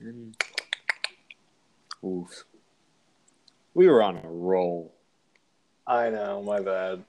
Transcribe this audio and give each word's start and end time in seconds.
And... 0.00 0.36
Oof. 2.04 2.44
We 3.74 3.88
were 3.88 4.02
on 4.02 4.16
a 4.16 4.28
roll. 4.28 4.94
I 5.86 6.10
know, 6.10 6.42
my 6.42 6.60
bad. 6.60 7.04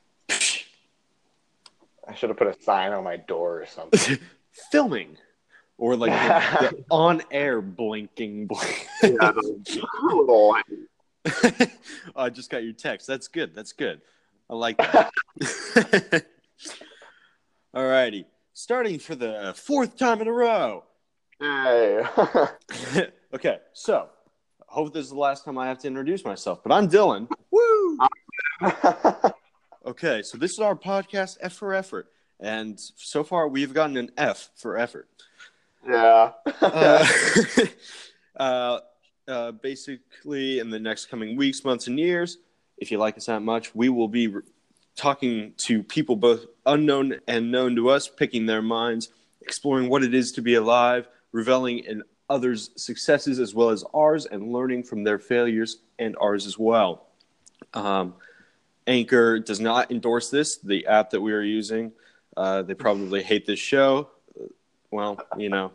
I 2.08 2.15
should 2.15 2.29
have 2.29 2.38
put 2.38 2.47
a 2.47 2.62
sign 2.62 2.92
on 2.92 3.04
my 3.04 3.17
door 3.17 3.62
or 3.62 3.65
something. 3.65 4.17
Filming. 4.72 5.17
Or 5.78 5.96
like 5.96 6.12
the, 6.12 6.76
the 6.76 6.86
on 6.92 7.22
air 7.31 7.62
blinking 7.62 8.47
blink. 8.47 8.88
yeah, 9.03 9.31
the 9.31 9.85
little 10.03 10.56
I 12.15 12.29
just 12.29 12.49
got 12.49 12.63
your 12.63 12.74
text. 12.74 13.08
That's 13.08 13.28
good. 13.28 13.53
That's 13.56 13.74
good. 13.74 14.01
I 14.49 14.56
like 14.56 14.78
that. 14.78 16.26
All 17.73 17.88
righty. 17.88 18.26
Starting 18.53 18.99
for 18.99 19.16
the 19.16 19.53
fourth 19.55 19.98
time 19.98 20.22
in 20.22 20.28
a 20.28 20.34
row. 20.34 20.84
Hey. 21.40 22.04
okay, 23.34 23.60
so 23.72 24.10
I 24.62 24.74
hope 24.74 24.94
this 24.94 25.06
is 25.06 25.12
the 25.12 25.18
last 25.18 25.46
time 25.46 25.58
I 25.58 25.68
have 25.68 25.80
to 25.80 25.88
introduce 25.88 26.26
myself, 26.26 26.62
but 26.64 26.74
I'm 26.74 26.90
Dylan. 26.90 27.30
Woo! 27.52 27.98
okay, 29.86 30.22
so 30.22 30.38
this 30.38 30.52
is 30.52 30.60
our 30.60 30.76
podcast, 30.76 31.38
F 31.40 31.54
for 31.54 31.74
Effort. 31.74 32.08
And 32.42 32.80
so 32.98 33.24
far, 33.24 33.48
we've 33.48 33.74
gotten 33.74 33.96
an 33.96 34.12
F 34.18 34.50
for 34.56 34.78
effort. 34.78 35.08
yeah. 35.88 36.32
Uh, 36.62 37.08
uh, 38.38 38.80
uh, 39.28 39.52
basically, 39.52 40.60
in 40.60 40.70
the 40.70 40.80
next 40.80 41.08
coming 41.08 41.38
weeks, 41.38 41.64
months, 41.64 41.88
and 41.88 42.00
years, 42.00 42.38
if 42.78 42.92
you 42.92 42.98
like 42.98 43.18
us 43.18 43.28
that 43.28 43.42
much, 43.42 43.76
we 43.76 43.90
will 43.90 44.08
be 44.08 44.28
re- 44.28 44.42
talking 44.96 45.54
to 45.58 45.84
people 45.84 46.16
both 46.16 46.46
unknown 46.66 47.20
and 47.28 47.52
known 47.52 47.76
to 47.76 47.90
us, 47.90 48.08
picking 48.08 48.46
their 48.46 48.62
minds, 48.62 49.10
exploring 49.42 49.90
what 49.90 50.04
it 50.04 50.14
is 50.14 50.32
to 50.34 50.42
be 50.42 50.56
alive, 50.56 51.08
reveling 51.32 51.80
in 51.80 52.04
others' 52.30 52.72
successes 52.76 53.40
as 53.40 53.56
well 53.56 53.70
as 53.70 53.84
ours, 53.94 54.26
and 54.26 54.52
learning 54.52 54.84
from 54.84 55.03
their 55.03 55.20
failures 55.20 55.78
and 55.98 56.16
ours 56.20 56.45
as 56.45 56.58
well. 56.58 57.08
Um, 57.73 58.16
Anchor 58.88 59.40
does 59.40 59.59
not 59.59 59.92
endorse 59.92 60.30
this, 60.30 60.58
the 60.58 60.88
app 60.88 61.12
that 61.12 61.22
we 61.22 61.34
are 61.34 61.42
using. 61.42 61.92
Uh, 62.36 62.62
they 62.62 62.73
probably 62.73 63.22
hate 63.22 63.45
this 63.45 63.59
show. 63.59 64.09
Well, 64.92 65.20
you 65.38 65.50
know, 65.50 65.72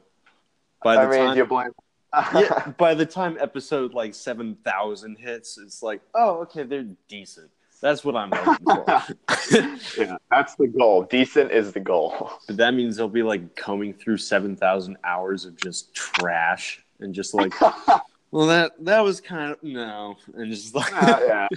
by 0.82 0.96
the 0.96 1.02
I 1.02 1.34
mean, 1.34 1.46
time 1.46 1.70
yeah, 2.34 2.72
by 2.76 2.94
the 2.94 3.06
time 3.06 3.36
episode 3.40 3.94
like 3.94 4.14
seven 4.14 4.56
thousand 4.64 5.16
hits, 5.16 5.58
it's 5.58 5.82
like, 5.82 6.00
oh, 6.14 6.40
okay, 6.42 6.64
they're 6.64 6.86
decent. 7.08 7.50
That's 7.80 8.04
what 8.04 8.16
I'm 8.16 8.30
looking 8.30 8.64
for. 8.64 9.02
yeah, 9.98 10.16
that's 10.30 10.54
the 10.56 10.66
goal. 10.66 11.02
Decent 11.04 11.50
is 11.52 11.72
the 11.72 11.80
goal. 11.80 12.32
but 12.46 12.56
that 12.56 12.74
means 12.74 12.96
they'll 12.96 13.08
be 13.08 13.22
like 13.22 13.54
combing 13.56 13.92
through 13.94 14.18
seven 14.18 14.56
thousand 14.56 14.96
hours 15.04 15.44
of 15.44 15.56
just 15.56 15.94
trash 15.94 16.84
and 17.00 17.14
just 17.14 17.34
like, 17.34 17.52
well, 18.30 18.46
that 18.46 18.72
that 18.84 19.00
was 19.00 19.20
kind 19.20 19.52
of 19.52 19.62
no, 19.62 20.16
and 20.34 20.50
just 20.50 20.74
like, 20.74 20.92
Uh, 20.94 21.48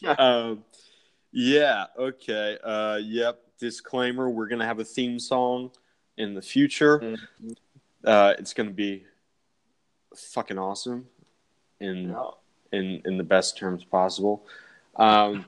yeah. 0.00 0.12
um, 0.18 0.64
yeah, 1.32 1.86
okay, 1.98 2.58
uh, 2.64 2.98
yep. 3.02 3.40
Disclaimer: 3.58 4.30
We're 4.30 4.46
gonna 4.48 4.64
have 4.66 4.78
a 4.78 4.84
theme 4.84 5.18
song 5.18 5.72
in 6.16 6.32
the 6.34 6.42
future. 6.42 7.00
Mhm. 7.00 7.56
Uh, 8.04 8.34
it's 8.38 8.54
gonna 8.54 8.70
be 8.70 9.04
fucking 10.14 10.58
awesome, 10.58 11.06
in 11.80 12.10
Yeah. 12.10 12.30
in 12.72 13.02
in 13.04 13.18
the 13.18 13.24
best 13.24 13.58
terms 13.58 13.82
possible. 13.84 14.46
Um, 14.94 15.44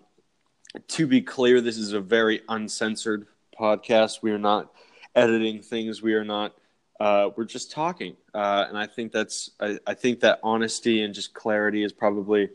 to 0.89 1.07
be 1.07 1.21
clear, 1.21 1.61
this 1.61 1.79
is 1.79 1.93
a 1.93 2.01
very 2.01 2.43
uncensored 2.49 3.27
podcast. 3.59 4.23
We 4.23 4.31
are 4.31 4.39
not 4.39 4.73
editing 5.15 5.63
things. 5.63 6.03
We 6.03 6.15
are 6.15 6.25
not. 6.25 6.55
Uh, 6.99 7.31
we're 7.35 7.45
just 7.45 7.71
talking, 7.73 8.15
uh, 8.35 8.67
and 8.69 8.77
I 8.77 8.87
think 8.87 9.13
that's. 9.13 9.51
I, 9.59 9.79
I 9.87 9.95
think 9.95 10.21
that 10.21 10.39
honesty 10.43 11.03
and 11.03 11.15
just 11.15 11.33
clarity 11.33 11.83
is 11.83 11.93
probably 11.93 12.51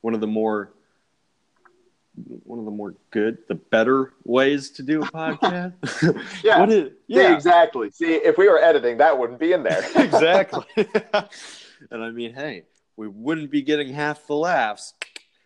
one 0.00 0.14
of 0.14 0.20
the 0.20 0.26
more 0.26 0.72
one 2.44 2.58
of 2.58 2.64
the 2.64 2.70
more 2.70 2.94
good, 3.10 3.38
the 3.48 3.54
better 3.54 4.12
ways 4.24 4.70
to 4.70 4.82
do 4.82 5.02
a 5.02 5.06
podcast. 5.06 5.74
Yeah. 6.44 6.60
What 6.60 6.70
is, 6.70 6.92
Yeah, 7.06 7.22
yeah, 7.22 7.34
exactly. 7.34 7.90
See, 7.90 8.14
if 8.14 8.38
we 8.38 8.48
were 8.48 8.58
editing, 8.58 8.98
that 8.98 9.18
wouldn't 9.18 9.40
be 9.40 9.52
in 9.52 9.62
there. 9.62 9.82
exactly. 9.96 10.64
and 11.90 12.04
I 12.04 12.10
mean, 12.10 12.34
hey, 12.34 12.64
we 12.96 13.08
wouldn't 13.08 13.50
be 13.50 13.62
getting 13.62 13.92
half 13.92 14.26
the 14.26 14.34
laughs. 14.34 14.94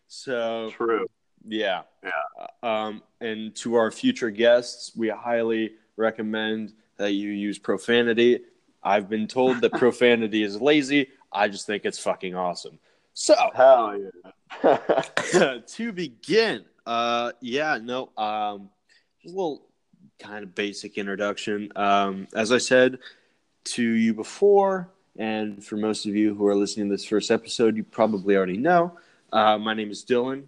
So 0.08 0.70
True. 0.72 1.06
Yeah, 1.46 1.82
Yeah. 2.02 2.46
Um, 2.62 3.02
and 3.20 3.54
to 3.56 3.74
our 3.74 3.90
future 3.90 4.30
guests, 4.30 4.92
we 4.96 5.08
highly 5.08 5.72
recommend 5.96 6.72
that 6.96 7.12
you 7.12 7.30
use 7.30 7.58
profanity. 7.58 8.40
I've 8.82 9.08
been 9.08 9.26
told 9.26 9.60
that 9.60 9.72
profanity 9.74 10.42
is 10.42 10.60
lazy. 10.60 11.08
I 11.32 11.48
just 11.48 11.66
think 11.66 11.84
it's 11.84 11.98
fucking 11.98 12.34
awesome. 12.34 12.78
So 13.14 13.34
Hell 13.54 14.00
yeah. 14.62 14.78
to 15.66 15.92
begin, 15.92 16.64
uh, 16.86 17.32
yeah, 17.40 17.78
no, 17.82 18.10
um, 18.16 18.70
just 19.22 19.34
a 19.34 19.36
little 19.36 19.62
kind 20.18 20.44
of 20.44 20.54
basic 20.54 20.98
introduction. 20.98 21.70
Um, 21.76 22.28
as 22.34 22.52
I 22.52 22.58
said 22.58 22.98
to 23.64 23.82
you 23.82 24.14
before, 24.14 24.90
and 25.16 25.64
for 25.64 25.76
most 25.76 26.06
of 26.06 26.14
you 26.14 26.34
who 26.34 26.46
are 26.46 26.54
listening 26.54 26.88
to 26.88 26.94
this 26.94 27.04
first 27.04 27.30
episode, 27.30 27.76
you 27.76 27.82
probably 27.82 28.36
already 28.36 28.56
know. 28.56 28.96
Uh, 29.32 29.58
my 29.58 29.74
name 29.74 29.90
is 29.90 30.04
Dylan. 30.04 30.44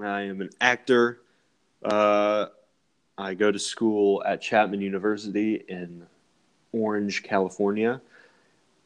I 0.00 0.22
am 0.22 0.40
an 0.40 0.50
actor. 0.60 1.20
Uh, 1.84 2.46
I 3.18 3.34
go 3.34 3.52
to 3.52 3.58
school 3.58 4.22
at 4.24 4.40
Chapman 4.40 4.80
University 4.80 5.62
in 5.68 6.06
Orange, 6.72 7.22
California. 7.22 8.00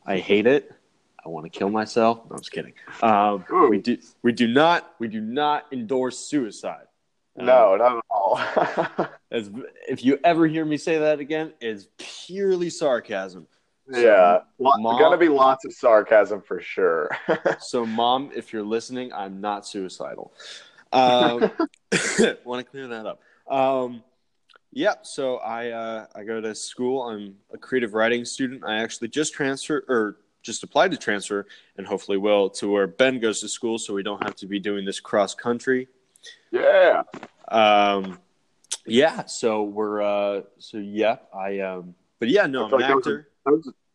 I 0.04 0.18
hate 0.18 0.46
it. 0.46 0.72
I 1.24 1.28
want 1.28 1.44
to 1.44 1.50
kill 1.50 1.70
myself. 1.70 2.18
No, 2.28 2.36
I'm 2.36 2.38
just 2.38 2.52
kidding. 2.52 2.72
Um, 3.02 3.44
we 3.68 3.78
do 3.78 3.98
we 4.22 4.32
do 4.32 4.46
not 4.46 4.94
we 4.98 5.08
do 5.08 5.20
not 5.20 5.66
endorse 5.72 6.18
suicide. 6.18 6.86
Um, 7.38 7.46
no, 7.46 7.76
not 7.76 7.96
at 7.96 8.04
all. 8.10 9.08
as, 9.30 9.50
if 9.88 10.04
you 10.04 10.18
ever 10.24 10.46
hear 10.46 10.64
me 10.64 10.76
say 10.76 10.98
that 10.98 11.18
again, 11.18 11.52
it's 11.60 11.88
purely 11.98 12.70
sarcasm. 12.70 13.46
yeah. 13.92 14.40
Mom- 14.58 14.82
gonna 14.82 15.16
be 15.16 15.28
lots 15.28 15.64
of 15.64 15.72
sarcasm 15.72 16.42
for 16.42 16.60
sure. 16.60 17.10
So, 17.60 17.84
mom, 17.84 18.30
if 18.34 18.52
you're 18.52 18.62
listening, 18.62 19.12
I'm 19.12 19.40
not 19.40 19.66
suicidal. 19.66 20.32
Um, 20.92 21.40
Want 22.44 22.64
to 22.64 22.70
clear 22.70 22.88
that 22.88 23.06
up. 23.06 23.20
Um, 23.48 24.02
yeah, 24.72 24.94
so 25.02 25.36
I 25.38 25.70
uh, 25.70 26.06
I 26.14 26.24
go 26.24 26.40
to 26.40 26.54
school. 26.54 27.02
I'm 27.08 27.36
a 27.52 27.58
creative 27.58 27.94
writing 27.94 28.24
student. 28.24 28.62
I 28.64 28.82
actually 28.82 29.08
just 29.08 29.32
transferred 29.32 29.84
or 29.88 30.18
just 30.42 30.62
applied 30.62 30.90
to 30.92 30.96
transfer, 30.96 31.46
and 31.76 31.86
hopefully 31.86 32.18
will 32.18 32.50
to 32.50 32.70
where 32.70 32.86
Ben 32.86 33.18
goes 33.18 33.40
to 33.40 33.48
school, 33.48 33.78
so 33.78 33.94
we 33.94 34.02
don't 34.02 34.22
have 34.22 34.36
to 34.36 34.46
be 34.46 34.58
doing 34.58 34.84
this 34.84 35.00
cross 35.00 35.34
country. 35.34 35.88
yeah. 36.50 37.02
Um, 37.48 38.18
yeah, 38.84 39.24
so 39.26 39.62
we're 39.64 40.02
uh, 40.02 40.42
so 40.58 40.78
yeah, 40.78 41.16
I 41.34 41.60
um, 41.60 41.94
but 42.18 42.28
yeah, 42.28 42.46
no, 42.46 42.66
I'm 42.66 42.72
an 42.74 42.80
like 42.80 42.88
that 42.88 42.96
was 42.96 43.06
a- 43.06 43.10
actor. 43.10 43.28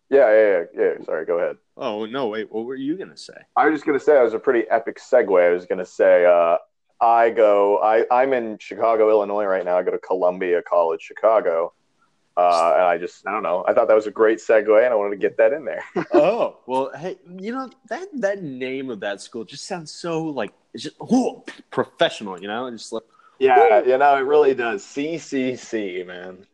Yeah, 0.09 0.29
yeah, 0.29 0.63
yeah, 0.73 0.93
yeah. 0.99 1.05
Sorry, 1.05 1.25
go 1.25 1.37
ahead. 1.37 1.57
Oh 1.77 2.05
no, 2.05 2.27
wait, 2.27 2.51
what 2.51 2.65
were 2.65 2.75
you 2.75 2.97
gonna 2.97 3.17
say? 3.17 3.33
I 3.55 3.65
was 3.67 3.75
just 3.75 3.85
gonna 3.85 3.99
say 3.99 4.19
it 4.19 4.23
was 4.23 4.33
a 4.33 4.39
pretty 4.39 4.67
epic 4.69 4.99
segue. 4.99 5.45
I 5.45 5.53
was 5.53 5.65
gonna 5.65 5.85
say 5.85 6.25
uh, 6.25 6.57
I 7.01 7.31
go. 7.31 7.79
I 7.79 8.05
I'm 8.11 8.33
in 8.33 8.57
Chicago, 8.59 9.09
Illinois 9.09 9.45
right 9.45 9.65
now. 9.65 9.77
I 9.77 9.83
go 9.83 9.91
to 9.91 9.97
Columbia 9.99 10.61
College, 10.61 11.01
Chicago. 11.01 11.73
Uh, 12.37 12.73
and 12.75 12.83
I 12.83 12.97
just 12.97 13.27
I 13.27 13.31
don't 13.31 13.43
know. 13.43 13.65
I 13.67 13.73
thought 13.73 13.87
that 13.89 13.95
was 13.95 14.07
a 14.07 14.11
great 14.11 14.37
segue, 14.37 14.83
and 14.83 14.93
I 14.93 14.95
wanted 14.95 15.11
to 15.11 15.17
get 15.17 15.35
that 15.37 15.51
in 15.51 15.65
there. 15.65 15.83
oh 16.13 16.59
well 16.65 16.91
hey 16.97 17.17
you 17.37 17.51
know 17.51 17.69
that 17.89 18.07
that 18.21 18.41
name 18.41 18.89
of 18.89 19.01
that 19.01 19.19
school 19.19 19.43
just 19.43 19.67
sounds 19.67 19.91
so 19.91 20.23
like 20.23 20.53
it's 20.73 20.83
just 20.83 20.95
whoa, 20.99 21.43
professional 21.71 22.39
you 22.39 22.47
know 22.47 22.67
and 22.67 22.77
just 22.77 22.93
like 22.93 23.03
yeah, 23.39 23.83
you 23.83 23.97
know, 23.97 24.15
it 24.17 24.19
really 24.19 24.53
does. 24.53 24.83
CCC, 24.83 26.05
man. 26.05 26.45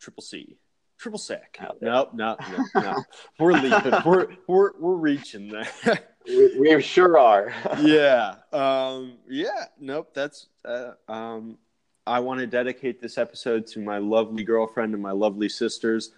triple 0.00 0.22
c 0.22 0.56
triple 0.96 1.18
sec 1.18 1.58
nope 1.80 2.12
no 2.12 2.36
no 2.50 2.80
no 2.80 3.04
we're 3.38 3.52
leaping 3.52 3.94
we're 4.04 4.28
we're 4.48 4.72
we're 4.80 4.96
reaching 4.96 5.48
there 5.48 5.68
We, 6.28 6.58
we 6.58 6.82
sure 6.82 7.18
are. 7.18 7.52
yeah 7.80 8.34
um 8.52 9.14
yeah 9.28 9.64
nope 9.80 10.10
that's 10.14 10.46
uh, 10.64 10.92
um 11.08 11.58
i 12.06 12.20
want 12.20 12.40
to 12.40 12.46
dedicate 12.46 13.00
this 13.00 13.18
episode 13.18 13.66
to 13.68 13.80
my 13.80 13.98
lovely 13.98 14.44
girlfriend 14.44 14.94
and 14.94 15.02
my 15.02 15.12
lovely 15.12 15.48
sisters 15.48 16.12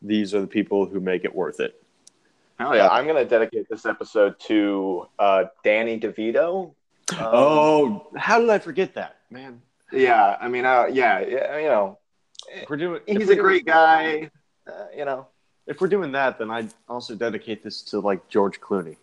these 0.00 0.34
are 0.34 0.40
the 0.40 0.46
people 0.46 0.84
who 0.86 1.00
make 1.00 1.24
it 1.24 1.34
worth 1.34 1.60
it 1.60 1.78
Hell 2.58 2.76
yeah! 2.76 2.88
I'm 2.88 3.06
gonna 3.06 3.24
dedicate 3.24 3.68
this 3.68 3.86
episode 3.86 4.38
to 4.40 5.08
uh, 5.18 5.44
Danny 5.64 5.98
DeVito. 5.98 6.74
Um, 7.12 7.18
oh 7.18 8.06
how 8.16 8.38
did 8.38 8.50
i 8.50 8.58
forget 8.58 8.94
that 8.94 9.16
man 9.30 9.62
yeah. 9.92 10.36
I 10.40 10.48
mean, 10.48 10.64
uh, 10.64 10.86
yeah, 10.90 11.20
yeah. 11.20 11.58
You 11.58 11.68
know, 11.68 11.98
doing 12.76 13.00
he's 13.06 13.28
a 13.28 13.36
great 13.36 13.66
guy. 13.66 14.30
Uh, 14.66 14.86
you 14.96 15.04
know. 15.04 15.26
if 15.66 15.80
we're 15.80 15.88
doing 15.88 16.12
that, 16.12 16.38
then 16.38 16.50
I'd 16.50 16.72
also 16.88 17.14
dedicate 17.14 17.62
this 17.62 17.82
to 17.82 18.00
like 18.00 18.28
George 18.28 18.60
Clooney. 18.60 18.96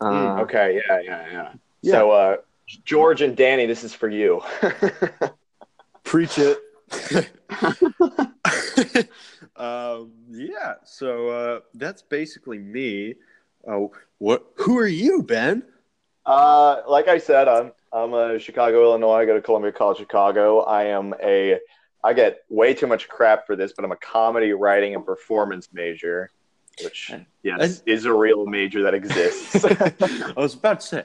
Uh, 0.00 0.10
Mm, 0.10 0.40
okay. 0.42 0.80
Yeah. 0.88 1.00
Yeah. 1.00 1.32
Yeah. 1.32 1.52
Yeah. 1.82 1.92
So, 1.92 2.10
uh, 2.10 2.36
George 2.84 3.22
and 3.22 3.36
Danny, 3.36 3.66
this 3.66 3.84
is 3.84 3.94
for 3.94 4.08
you. 4.08 4.42
Preach 6.04 6.38
it. 6.38 6.58
um, 9.56 10.12
yeah, 10.30 10.74
so 10.84 11.28
uh, 11.28 11.60
that's 11.74 12.02
basically 12.02 12.58
me. 12.58 13.14
Oh, 13.68 13.92
what? 14.18 14.46
Who 14.56 14.78
are 14.78 14.86
you, 14.86 15.22
Ben? 15.22 15.62
Uh, 16.24 16.82
like 16.88 17.08
I 17.08 17.18
said, 17.18 17.48
I'm 17.48 17.72
I'm 17.92 18.14
a 18.14 18.38
Chicago, 18.38 18.84
Illinois. 18.84 19.16
I 19.16 19.24
go 19.24 19.34
to 19.34 19.42
Columbia 19.42 19.72
College 19.72 19.98
Chicago. 19.98 20.60
I 20.60 20.84
am 20.84 21.14
a 21.22 21.58
I 22.02 22.12
get 22.12 22.40
way 22.48 22.74
too 22.74 22.86
much 22.86 23.08
crap 23.08 23.46
for 23.46 23.56
this, 23.56 23.72
but 23.74 23.84
I'm 23.84 23.92
a 23.92 23.96
comedy 23.96 24.52
writing 24.52 24.94
and 24.94 25.04
performance 25.04 25.68
major, 25.72 26.30
which 26.82 27.12
yes 27.42 27.82
is 27.86 28.04
a 28.04 28.12
real 28.12 28.46
major 28.46 28.82
that 28.82 28.94
exists. 28.94 29.64
I 29.64 30.32
was 30.36 30.54
about 30.54 30.80
to 30.80 30.86
say 30.86 31.04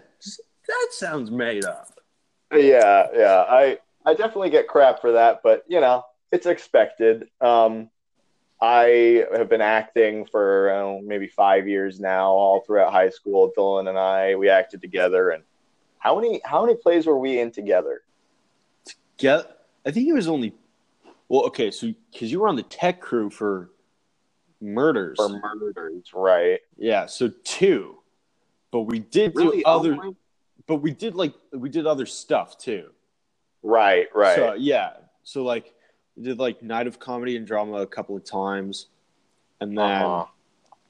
that 0.68 0.88
sounds 0.92 1.32
made 1.32 1.66
up. 1.66 2.00
Yeah, 2.54 3.08
yeah. 3.14 3.46
I 3.48 3.80
I 4.06 4.14
definitely 4.14 4.50
get 4.50 4.68
crap 4.68 5.02
for 5.02 5.14
that, 5.14 5.42
but 5.44 5.64
you 5.68 5.82
know, 5.82 6.04
it's 6.32 6.46
expected. 6.46 7.28
Um, 7.42 7.90
I 8.62 9.26
have 9.36 9.50
been 9.50 9.62
acting 9.62 10.26
for 10.26 10.70
know, 10.70 11.02
maybe 11.04 11.28
five 11.28 11.68
years 11.68 12.00
now, 12.00 12.32
all 12.32 12.62
throughout 12.62 12.92
high 12.92 13.10
school. 13.10 13.52
Dylan 13.58 13.90
and 13.90 13.98
I, 13.98 14.36
we 14.36 14.50
acted 14.50 14.82
together. 14.82 15.32
And 15.32 15.44
how 16.00 16.16
many 16.16 16.42
how 16.46 16.66
many 16.66 16.76
plays 16.76 17.06
were 17.06 17.18
we 17.18 17.40
in 17.40 17.52
together? 17.52 18.02
Together, 19.18 19.48
I 19.86 19.92
think 19.92 20.08
it 20.08 20.14
was 20.14 20.28
only. 20.28 20.54
Well, 21.28 21.46
okay, 21.46 21.72
so 21.72 21.92
because 22.12 22.32
you 22.32 22.40
were 22.40 22.48
on 22.48 22.56
the 22.56 22.64
tech 22.64 23.02
crew 23.02 23.30
for 23.30 23.72
murders. 24.66 25.18
For 25.18 25.30
murders, 25.30 26.12
right? 26.14 26.60
Yeah, 26.78 27.06
so 27.06 27.32
two, 27.44 27.98
but 28.72 28.82
we 28.82 29.00
did 29.00 29.36
really? 29.36 29.58
do 29.58 29.64
other. 29.66 29.98
Oh 30.02 30.16
but 30.68 30.78
we 30.78 30.92
did 30.92 31.16
like 31.16 31.34
we 31.52 31.70
did 31.70 31.86
other 31.86 32.06
stuff 32.06 32.58
too. 32.58 32.90
Right, 33.64 34.08
right. 34.14 34.36
So 34.36 34.54
yeah, 34.54 34.92
so 35.24 35.44
like 35.44 35.74
we 36.16 36.24
did 36.24 36.40
like 36.40 36.62
night 36.62 36.88
of 36.88 37.00
comedy 37.00 37.38
and 37.38 37.46
drama 37.46 37.78
a 37.78 37.88
couple 37.88 38.16
of 38.16 38.24
times, 38.24 38.88
and 39.62 39.78
then 39.78 40.02
uh-huh. 40.02 40.26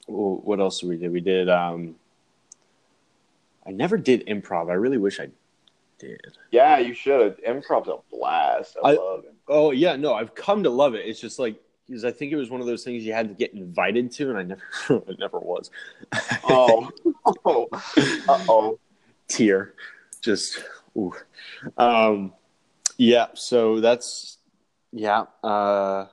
what 0.08 0.60
else 0.60 0.80
did 0.80 0.90
we 0.90 0.98
do? 0.98 1.12
We 1.12 1.22
did. 1.22 1.50
um 1.50 1.96
I 3.68 3.72
never 3.72 3.98
did 3.98 4.28
improv. 4.28 4.70
I 4.70 4.74
really 4.74 5.00
wish 5.00 5.20
I 5.20 5.30
did. 5.98 6.38
Yeah, 6.52 6.78
you 6.78 6.94
should. 6.94 7.40
Improv's 7.40 7.88
a 7.88 7.98
blast. 8.12 8.78
I, 8.84 8.90
I 8.90 8.94
love 8.94 9.24
it. 9.26 9.34
Oh 9.48 9.72
yeah, 9.72 9.96
no, 9.96 10.14
I've 10.14 10.36
come 10.36 10.64
to 10.64 10.70
love 10.70 10.94
it. 10.96 11.06
It's 11.06 11.20
just 11.20 11.40
like 11.40 11.60
because 11.88 12.04
I 12.04 12.12
think 12.12 12.32
it 12.32 12.36
was 12.36 12.50
one 12.50 12.62
of 12.62 12.68
those 12.68 12.84
things 12.84 13.06
you 13.06 13.14
had 13.14 13.30
to 13.30 13.36
get 13.36 13.54
invited 13.54 14.12
to, 14.14 14.30
and 14.30 14.38
I 14.38 14.44
never, 14.44 14.64
it 15.10 15.20
never 15.20 15.40
was. 15.40 15.70
oh, 16.46 16.90
oh, 17.46 17.68
oh, 18.28 18.80
tear, 19.28 19.74
just, 20.22 20.64
ooh. 20.98 21.14
um, 21.78 22.34
yeah. 22.98 23.28
So 23.34 23.80
that's 23.80 24.38
yeah. 24.92 25.26
Uh, 25.44 26.08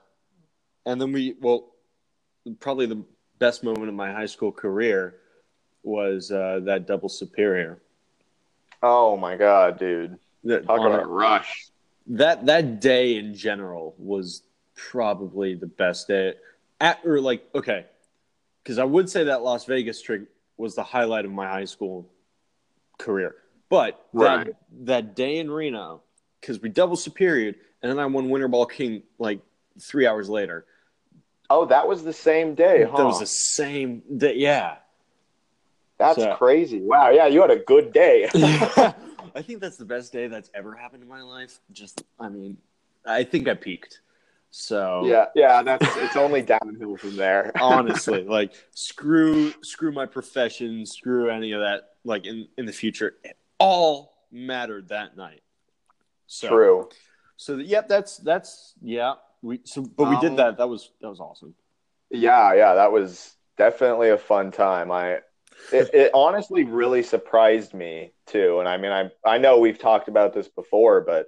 and 0.85 1.01
then 1.01 1.13
we, 1.13 1.37
well, 1.41 1.71
probably 2.61 2.87
the 2.87 3.05
best 3.39 3.65
moment 3.65 3.89
of 3.89 3.95
my 3.95 4.13
high 4.13 4.27
school 4.27 4.53
career 4.53 5.17
was 5.83 6.31
uh, 6.31 6.61
that 6.65 6.87
double 6.87 7.09
superior. 7.09 7.81
Oh 8.83 9.17
my 9.17 9.37
god, 9.37 9.79
dude! 9.79 10.19
That, 10.45 10.67
Talk 10.67 10.81
about 10.81 11.09
rush. 11.09 11.69
That 12.09 12.47
that 12.47 12.81
day 12.81 13.17
in 13.17 13.35
general 13.35 13.95
was 13.97 14.43
probably 14.75 15.55
the 15.55 15.67
best 15.67 16.09
day. 16.09 16.35
At 16.81 17.01
or 17.05 17.21
like 17.21 17.49
okay, 17.55 17.87
because 18.63 18.79
I 18.79 18.85
would 18.85 19.09
say 19.09 19.25
that 19.25 19.43
Las 19.43 19.65
Vegas 19.67 20.03
trip 20.03 20.29
was 20.57 20.75
the 20.75 20.83
highlight 20.83 21.25
of 21.25 21.31
my 21.31 21.47
high 21.47 21.65
school 21.65 22.09
career. 22.99 23.37
But 23.69 24.07
right. 24.13 24.47
that, 24.47 24.57
that 24.85 25.17
day 25.17 25.39
in 25.39 25.51
Reno, 25.51 26.03
because 26.41 26.61
we 26.61 26.69
double 26.69 26.97
superior, 26.97 27.55
and 27.83 27.91
then 27.91 27.99
I 27.99 28.05
won 28.05 28.29
Winter 28.29 28.49
Ball 28.49 28.67
King 28.67 29.03
like 29.19 29.41
three 29.81 30.07
hours 30.07 30.29
later. 30.29 30.67
Oh, 31.49 31.65
that 31.65 31.89
was 31.89 32.05
the 32.05 32.13
same 32.13 32.55
day, 32.55 32.85
huh? 32.85 32.99
That 32.99 33.07
was 33.07 33.21
the 33.21 33.27
same 33.27 34.03
day. 34.17 34.35
Yeah. 34.37 34.77
That's 35.97 36.19
so, 36.19 36.35
crazy. 36.35 36.81
Wow. 36.83 37.11
Yeah, 37.11 37.29
you 37.29 37.41
had 37.41 37.51
a 37.51 37.61
good 37.61 37.95
day. 37.95 38.29
I 38.35 39.41
think 39.41 39.61
that's 39.61 39.79
the 39.79 39.87
best 39.87 40.13
day 40.13 40.27
that's 40.27 40.51
ever 40.55 40.75
happened 40.75 41.03
in 41.03 41.09
my 41.09 41.23
life. 41.23 41.59
Just, 41.73 42.03
I 42.21 42.29
mean, 42.29 42.59
I 43.07 43.25
think 43.25 43.49
I 43.49 43.55
peaked. 43.55 44.02
So 44.55 45.07
yeah, 45.07 45.27
yeah, 45.35 45.63
that's 45.63 45.87
it's 45.97 46.15
only 46.15 46.43
downhill 46.43 46.99
from 46.99 47.17
there. 47.17 47.53
honestly, 47.61 48.23
like 48.23 48.53
screw, 48.75 49.51
screw 49.63 49.93
my 49.93 50.05
profession, 50.05 50.85
screw 50.85 51.31
any 51.31 51.53
of 51.53 51.61
that. 51.61 51.95
Like 52.05 52.27
in 52.27 52.47
in 52.59 52.67
the 52.67 52.73
future, 52.73 53.15
it 53.25 53.39
all 53.59 54.13
mattered 54.31 54.89
that 54.89 55.17
night. 55.17 55.41
So, 56.27 56.49
True. 56.49 56.89
So 57.39 57.57
yep, 57.57 57.89
that's 57.89 58.19
that's 58.19 58.75
yeah. 58.83 59.15
We 59.41 59.61
so 59.65 59.83
but 59.83 60.11
we 60.11 60.17
um, 60.17 60.21
did 60.21 60.37
that. 60.37 60.59
That 60.59 60.69
was 60.69 60.91
that 61.01 61.09
was 61.09 61.19
awesome. 61.19 61.55
Yeah, 62.11 62.53
yeah, 62.53 62.75
that 62.75 62.93
was 62.93 63.35
definitely 63.57 64.11
a 64.11 64.19
fun 64.19 64.51
time. 64.51 64.91
I 64.91 65.21
it, 65.73 65.91
it 65.95 66.11
honestly 66.13 66.65
really 66.65 67.03
surprised 67.03 67.73
me 67.73 68.13
too. 68.27 68.59
And 68.59 68.69
I 68.69 68.77
mean, 68.77 68.93
I 68.93 69.11
I 69.25 69.39
know 69.39 69.59
we've 69.59 69.79
talked 69.79 70.09
about 70.09 70.35
this 70.35 70.49
before, 70.49 71.01
but 71.01 71.27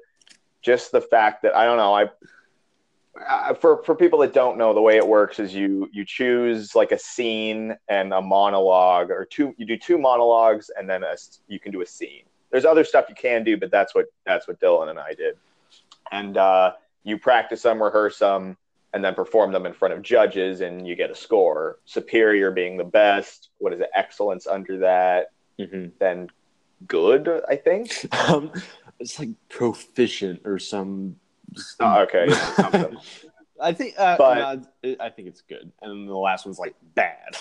just 0.61 0.93
the 0.93 1.00
fact 1.00 1.43
that 1.44 1.56
I 1.56 1.65
don't 1.65 1.79
know, 1.79 1.94
I 1.94 2.11
uh, 3.28 3.55
for 3.55 3.82
for 3.84 3.94
people 3.94 4.19
that 4.20 4.32
don't 4.32 4.58
know, 4.58 4.75
the 4.75 4.81
way 4.81 4.96
it 4.96 5.06
works 5.06 5.38
is 5.38 5.55
you 5.55 5.88
you 5.93 6.05
choose 6.05 6.75
like 6.75 6.93
a 6.93 6.99
scene 6.99 7.76
and 7.88 8.12
a 8.12 8.20
monologue, 8.20 9.11
or 9.11 9.25
two. 9.25 9.55
You 9.56 9.66
do 9.66 9.76
two 9.76 9.99
monologues, 9.99 10.70
and 10.76 10.88
then 10.88 11.05
a, 11.05 11.16
you 11.49 11.61
can 11.61 11.72
do 11.72 11.82
a 11.82 11.87
scene. 11.87 12.25
There's 12.50 12.64
other 12.64 12.84
stuff 12.84 13.06
you 13.08 13.14
can 13.14 13.44
do, 13.44 13.56
but 13.56 13.70
that's 13.70 13.94
what 13.94 14.06
that's 14.26 14.49
what 14.49 14.61
Dylan 14.61 14.90
and 14.90 14.99
I 14.99 15.14
did. 15.14 15.37
And 16.12 16.37
uh, 16.37 16.72
you 17.05 17.19
practice 17.19 17.62
them, 17.62 17.82
rehearse 17.82 18.19
them, 18.19 18.56
and 18.93 19.05
then 19.05 19.14
perform 19.14 19.52
them 19.52 19.66
in 19.66 19.72
front 19.72 19.94
of 19.94 20.02
judges, 20.02 20.61
and 20.61 20.87
you 20.87 20.96
get 20.96 21.11
a 21.11 21.14
score. 21.14 21.78
Superior 21.84 22.50
being 22.50 22.76
the 22.76 22.84
best. 22.84 23.50
What 23.58 23.72
is 23.72 23.81
it? 23.81 23.90
Excellence 23.94 24.46
under 24.46 24.78
that. 24.78 25.32
Mm-hmm. 25.58 25.88
Then 25.99 26.28
good, 26.87 27.28
I 27.49 27.56
think. 27.56 28.06
Um, 28.28 28.52
it's 29.00 29.19
like 29.19 29.31
proficient 29.49 30.43
or 30.44 30.58
some 30.58 31.16
Oh, 31.80 32.02
okay. 32.02 32.28
I 33.60 33.72
think, 33.72 33.94
uh, 33.96 34.16
but, 34.16 34.34
no, 34.82 34.96
I 35.00 35.10
think 35.10 35.28
it's 35.28 35.42
good, 35.42 35.70
and 35.80 36.08
the 36.08 36.16
last 36.16 36.44
one's 36.44 36.58
like 36.58 36.74
bad. 36.94 37.36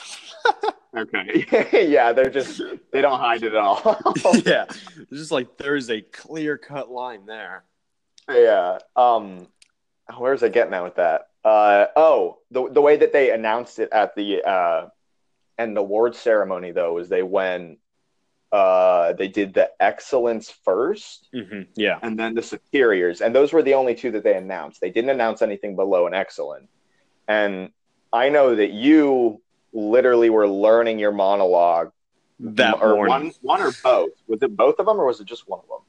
okay, 0.98 1.88
yeah, 1.90 2.14
they're 2.14 2.30
just 2.30 2.62
they 2.92 3.02
don't 3.02 3.20
hide 3.20 3.44
it 3.44 3.54
at 3.54 3.60
all. 3.60 3.98
yeah, 4.46 4.66
it's 4.70 5.10
just 5.12 5.32
like 5.32 5.58
there's 5.58 5.90
a 5.90 6.02
clear 6.02 6.58
cut 6.58 6.92
line 6.92 7.26
there. 7.26 7.64
Yeah. 8.30 8.78
Um, 8.96 9.48
where's 10.18 10.44
I 10.44 10.50
getting 10.50 10.74
at 10.74 10.84
with 10.84 10.96
that? 10.96 11.30
Uh, 11.44 11.88
oh, 11.96 12.40
the 12.52 12.70
the 12.70 12.82
way 12.82 12.98
that 12.98 13.12
they 13.12 13.32
announced 13.32 13.80
it 13.80 13.90
at 13.92 14.16
the 14.16 14.44
uh, 14.44 14.88
and 15.58 15.76
the 15.76 15.82
award 15.82 16.16
ceremony 16.16 16.72
though 16.72 17.00
is 17.00 17.10
they 17.10 17.24
went 17.24 17.80
uh, 18.54 19.14
they 19.14 19.28
did 19.28 19.52
the 19.52 19.72
excellence 19.80 20.54
1st 20.66 21.20
mm-hmm. 21.34 21.62
yeah, 21.76 21.98
and 22.04 22.20
then 22.20 22.36
the 22.36 22.44
superiors, 22.44 23.22
and 23.22 23.34
those 23.34 23.52
were 23.52 23.64
the 23.64 23.74
only 23.74 23.96
two 23.96 24.12
that 24.12 24.24
they 24.24 24.38
announced. 24.38 24.80
They 24.80 24.92
didn't 24.92 25.10
announce 25.10 25.42
anything 25.42 25.76
below 25.76 26.06
an 26.06 26.14
excellent. 26.14 26.70
And 27.28 27.72
I 28.14 28.30
know 28.30 28.56
that 28.56 28.70
you 28.70 29.42
literally 29.74 30.30
were 30.30 30.48
learning 30.48 31.00
your 31.00 31.12
monologue 31.12 31.92
that 32.40 32.80
or 32.80 32.94
morning. 32.94 33.34
one, 33.42 33.60
one 33.60 33.62
or 33.64 33.72
both. 33.84 34.12
Was 34.28 34.44
it 34.44 34.56
both 34.56 34.78
of 34.78 34.86
them, 34.86 35.00
or 35.00 35.08
was 35.08 35.20
it 35.20 35.26
just 35.26 35.50
one 35.50 35.60
of 35.60 35.68
them? 35.68 35.80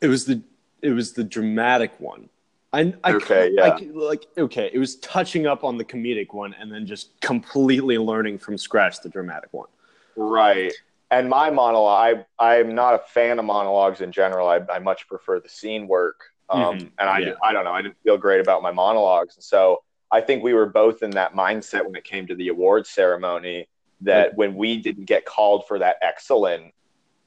It 0.00 0.08
was 0.08 0.24
the 0.24 0.42
it 0.82 0.90
was 0.90 1.12
the 1.12 1.22
dramatic 1.22 1.92
one. 2.00 2.28
I, 2.72 2.92
I 3.04 3.12
okay, 3.12 3.52
yeah. 3.52 3.68
I, 3.68 3.78
like 3.94 4.26
okay, 4.36 4.68
it 4.72 4.80
was 4.80 4.96
touching 4.96 5.46
up 5.46 5.62
on 5.62 5.78
the 5.78 5.84
comedic 5.84 6.34
one, 6.34 6.56
and 6.58 6.72
then 6.72 6.86
just 6.86 7.20
completely 7.20 7.98
learning 7.98 8.38
from 8.38 8.58
scratch 8.58 9.00
the 9.00 9.08
dramatic 9.08 9.52
one. 9.52 9.68
Right 10.16 10.72
and 11.10 11.28
my 11.28 11.50
monologue, 11.50 12.24
I 12.38 12.58
I'm 12.58 12.74
not 12.74 12.94
a 12.94 12.98
fan 12.98 13.38
of 13.38 13.44
monologues 13.44 14.00
in 14.00 14.12
general. 14.12 14.48
I, 14.48 14.60
I 14.70 14.78
much 14.78 15.08
prefer 15.08 15.40
the 15.40 15.48
scene 15.48 15.88
work. 15.88 16.20
Um, 16.50 16.78
mm-hmm. 16.78 16.86
And 16.98 17.08
I 17.08 17.18
yeah. 17.18 17.32
I 17.42 17.52
don't 17.52 17.64
know. 17.64 17.72
I 17.72 17.82
didn't 17.82 17.98
feel 18.02 18.16
great 18.18 18.40
about 18.40 18.62
my 18.62 18.70
monologues, 18.70 19.36
and 19.36 19.44
so 19.44 19.82
I 20.10 20.20
think 20.20 20.42
we 20.42 20.54
were 20.54 20.66
both 20.66 21.02
in 21.02 21.10
that 21.12 21.34
mindset 21.34 21.84
when 21.84 21.94
it 21.94 22.04
came 22.04 22.26
to 22.26 22.34
the 22.34 22.48
awards 22.48 22.90
ceremony. 22.90 23.68
That 24.02 24.36
when 24.36 24.54
we 24.54 24.80
didn't 24.80 25.06
get 25.06 25.24
called 25.24 25.66
for 25.66 25.80
that 25.80 25.96
excellent, 26.02 26.72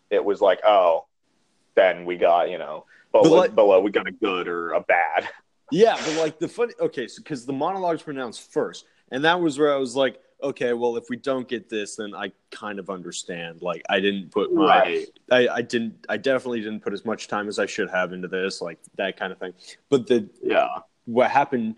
it 0.09 0.23
was 0.23 0.39
like, 0.39 0.61
oh, 0.65 1.05
then 1.75 2.05
we 2.05 2.17
got 2.17 2.49
you 2.49 2.57
know 2.57 2.85
below, 3.11 3.37
like, 3.37 3.55
below 3.55 3.79
we 3.81 3.91
got 3.91 4.07
a 4.07 4.11
good 4.11 4.47
or 4.47 4.71
a 4.71 4.81
bad. 4.81 5.27
Yeah, 5.71 5.95
but 5.95 6.17
like 6.17 6.39
the 6.39 6.47
funny, 6.47 6.73
okay, 6.79 7.07
so 7.07 7.21
because 7.21 7.45
the 7.45 7.53
monologues 7.53 8.05
were 8.05 8.11
announced 8.11 8.51
first, 8.51 8.85
and 9.11 9.23
that 9.23 9.39
was 9.39 9.57
where 9.57 9.73
I 9.73 9.77
was 9.77 9.95
like, 9.95 10.19
okay, 10.43 10.73
well, 10.73 10.97
if 10.97 11.09
we 11.09 11.17
don't 11.17 11.47
get 11.47 11.69
this, 11.69 11.95
then 11.95 12.13
I 12.15 12.31
kind 12.49 12.79
of 12.79 12.89
understand. 12.89 13.61
Like, 13.61 13.83
I 13.89 13.99
didn't 13.99 14.31
put 14.31 14.53
my, 14.53 14.65
right. 14.65 15.07
I, 15.31 15.47
I 15.47 15.61
didn't, 15.61 16.05
I 16.09 16.17
definitely 16.17 16.61
didn't 16.61 16.81
put 16.81 16.93
as 16.93 17.05
much 17.05 17.27
time 17.27 17.47
as 17.47 17.59
I 17.59 17.65
should 17.65 17.89
have 17.89 18.13
into 18.13 18.27
this, 18.27 18.61
like 18.61 18.79
that 18.95 19.17
kind 19.17 19.31
of 19.31 19.39
thing. 19.39 19.53
But 19.89 20.07
the, 20.07 20.29
yeah, 20.43 20.67
what 21.05 21.31
happened, 21.31 21.75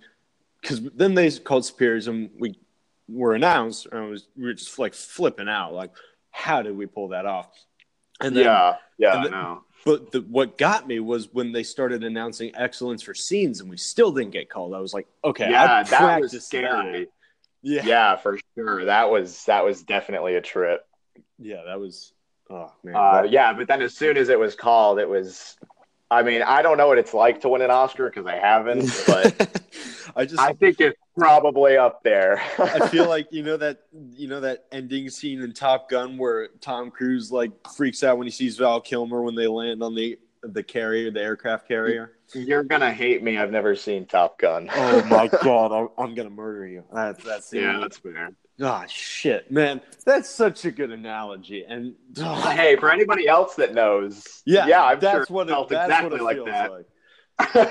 because 0.62 0.82
then 0.96 1.14
they 1.14 1.32
called 1.32 1.70
and 1.80 2.30
we 2.38 2.58
were 3.08 3.36
announced, 3.36 3.88
and 3.92 4.10
was, 4.10 4.28
we 4.38 4.46
were 4.46 4.54
just 4.54 4.80
like 4.80 4.94
flipping 4.94 5.50
out, 5.50 5.74
like, 5.74 5.92
how 6.32 6.62
did 6.62 6.76
we 6.78 6.86
pull 6.86 7.10
that 7.10 7.26
off? 7.26 7.50
And 8.22 8.36
then, 8.36 8.46
yeah, 8.46 8.76
yeah, 8.98 9.16
and 9.16 9.26
then, 9.26 9.34
I 9.34 9.42
know. 9.42 9.64
But 9.86 10.12
the, 10.14 10.22
what 10.22 10.58
got 10.58 10.88
me 10.88 11.02
was 11.02 11.34
when 11.34 11.52
they 11.52 11.64
started 11.64 12.06
announcing 12.06 12.52
excellence 12.56 13.02
for 13.02 13.14
scenes, 13.14 13.60
and 13.60 13.70
we 13.70 13.76
still 13.76 14.14
didn't 14.14 14.32
get 14.32 14.50
called. 14.50 14.74
I 14.74 14.80
was 14.80 14.94
like, 14.94 15.08
okay, 15.26 15.50
yeah, 15.50 15.80
I 15.80 15.84
that 15.84 16.22
was 16.22 16.46
scary. 16.46 17.00
That. 17.02 17.08
Yeah. 17.64 17.86
Yeah, 17.86 18.16
for 18.18 18.38
sure. 18.56 18.86
That 18.86 19.10
was 19.10 19.46
that 19.46 19.64
was 19.66 19.84
definitely 19.84 20.36
a 20.36 20.42
trip. 20.42 20.86
Yeah, 21.40 21.64
that 21.66 21.80
was. 21.80 22.14
Oh 22.50 22.72
man. 22.84 22.96
Uh, 22.96 23.24
yeah, 23.28 23.54
but 23.54 23.68
then 23.68 23.82
as 23.82 23.96
soon 23.96 24.18
as 24.18 24.30
it 24.30 24.38
was 24.38 24.54
called, 24.56 25.00
it 25.00 25.10
was. 25.10 25.58
I 26.12 26.22
mean, 26.22 26.44
I 26.44 26.62
don't 26.62 26.78
know 26.78 26.88
what 26.88 27.00
it's 27.00 27.14
like 27.14 27.42
to 27.42 27.50
win 27.50 27.62
an 27.62 27.72
Oscar 27.72 28.08
because 28.08 28.28
I 28.28 28.36
haven't, 28.36 28.92
but 29.08 29.64
I 30.16 30.26
just. 30.26 30.40
I 30.40 30.54
think 30.54 30.80
it's 30.80 31.00
probably 31.18 31.78
up 31.78 32.04
there. 32.04 32.44
I 32.60 32.88
feel 32.90 33.08
like 33.10 33.30
you 33.32 33.44
know 33.44 33.58
that 33.58 33.84
you 34.12 34.28
know 34.28 34.42
that 34.42 34.66
ending 34.72 35.10
scene 35.10 35.42
in 35.42 35.54
Top 35.54 35.90
Gun 35.90 36.18
where 36.18 36.50
Tom 36.60 36.92
Cruise 36.92 37.32
like 37.32 37.52
freaks 37.76 38.04
out 38.04 38.18
when 38.18 38.28
he 38.28 38.32
sees 38.32 38.58
Val 38.58 38.82
Kilmer 38.82 39.22
when 39.24 39.36
they 39.36 39.48
land 39.48 39.82
on 39.82 39.96
the 39.96 40.20
the 40.44 40.62
carrier, 40.62 41.10
the 41.10 41.22
aircraft 41.22 41.68
carrier. 41.68 42.12
You're 42.34 42.64
gonna 42.64 42.92
hate 42.94 43.24
me. 43.24 43.38
I've 43.38 43.52
never 43.52 43.76
seen 43.76 44.06
Top 44.06 44.40
Gun. 44.40 44.70
Oh 44.74 45.04
my 45.06 45.28
god, 45.44 45.72
I'm, 45.72 45.90
I'm 45.98 46.16
gonna 46.16 46.30
murder 46.30 46.68
you. 46.68 46.84
That's 46.94 47.24
that's 47.24 47.54
yeah, 47.54 47.80
that's 47.80 47.98
fair. 47.98 48.32
Ah, 48.62 48.86
shit, 48.88 49.52
man, 49.52 49.82
that's 50.06 50.30
such 50.30 50.66
a 50.66 50.72
good 50.72 50.92
analogy. 50.92 51.66
And 51.68 51.96
Hey, 52.16 52.76
for 52.76 52.92
anybody 52.92 53.28
else 53.28 53.56
that 53.56 53.74
knows, 53.74 54.44
yeah, 54.46 54.68
yeah, 54.68 54.84
I'm 54.84 55.00
that's 55.00 55.28
sure 55.28 55.36
what 55.36 55.48
it 55.48 55.52
felt 55.52 55.70
that's 55.70 55.90
exactly 55.90 56.22
what 56.22 56.36
it 56.36 56.44
like 56.44 56.86
that. 57.40 57.66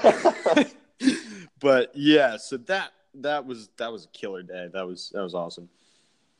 like. 0.60 0.76
but 1.60 1.92
yeah, 1.94 2.36
so 2.36 2.56
that 2.56 2.90
that 3.14 3.46
was 3.46 3.68
that 3.76 3.92
was 3.92 4.06
a 4.06 4.08
killer 4.08 4.42
day. 4.42 4.68
That 4.72 4.86
was 4.86 5.10
that 5.14 5.22
was 5.22 5.34
awesome. 5.34 5.68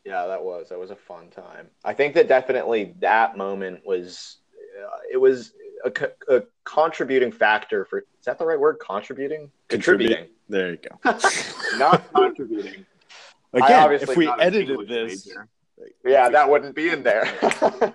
Yeah, 0.05 0.27
that 0.27 0.43
was 0.43 0.69
that 0.71 0.79
was 0.79 0.91
a 0.91 0.97
fun 0.97 1.29
time. 1.29 1.69
I 1.85 1.95
think 1.95 2.15
that 2.15 2.27
definitely 2.27 2.95
that 3.01 3.37
moment 3.37 3.87
was 3.87 4.39
uh, 4.83 4.99
it 5.11 5.19
was 5.19 5.53
a, 5.85 5.93
a 6.29 6.43
contributing 6.65 7.33
factor 7.33 7.85
for 7.85 7.99
is 8.01 8.25
that 8.27 8.39
the 8.39 8.47
right 8.47 8.59
word? 8.59 8.77
Contributing, 8.85 9.51
contributing, 9.69 10.29
There 10.49 10.71
you 10.71 10.79
go. 10.79 11.11
not 11.77 12.13
contributing. 12.13 12.87
Again, 13.55 13.93
if 13.93 14.17
we 14.17 14.29
edited 14.29 14.89
this, 14.89 15.27
major. 15.27 15.49
yeah, 16.07 16.31
that 16.31 16.49
wouldn't 16.49 16.75
be 16.75 16.89
in 16.89 17.03
there. 17.03 17.27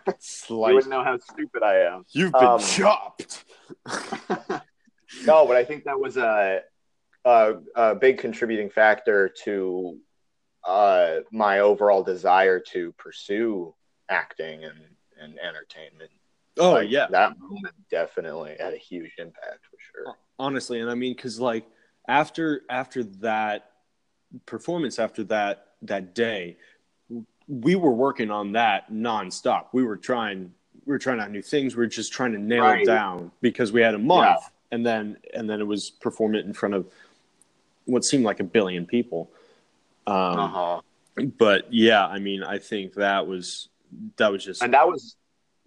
you 0.50 0.58
wouldn't 0.58 0.90
know 0.90 1.04
how 1.04 1.18
stupid 1.18 1.64
I 1.64 1.78
am. 1.80 2.06
you've 2.12 2.32
been 2.32 2.44
um, 2.44 2.60
chopped. 2.60 3.44
No, 5.26 5.48
but 5.48 5.56
I 5.56 5.64
think 5.64 5.86
that 5.86 6.00
was 6.00 6.18
a 6.18 6.62
a, 7.26 7.56
a 7.76 7.96
big 7.96 8.20
contributing 8.20 8.70
factor 8.70 9.30
to 9.44 9.98
uh, 10.66 11.18
my 11.32 11.60
overall 11.60 12.04
desire 12.04 12.60
to 12.72 12.92
pursue 12.94 13.74
acting 14.10 14.64
and, 14.64 14.80
and 15.20 15.38
entertainment. 15.40 16.12
Oh 16.58 16.74
Like, 16.74 16.90
yeah, 16.90 17.08
that 17.12 17.38
moment 17.40 17.76
definitely 17.90 18.56
had 18.60 18.74
a 18.74 18.78
huge 18.78 19.14
impact 19.18 19.60
for 19.70 19.78
sure. 19.80 20.16
honestly 20.40 20.80
and 20.82 20.90
i 20.90 20.94
mean 20.96 21.14
because 21.16 21.40
like 21.40 21.66
after 22.08 22.62
after 22.70 23.04
that 23.04 23.72
performance 24.46 25.00
after 25.00 25.24
that 25.24 25.68
that 25.82 26.14
day 26.14 26.58
we 27.48 27.76
were 27.76 27.92
working 27.94 28.30
on 28.30 28.52
that 28.52 28.92
nonstop 28.92 29.66
we 29.74 29.84
were 29.84 29.98
trying 29.98 30.52
we 30.86 30.92
were 30.92 31.00
trying 31.00 31.20
out 31.20 31.32
new 31.32 31.42
things 31.42 31.76
we 31.76 31.80
were 31.80 31.88
just 31.88 32.12
trying 32.14 32.32
to 32.34 32.40
nail 32.40 32.64
Right. 32.64 32.82
it 32.82 32.86
down 32.86 33.32
because 33.42 33.72
we 33.72 33.82
had 33.82 33.94
a 33.94 34.00
month 34.00 34.26
Yeah. 34.42 34.48
and 34.72 34.86
then 34.86 35.18
and 35.34 35.50
then 35.50 35.60
it 35.60 35.68
was 35.68 35.90
perform 35.90 36.36
it 36.36 36.46
in 36.46 36.54
front 36.54 36.76
of 36.76 36.86
what 37.86 38.04
seemed 38.04 38.24
like 38.26 38.40
a 38.40 38.44
billion 38.44 38.86
people 38.86 39.30
um 40.08 40.40
Uh 40.40 40.48
huh. 40.48 40.82
but 41.38 41.72
yeah 41.74 42.06
i 42.06 42.20
mean 42.20 42.44
i 42.44 42.58
think 42.58 42.94
that 42.94 43.26
was 43.28 43.70
that 44.18 44.32
was 44.32 44.44
just 44.44 44.62
And 44.62 44.74
that 44.74 44.88
was 44.88 45.16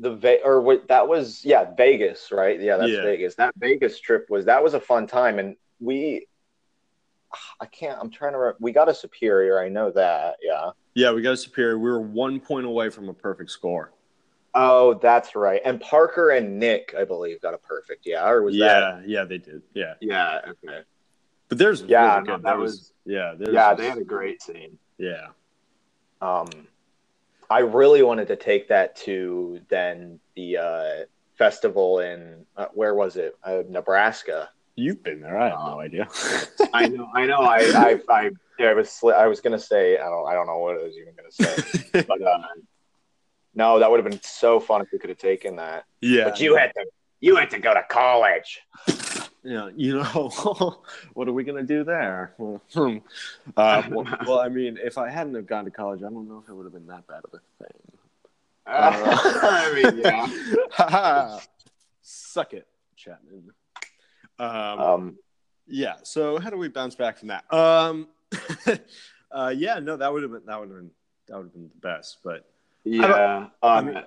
the 0.01 0.15
Ve- 0.17 0.41
or 0.45 0.61
what 0.63 0.89
that 0.89 1.07
was 1.07 1.45
yeah 1.45 1.73
Vegas 1.77 2.33
right? 2.33 2.59
Yeah 2.61 2.79
that's 2.79 2.91
Yeah. 2.91 3.03
Vegas. 3.03 3.35
That 3.37 3.55
Vegas 3.57 4.01
trip 4.01 4.27
was 4.31 4.47
that 4.47 4.65
was 4.65 4.75
a 4.75 4.81
fun 4.81 5.07
time 5.07 5.39
and 5.39 5.57
we 5.79 6.27
I 7.61 7.67
can't 7.67 7.99
I'm 8.01 8.11
trying 8.11 8.33
to 8.33 8.39
re- 8.39 8.53
we 8.59 8.73
got 8.73 8.89
a 8.89 8.95
superior 8.95 9.61
I 9.61 9.69
know 9.69 9.91
that 9.93 10.37
yeah. 10.43 10.71
Yeah 10.95 11.13
we 11.13 11.23
got 11.23 11.33
a 11.33 11.37
superior. 11.37 11.79
We 11.79 11.91
were 11.91 12.01
one 12.01 12.41
point 12.41 12.67
away 12.67 12.89
from 12.89 13.09
a 13.09 13.15
perfect 13.15 13.51
score. 13.51 13.93
Oh 14.55 14.95
that's 14.95 15.37
right. 15.37 15.61
And 15.65 15.81
Parker 15.81 16.31
and 16.31 16.59
Nick 16.59 16.95
I 16.99 17.05
believe 17.05 17.41
got 17.43 17.55
a 17.55 17.59
perfect 17.59 18.07
yeah 18.07 18.27
or 18.29 18.43
was 18.43 18.57
that 18.59 19.03
yeah 19.07 19.21
yeah 19.21 19.25
they 19.25 19.39
did 19.39 19.63
yeah. 19.75 19.95
Yeah 20.01 20.41
okay. 20.65 20.81
But 21.49 21.59
there's 21.59 21.83
Yeah, 21.83 22.15
really 22.17 22.27
no, 22.29 22.37
that 22.39 22.43
There 22.45 22.59
was- 22.59 22.93
yeah, 23.05 23.35
there's 23.37 23.53
yeah 23.55 23.75
they 23.75 23.87
had 23.89 23.99
a 23.99 24.05
great 24.05 24.41
scene. 24.43 24.79
Yeah. 24.99 25.29
um 26.23 26.49
I 27.51 27.59
really 27.61 28.03
wanted 28.03 28.29
to 28.29 28.37
take 28.37 28.69
that 28.69 28.95
to 28.97 29.61
then 29.69 30.21
the 30.37 30.57
uh 30.57 30.91
festival 31.37 31.99
in 32.01 32.45
uh, 32.57 32.67
where 32.75 32.95
was 32.95 33.17
it 33.17 33.35
uh, 33.45 33.63
Nebraska 33.69 34.49
You've 34.77 35.03
been 35.03 35.21
there. 35.21 35.37
I 35.39 35.49
have 35.51 35.59
Um, 35.59 35.71
no 35.73 35.81
idea. 35.81 36.09
I 36.73 36.87
know, 36.89 37.07
I 37.15 37.27
know. 37.27 37.41
I, 37.41 37.59
I, 37.59 38.01
I, 38.09 38.31
yeah, 38.59 38.69
I 38.71 38.75
was, 38.75 38.89
sli- 38.89 39.15
I 39.15 39.27
was 39.27 39.41
gonna 39.41 39.59
say, 39.59 39.99
I 39.99 40.05
don't, 40.09 40.27
I 40.27 40.33
don't 40.33 40.47
know 40.47 40.57
what 40.59 40.79
I 40.79 40.83
was 40.85 40.95
even 40.97 41.13
gonna 41.15 41.31
say, 41.31 42.03
but 42.09 42.23
uh, 42.23 42.39
no, 43.55 43.79
that 43.79 43.91
would 43.91 44.03
have 44.03 44.11
been 44.11 44.23
so 44.23 44.59
fun 44.61 44.81
if 44.81 44.89
we 44.93 44.99
could 44.99 45.11
have 45.11 45.19
taken 45.19 45.57
that. 45.57 45.85
yeah, 46.01 46.25
But 46.25 46.41
you 46.41 46.57
had 46.57 46.73
to, 46.77 46.87
you 47.21 47.37
had 47.37 47.51
to 47.51 47.59
go 47.59 47.75
to 47.75 47.83
college. 47.91 48.61
yeah, 49.43 49.71
you 49.77 49.99
know, 49.99 50.81
what 51.15 51.29
are 51.29 51.33
we 51.33 51.45
gonna 51.45 51.63
do 51.63 51.85
there? 51.85 52.35
Well, 52.39 52.61
uh, 53.57 53.83
well, 53.91 54.07
well, 54.27 54.41
I 54.41 54.49
mean, 54.49 54.79
if 54.83 54.99
I 54.99 55.09
hadn't 55.11 55.35
have 55.35 55.47
gone 55.47 55.65
to 55.65 55.71
college, 55.71 56.01
I 56.01 56.11
don't 56.11 56.29
know 56.29 56.43
if 56.45 56.49
it 56.49 56.55
would 56.55 56.65
have 56.65 56.73
been 56.73 56.87
that 56.89 57.07
bad 57.07 57.23
of 57.25 57.35
a 57.35 57.65
thing. 57.65 57.73
I 58.67 59.73
mean, 59.83 59.99
yeah. 60.79 61.39
Suck 62.03 62.53
it, 62.55 62.67
Chapman. 62.97 63.51
Um, 64.39 64.49
Um, 64.81 65.19
yeah. 65.67 65.97
So 66.03 66.39
how 66.39 66.51
do 66.51 66.57
we 66.57 66.69
bounce 66.69 66.95
back 66.95 67.19
from 67.19 67.29
that? 67.29 67.53
Um, 67.53 68.09
uh, 69.33 69.53
yeah, 69.57 69.79
no, 69.81 69.97
that 69.97 70.13
would 70.13 70.23
have 70.23 70.33
been 70.33 70.43
that 70.47 70.61
would 70.61 70.69
have 70.69 70.79
been 70.79 70.91
that 71.29 71.37
would 71.37 71.45
have 71.45 71.53
been 71.53 71.71
the 71.75 71.81
best. 71.81 72.19
But 72.23 72.49
yeah. 72.85 73.49
I 73.63 73.79
Um, 73.79 73.87
mean- 73.87 74.05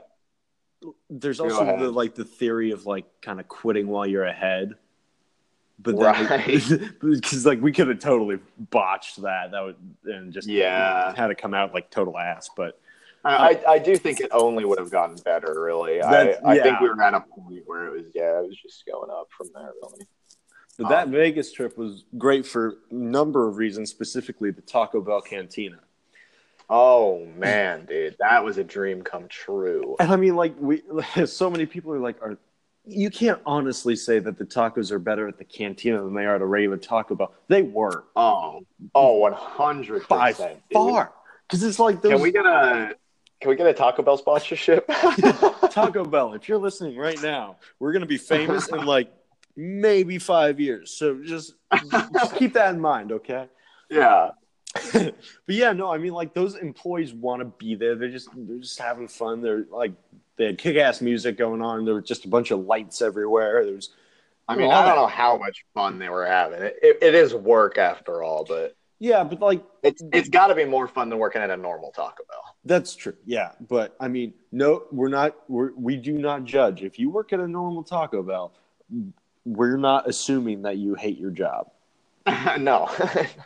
there's 1.09 1.39
also 1.39 1.77
the 1.77 1.89
like 1.89 2.13
the 2.13 2.25
theory 2.25 2.71
of 2.71 2.85
like 2.85 3.05
kind 3.21 3.39
of 3.39 3.47
quitting 3.47 3.87
while 3.87 4.05
you're 4.05 4.25
ahead. 4.25 4.73
But 5.79 5.95
Right. 5.95 6.61
because 7.01 7.45
like 7.45 7.61
we 7.61 7.71
could 7.71 7.87
have 7.87 7.99
totally 7.99 8.39
botched 8.69 9.21
that. 9.23 9.51
That 9.51 9.61
would 9.63 9.75
and 10.05 10.31
just 10.31 10.47
Yeah. 10.47 11.13
had 11.15 11.27
to 11.27 11.35
come 11.35 11.53
out 11.53 11.73
like 11.73 11.89
total 11.89 12.17
ass. 12.17 12.49
But 12.55 12.79
I, 13.25 13.61
I 13.67 13.79
do 13.79 13.95
think 13.95 14.19
it 14.19 14.29
only 14.31 14.65
would 14.65 14.79
have 14.79 14.91
gotten 14.91 15.15
better. 15.15 15.61
Really, 15.61 16.01
I, 16.01 16.31
I 16.45 16.59
think 16.59 16.79
we 16.81 16.89
were 16.89 17.01
at 17.01 17.13
a 17.13 17.21
point 17.21 17.63
where 17.65 17.87
it 17.87 17.91
was, 17.93 18.05
yeah, 18.13 18.39
it 18.39 18.47
was 18.47 18.57
just 18.61 18.85
going 18.85 19.09
up 19.09 19.29
from 19.37 19.47
there. 19.53 19.71
Really. 19.81 20.05
but 20.77 20.89
that 20.89 21.03
Um, 21.07 21.11
Vegas 21.11 21.51
trip 21.53 21.77
was 21.77 22.03
great 22.17 22.45
for 22.45 22.75
a 22.91 22.93
number 22.93 23.47
of 23.47 23.55
reasons, 23.57 23.89
specifically 23.89 24.51
the 24.51 24.61
Taco 24.61 24.99
Bell 25.01 25.21
Cantina. 25.21 25.79
Oh 26.69 27.25
man, 27.37 27.85
dude, 27.85 28.15
that 28.19 28.43
was 28.43 28.57
a 28.57 28.63
dream 28.63 29.01
come 29.03 29.27
true. 29.29 29.95
And 29.99 30.11
I 30.11 30.15
mean, 30.17 30.35
like 30.35 30.55
we, 30.59 30.81
so 31.25 31.49
many 31.49 31.65
people 31.65 31.93
are 31.93 31.99
like, 31.99 32.21
are 32.21 32.37
you 32.85 33.09
can't 33.09 33.39
honestly 33.45 33.95
say 33.95 34.19
that 34.19 34.37
the 34.37 34.45
tacos 34.45 34.91
are 34.91 34.99
better 34.99 35.27
at 35.27 35.37
the 35.37 35.45
cantina 35.45 36.03
than 36.03 36.13
they 36.13 36.25
are 36.25 36.35
at 36.35 36.41
a 36.41 36.45
regular 36.45 36.77
Taco 36.77 37.15
Bell. 37.15 37.33
They 37.47 37.61
were 37.61 38.05
Oh, 38.15 38.65
oh, 38.93 39.17
one 39.19 39.33
hundred 39.33 40.07
by 40.07 40.31
percent. 40.33 40.59
far 40.71 41.13
because 41.47 41.63
it's 41.63 41.79
like 41.79 42.01
those 42.01 42.13
Can 42.13 42.21
we 42.21 42.31
get 42.31 42.45
a 42.45 42.95
Can 43.39 43.49
we 43.49 43.55
get 43.55 43.67
a 43.67 43.73
Taco 43.73 44.01
Bell 44.03 44.17
sponsorship? 44.17 44.85
Taco 45.71 46.03
Bell. 46.03 46.33
If 46.33 46.49
you're 46.49 46.57
listening 46.57 46.97
right 46.97 47.21
now, 47.21 47.57
we're 47.79 47.93
gonna 47.93 48.05
be 48.05 48.17
famous 48.17 48.67
in 48.67 48.85
like 48.85 49.11
maybe 49.55 50.17
five 50.17 50.59
years. 50.59 50.91
So 50.91 51.21
just, 51.23 51.53
just 52.13 52.35
keep 52.35 52.53
that 52.53 52.73
in 52.73 52.81
mind, 52.81 53.11
okay? 53.11 53.47
yeah, 53.89 54.31
but 54.93 55.13
yeah, 55.47 55.71
no, 55.71 55.91
I 55.91 55.99
mean 55.99 56.13
like 56.13 56.33
those 56.33 56.55
employees 56.55 57.13
want 57.13 57.41
to 57.41 57.45
be 57.45 57.75
there. 57.75 57.95
They're 57.95 58.09
just 58.09 58.29
they're 58.35 58.57
just 58.57 58.79
having 58.79 59.07
fun. 59.07 59.41
They're 59.41 59.65
like 59.71 59.93
they 60.37 60.45
had 60.45 60.57
kick 60.57 60.77
ass 60.77 61.01
music 61.01 61.37
going 61.37 61.61
on. 61.61 61.85
There 61.85 61.95
was 61.95 62.05
just 62.05 62.25
a 62.25 62.27
bunch 62.27 62.51
of 62.51 62.59
lights 62.65 63.01
everywhere. 63.01 63.63
There 63.65 63.75
was 63.75 63.89
I 64.47 64.55
mean, 64.55 64.71
I 64.71 64.85
don't 64.85 64.95
know 64.95 65.07
how 65.07 65.37
much 65.37 65.65
fun 65.73 65.99
they 65.99 66.09
were 66.09 66.25
having. 66.25 66.61
It, 66.61 66.77
it, 66.81 66.97
it 67.01 67.15
is 67.15 67.33
work 67.33 67.77
after 67.77 68.23
all, 68.23 68.43
but 68.43 68.75
yeah, 68.99 69.23
but 69.23 69.39
like 69.39 69.63
it's 69.83 70.03
it's 70.11 70.29
got 70.29 70.47
to 70.47 70.55
be 70.55 70.65
more 70.65 70.87
fun 70.87 71.09
than 71.09 71.19
working 71.19 71.41
at 71.41 71.49
a 71.49 71.57
normal 71.57 71.91
Taco 71.91 72.23
Bell. 72.29 72.55
that's 72.65 72.95
true. 72.95 73.15
Yeah, 73.25 73.51
but 73.67 73.95
I 73.99 74.07
mean, 74.07 74.33
no, 74.51 74.83
we're 74.91 75.09
not. 75.09 75.35
We're, 75.47 75.71
we 75.75 75.95
do 75.97 76.13
not 76.13 76.43
judge. 76.43 76.83
If 76.83 76.99
you 76.99 77.09
work 77.09 77.31
at 77.33 77.39
a 77.39 77.47
normal 77.47 77.83
Taco 77.83 78.21
Bell, 78.21 78.53
we're 79.45 79.77
not 79.77 80.09
assuming 80.09 80.63
that 80.63 80.77
you 80.77 80.95
hate 80.95 81.17
your 81.17 81.31
job. 81.31 81.69
no, 82.59 82.89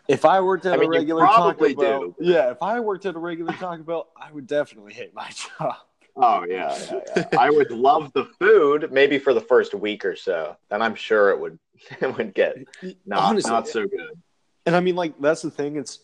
If 0.08 0.25
I 0.25 0.39
worked 0.41 0.67
at 0.67 0.74
I 0.74 0.77
mean, 0.77 0.88
a 0.88 0.89
regular 0.89 1.25
Taco 1.25 1.53
probably 1.53 1.74
Bell, 1.74 2.15
yeah, 2.20 2.51
if 2.51 2.62
I 2.62 2.79
worked 2.79 3.08
at 3.08 3.15
a 3.15 3.20
regular 3.20 3.53
Taco 3.53 3.82
Bell, 3.84 4.08
I 4.15 4.32
would 4.32 4.46
definitely 4.46 4.94
hate 4.94 5.13
my 5.15 5.29
job. 5.60 5.75
Oh 6.17 6.45
yeah, 6.45 6.77
yeah, 6.91 7.00
yeah. 7.15 7.27
I 7.39 7.50
would 7.50 7.71
love 7.71 8.12
the 8.13 8.25
food, 8.39 8.91
maybe 8.91 9.19
for 9.19 9.33
the 9.33 9.41
first 9.41 9.74
week 9.74 10.05
or 10.05 10.15
so. 10.15 10.57
Then 10.69 10.81
I'm 10.81 10.95
sure 10.95 11.29
it 11.29 11.39
would 11.39 11.59
it 12.01 12.17
would 12.17 12.33
get 12.33 12.57
not 13.05 13.19
Honestly, 13.19 13.51
not 13.51 13.67
so 13.67 13.88
good. 13.88 14.21
And 14.65 14.75
I 14.75 14.79
mean, 14.79 14.95
like 14.95 15.19
that's 15.19 15.41
the 15.41 15.51
thing. 15.51 15.77
It's 15.77 16.00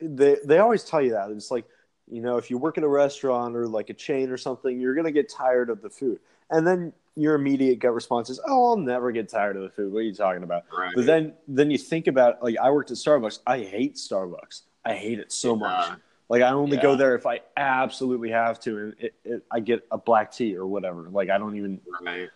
they 0.00 0.36
they 0.44 0.58
always 0.58 0.84
tell 0.84 1.02
you 1.02 1.12
that 1.12 1.30
it's 1.30 1.50
like 1.50 1.64
you 2.10 2.22
know 2.22 2.36
if 2.36 2.50
you 2.50 2.58
work 2.58 2.78
at 2.78 2.84
a 2.84 2.88
restaurant 2.88 3.56
or 3.56 3.66
like 3.66 3.90
a 3.90 3.94
chain 3.94 4.30
or 4.30 4.36
something, 4.36 4.80
you're 4.80 4.94
gonna 4.94 5.12
get 5.12 5.28
tired 5.28 5.70
of 5.70 5.82
the 5.82 5.90
food, 5.90 6.18
and 6.50 6.66
then 6.66 6.92
your 7.16 7.34
immediate 7.34 7.80
gut 7.80 7.94
response 7.94 8.30
is, 8.30 8.40
"Oh, 8.46 8.70
I'll 8.70 8.76
never 8.76 9.10
get 9.10 9.28
tired 9.28 9.56
of 9.56 9.62
the 9.62 9.70
food." 9.70 9.92
What 9.92 10.00
are 10.00 10.02
you 10.02 10.14
talking 10.14 10.42
about? 10.42 10.64
Right. 10.76 10.92
But 10.94 11.06
then 11.06 11.34
then 11.48 11.70
you 11.70 11.78
think 11.78 12.06
about 12.06 12.42
like 12.42 12.56
I 12.58 12.70
worked 12.70 12.90
at 12.90 12.96
Starbucks. 12.96 13.40
I 13.46 13.58
hate 13.58 13.96
Starbucks. 13.96 14.62
I 14.84 14.94
hate 14.94 15.18
it 15.18 15.32
so 15.32 15.56
much. 15.56 15.98
Like 16.28 16.42
I 16.42 16.50
only 16.50 16.76
go 16.76 16.94
there 16.94 17.14
if 17.14 17.26
I 17.26 17.40
absolutely 17.56 18.30
have 18.30 18.60
to, 18.60 18.78
and 18.78 18.94
it, 18.98 19.14
it, 19.24 19.42
I 19.50 19.60
get 19.60 19.86
a 19.90 19.96
black 19.96 20.30
tea 20.30 20.56
or 20.56 20.66
whatever. 20.66 21.08
Like 21.10 21.30
I 21.30 21.38
don't 21.38 21.56
even. 21.56 21.80
Right. 22.02 22.28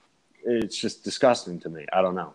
It's 0.44 0.76
just 0.78 1.04
disgusting 1.04 1.60
to 1.60 1.68
me. 1.68 1.86
I 1.92 2.00
don't 2.02 2.14
know. 2.14 2.34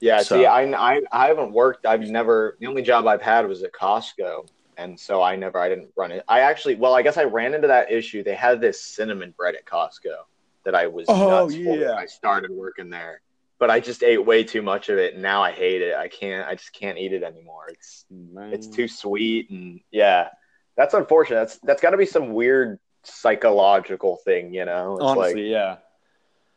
Yeah, 0.00 0.20
So- 0.22 0.38
see, 0.38 0.46
I, 0.46 0.62
I 0.72 1.00
I 1.12 1.28
haven't 1.28 1.52
worked. 1.52 1.86
I've 1.86 2.00
never. 2.02 2.56
The 2.60 2.66
only 2.66 2.82
job 2.82 3.06
I've 3.06 3.22
had 3.22 3.46
was 3.46 3.62
at 3.62 3.72
Costco, 3.72 4.48
and 4.76 4.98
so 4.98 5.22
I 5.22 5.36
never. 5.36 5.58
I 5.58 5.68
didn't 5.68 5.92
run 5.96 6.10
it. 6.10 6.24
I 6.26 6.40
actually, 6.40 6.74
well, 6.74 6.94
I 6.94 7.02
guess 7.02 7.16
I 7.16 7.24
ran 7.24 7.54
into 7.54 7.68
that 7.68 7.92
issue. 7.92 8.24
They 8.24 8.34
had 8.34 8.60
this 8.60 8.80
cinnamon 8.82 9.34
bread 9.36 9.54
at 9.54 9.64
Costco 9.64 10.24
that 10.64 10.74
I 10.74 10.88
was 10.88 11.06
Oh, 11.08 11.28
nuts 11.46 11.54
yeah. 11.54 11.94
I 11.94 12.06
started 12.06 12.50
working 12.50 12.90
there, 12.90 13.20
but 13.60 13.70
I 13.70 13.78
just 13.78 14.02
ate 14.02 14.18
way 14.18 14.42
too 14.42 14.62
much 14.62 14.88
of 14.88 14.98
it, 14.98 15.14
and 15.14 15.22
now 15.22 15.42
I 15.42 15.52
hate 15.52 15.80
it. 15.80 15.94
I 15.94 16.08
can't. 16.08 16.46
I 16.48 16.56
just 16.56 16.72
can't 16.72 16.98
eat 16.98 17.12
it 17.12 17.22
anymore. 17.22 17.66
It's 17.68 18.04
it's 18.50 18.66
Mm. 18.66 18.74
too 18.74 18.88
sweet, 18.88 19.48
and 19.50 19.80
yeah, 19.92 20.30
that's 20.76 20.94
unfortunate. 20.94 21.36
That's 21.36 21.58
that's 21.58 21.82
got 21.82 21.90
to 21.90 21.96
be 21.96 22.06
some 22.06 22.32
weird 22.32 22.78
psychological 23.04 24.16
thing, 24.24 24.54
you 24.54 24.64
know? 24.64 24.94
It's 24.94 25.04
honestly, 25.04 25.50
yeah. 25.50 25.76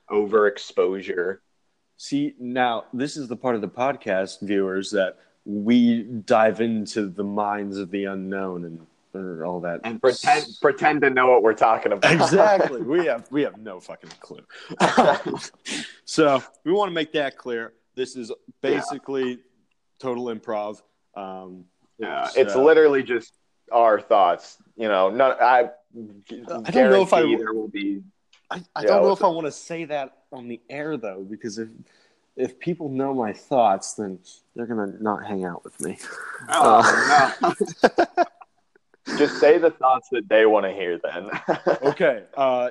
overexposure. 0.10 1.39
See, 1.98 2.36
now 2.39 2.86
this 2.93 3.17
is 3.17 3.27
the 3.27 3.36
part 3.36 3.55
of 3.55 3.62
the 3.62 3.69
podcast 3.69 4.41
viewers 4.41 4.91
that 4.91 5.17
we 5.45 6.03
dive 6.03 6.60
into 6.62 7.07
the 7.07 7.24
minds 7.24 7.77
of 7.77 7.91
the 7.91 8.05
unknown 8.05 8.65
and 8.65 8.86
all 9.43 9.62
that 9.62 9.79
and 9.86 10.01
pretend 10.01 10.45
pretend 10.62 11.00
to 11.01 11.10
know 11.10 11.27
what 11.27 11.41
we're 11.41 11.53
talking 11.53 11.93
about. 11.93 12.12
exactly. 12.12 12.81
We 12.95 13.05
have 13.05 13.31
we 13.31 13.43
have 13.43 13.57
no 13.57 13.79
fucking 13.79 14.10
clue. 14.19 14.41
so 16.05 16.43
we 16.65 16.74
want 16.74 16.89
to 16.89 16.93
make 16.93 17.13
that 17.13 17.38
clear. 17.38 17.74
This 17.95 18.17
is 18.17 18.29
basically 18.62 19.39
total 20.00 20.25
improv. 20.25 20.81
Um, 21.15 21.63
yeah, 21.98 22.27
So- 22.27 22.41
it's 22.41 22.55
literally 22.55 23.03
just 23.03 23.34
our 23.72 24.00
thoughts. 24.00 24.57
You 24.75 24.88
know, 24.88 25.10
none. 25.10 25.36
I, 25.41 25.69
I 26.65 26.72
don't 26.72 26.89
know 26.89 27.01
if 27.01 27.13
I- 27.13 27.22
there 27.22 27.53
will 27.53 27.67
be. 27.67 28.01
I, 28.51 28.63
I 28.75 28.84
don't 28.84 29.01
know 29.01 29.10
what's 29.10 29.22
if 29.22 29.25
I 29.25 29.29
want 29.29 29.48
to 29.48 29.51
say 29.51 29.86
that 29.86 30.17
on 30.31 30.48
the 30.48 30.62
air 30.69 30.98
though, 30.98 31.25
because 31.27 31.57
if 31.57 31.69
if 32.38 32.60
people 32.60 32.89
know 32.89 33.13
my 33.13 33.34
thoughts, 33.34 33.93
then 33.93 34.19
they're 34.55 34.67
gonna 34.67 34.93
not 35.00 35.25
hang 35.25 35.45
out 35.45 35.63
with 35.63 35.79
me. 35.81 35.98
Oh, 36.50 37.34
no. 37.81 38.25
just 39.17 39.39
say 39.39 39.57
the 39.57 39.72
thoughts 39.72 40.10
that 40.12 40.27
they 40.29 40.45
want 40.45 40.65
to 40.65 40.72
hear. 40.74 41.00
Then. 41.00 41.29
okay, 41.84 42.24
uh, 42.36 42.69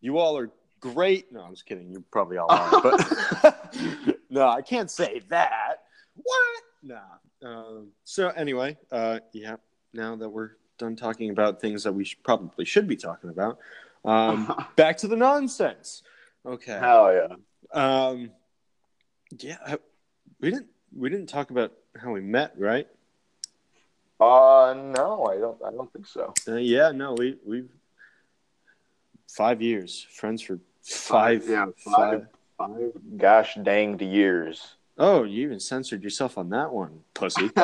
you 0.00 0.18
all 0.18 0.36
are 0.36 0.50
great. 0.80 1.32
No, 1.32 1.40
I'm 1.40 1.52
just 1.52 1.66
kidding. 1.66 1.90
You 1.90 2.04
probably 2.10 2.36
all 2.38 2.50
are, 2.50 2.82
but 2.82 4.16
no, 4.30 4.48
I 4.48 4.60
can't 4.60 4.90
say 4.90 5.22
that. 5.28 5.76
What? 6.14 6.62
Nah. 6.82 7.00
Um, 7.42 7.88
so 8.04 8.28
anyway, 8.30 8.76
uh, 8.90 9.20
yeah. 9.32 9.56
Now 9.96 10.14
that 10.16 10.28
we're 10.28 10.50
done 10.78 10.94
talking 10.94 11.30
about 11.30 11.60
things 11.60 11.84
that 11.84 11.92
we 11.92 12.04
should, 12.04 12.22
probably 12.22 12.64
should 12.64 12.86
be 12.86 12.96
talking 12.96 13.30
about, 13.30 13.58
um, 14.04 14.54
back 14.76 14.98
to 14.98 15.08
the 15.08 15.16
nonsense. 15.16 16.02
Okay. 16.44 16.78
Hell 16.78 17.12
yeah. 17.12 17.36
Um, 17.72 18.30
yeah, 19.38 19.76
we 20.40 20.50
didn't 20.50 20.68
we 20.94 21.10
didn't 21.10 21.26
talk 21.26 21.50
about 21.50 21.72
how 22.00 22.12
we 22.12 22.20
met, 22.20 22.54
right? 22.56 22.86
Uh, 24.20 24.74
no, 24.76 25.26
I 25.30 25.38
don't. 25.38 25.58
I 25.66 25.70
don't 25.70 25.92
think 25.92 26.06
so. 26.06 26.32
Uh, 26.46 26.56
yeah, 26.56 26.92
no, 26.92 27.14
we 27.14 27.36
we've 27.44 27.68
five 29.28 29.60
years, 29.60 30.06
friends 30.10 30.42
for 30.42 30.60
five. 30.82 31.44
Five, 31.44 31.50
yeah, 31.50 31.66
five. 31.78 31.94
five. 31.94 32.26
Five 32.58 32.92
gosh 33.18 33.58
danged 33.62 34.00
years. 34.00 34.75
Oh, 34.98 35.24
you 35.24 35.42
even 35.42 35.60
censored 35.60 36.02
yourself 36.02 36.38
on 36.38 36.48
that 36.50 36.72
one, 36.72 37.00
pussy. 37.12 37.50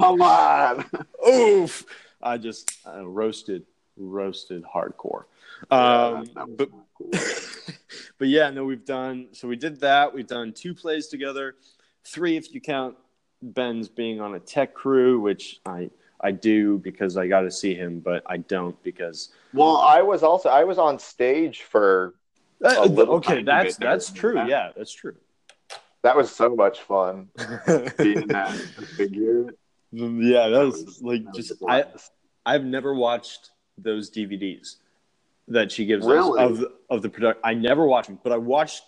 Come 0.00 0.20
on. 0.20 0.84
Oof! 1.26 1.84
I 2.22 2.36
just 2.36 2.78
uh, 2.86 3.06
roasted, 3.06 3.64
roasted 3.96 4.62
hardcore. 4.64 5.24
Um, 5.70 6.18
was 6.18 6.28
but 6.56 6.70
cool. 6.98 7.10
but 8.18 8.28
yeah, 8.28 8.50
no, 8.50 8.64
we've 8.64 8.84
done. 8.84 9.28
So 9.32 9.48
we 9.48 9.56
did 9.56 9.80
that. 9.80 10.12
We've 10.12 10.26
done 10.26 10.52
two 10.52 10.74
plays 10.74 11.06
together, 11.08 11.54
three 12.04 12.36
if 12.36 12.52
you 12.52 12.60
count 12.60 12.96
Ben's 13.40 13.88
being 13.88 14.20
on 14.20 14.34
a 14.34 14.40
tech 14.40 14.74
crew, 14.74 15.20
which 15.20 15.60
I 15.64 15.90
I 16.20 16.32
do 16.32 16.78
because 16.78 17.16
I 17.16 17.26
got 17.26 17.42
to 17.42 17.50
see 17.50 17.74
him, 17.74 18.00
but 18.00 18.22
I 18.26 18.38
don't 18.38 18.80
because 18.82 19.30
Well, 19.52 19.76
I 19.76 20.02
was 20.02 20.22
also 20.22 20.48
I 20.48 20.64
was 20.64 20.78
on 20.78 20.98
stage 20.98 21.62
for 21.62 22.14
Uh, 22.62 22.84
little 22.84 23.14
okay, 23.16 23.42
that's 23.42 23.76
that's 23.76 24.10
true. 24.10 24.36
Yeah. 24.36 24.46
Yeah, 24.46 24.68
that's 24.76 24.92
true. 24.92 25.14
That 26.04 26.16
was 26.16 26.30
so 26.30 26.54
much 26.54 26.80
fun 26.82 27.28
being 27.98 28.26
that 28.28 28.50
figure. 28.96 29.52
yeah, 29.90 30.48
that 30.48 30.64
was, 30.64 30.84
was- 30.84 31.02
like 31.02 31.24
that 31.24 31.34
just 31.34 31.50
a 31.60 31.66
I. 31.68 31.84
I've 32.46 32.64
never 32.64 32.94
watched 32.94 33.50
those 33.78 34.10
DVDs 34.10 34.76
that 35.48 35.72
she 35.72 35.84
gives 35.86 36.06
Really? 36.06 36.40
us 36.42 36.50
of 36.50 36.58
the, 36.58 36.72
of 36.90 37.02
the 37.02 37.08
product. 37.08 37.40
I 37.42 37.54
never 37.54 37.86
watched 37.86 38.08
them, 38.08 38.18
but 38.22 38.32
I 38.32 38.36
watched 38.36 38.82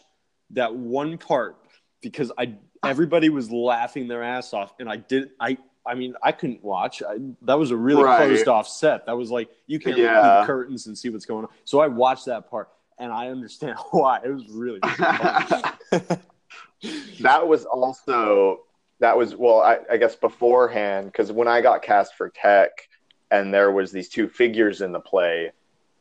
that 0.51 0.75
one 0.75 1.19
part 1.19 1.57
because 2.03 2.31
I 2.39 2.55
everybody 2.85 3.31
was 3.31 3.51
laughing 3.51 4.09
their 4.09 4.23
ass 4.23 4.53
off, 4.53 4.75
and 4.79 4.89
I 4.89 4.97
did 4.97 5.31
I. 5.41 5.59
I 5.89 5.95
mean, 5.95 6.15
I 6.21 6.33
couldn't 6.33 6.65
watch. 6.65 7.01
I, 7.01 7.17
that 7.43 7.57
was 7.59 7.71
a 7.71 7.77
really 7.77 8.03
Right. 8.03 8.27
closed 8.27 8.49
off 8.49 8.67
set. 8.69 9.07
That 9.07 9.17
was 9.17 9.31
like 9.31 9.49
you 9.69 9.79
can't 9.79 9.97
look 9.97 10.07
through 10.07 10.15
the 10.41 10.43
curtains 10.45 10.87
and 10.89 10.99
see 10.99 11.11
what's 11.11 11.25
going 11.27 11.45
on. 11.45 11.51
So 11.65 11.81
I 11.81 11.87
watched 11.87 12.27
that 12.27 12.51
part, 12.51 12.69
and 12.99 13.13
I 13.13 13.29
understand 13.29 13.79
why. 13.93 14.19
It 14.25 14.31
was 14.31 14.49
really. 14.51 14.81
that 17.21 17.47
was 17.47 17.65
also 17.65 18.61
that 19.01 19.17
was 19.17 19.35
well 19.35 19.61
I, 19.61 19.79
I 19.91 19.97
guess 19.97 20.17
beforehand 20.17 21.07
because 21.07 21.33
when 21.33 21.49
i 21.49 21.61
got 21.61 21.83
cast 21.83 22.15
for 22.15 22.29
tech 22.31 22.71
and 23.31 23.53
there 23.53 23.73
was 23.73 23.93
these 23.93 24.09
two 24.09 24.29
figures 24.29 24.81
in 24.81 24.93
the 24.93 25.01
play 25.01 25.53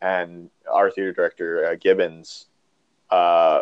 and 0.01 0.49
our 0.71 0.91
theater 0.91 1.13
director 1.13 1.65
uh, 1.65 1.75
gibbons 1.75 2.47
uh, 3.09 3.61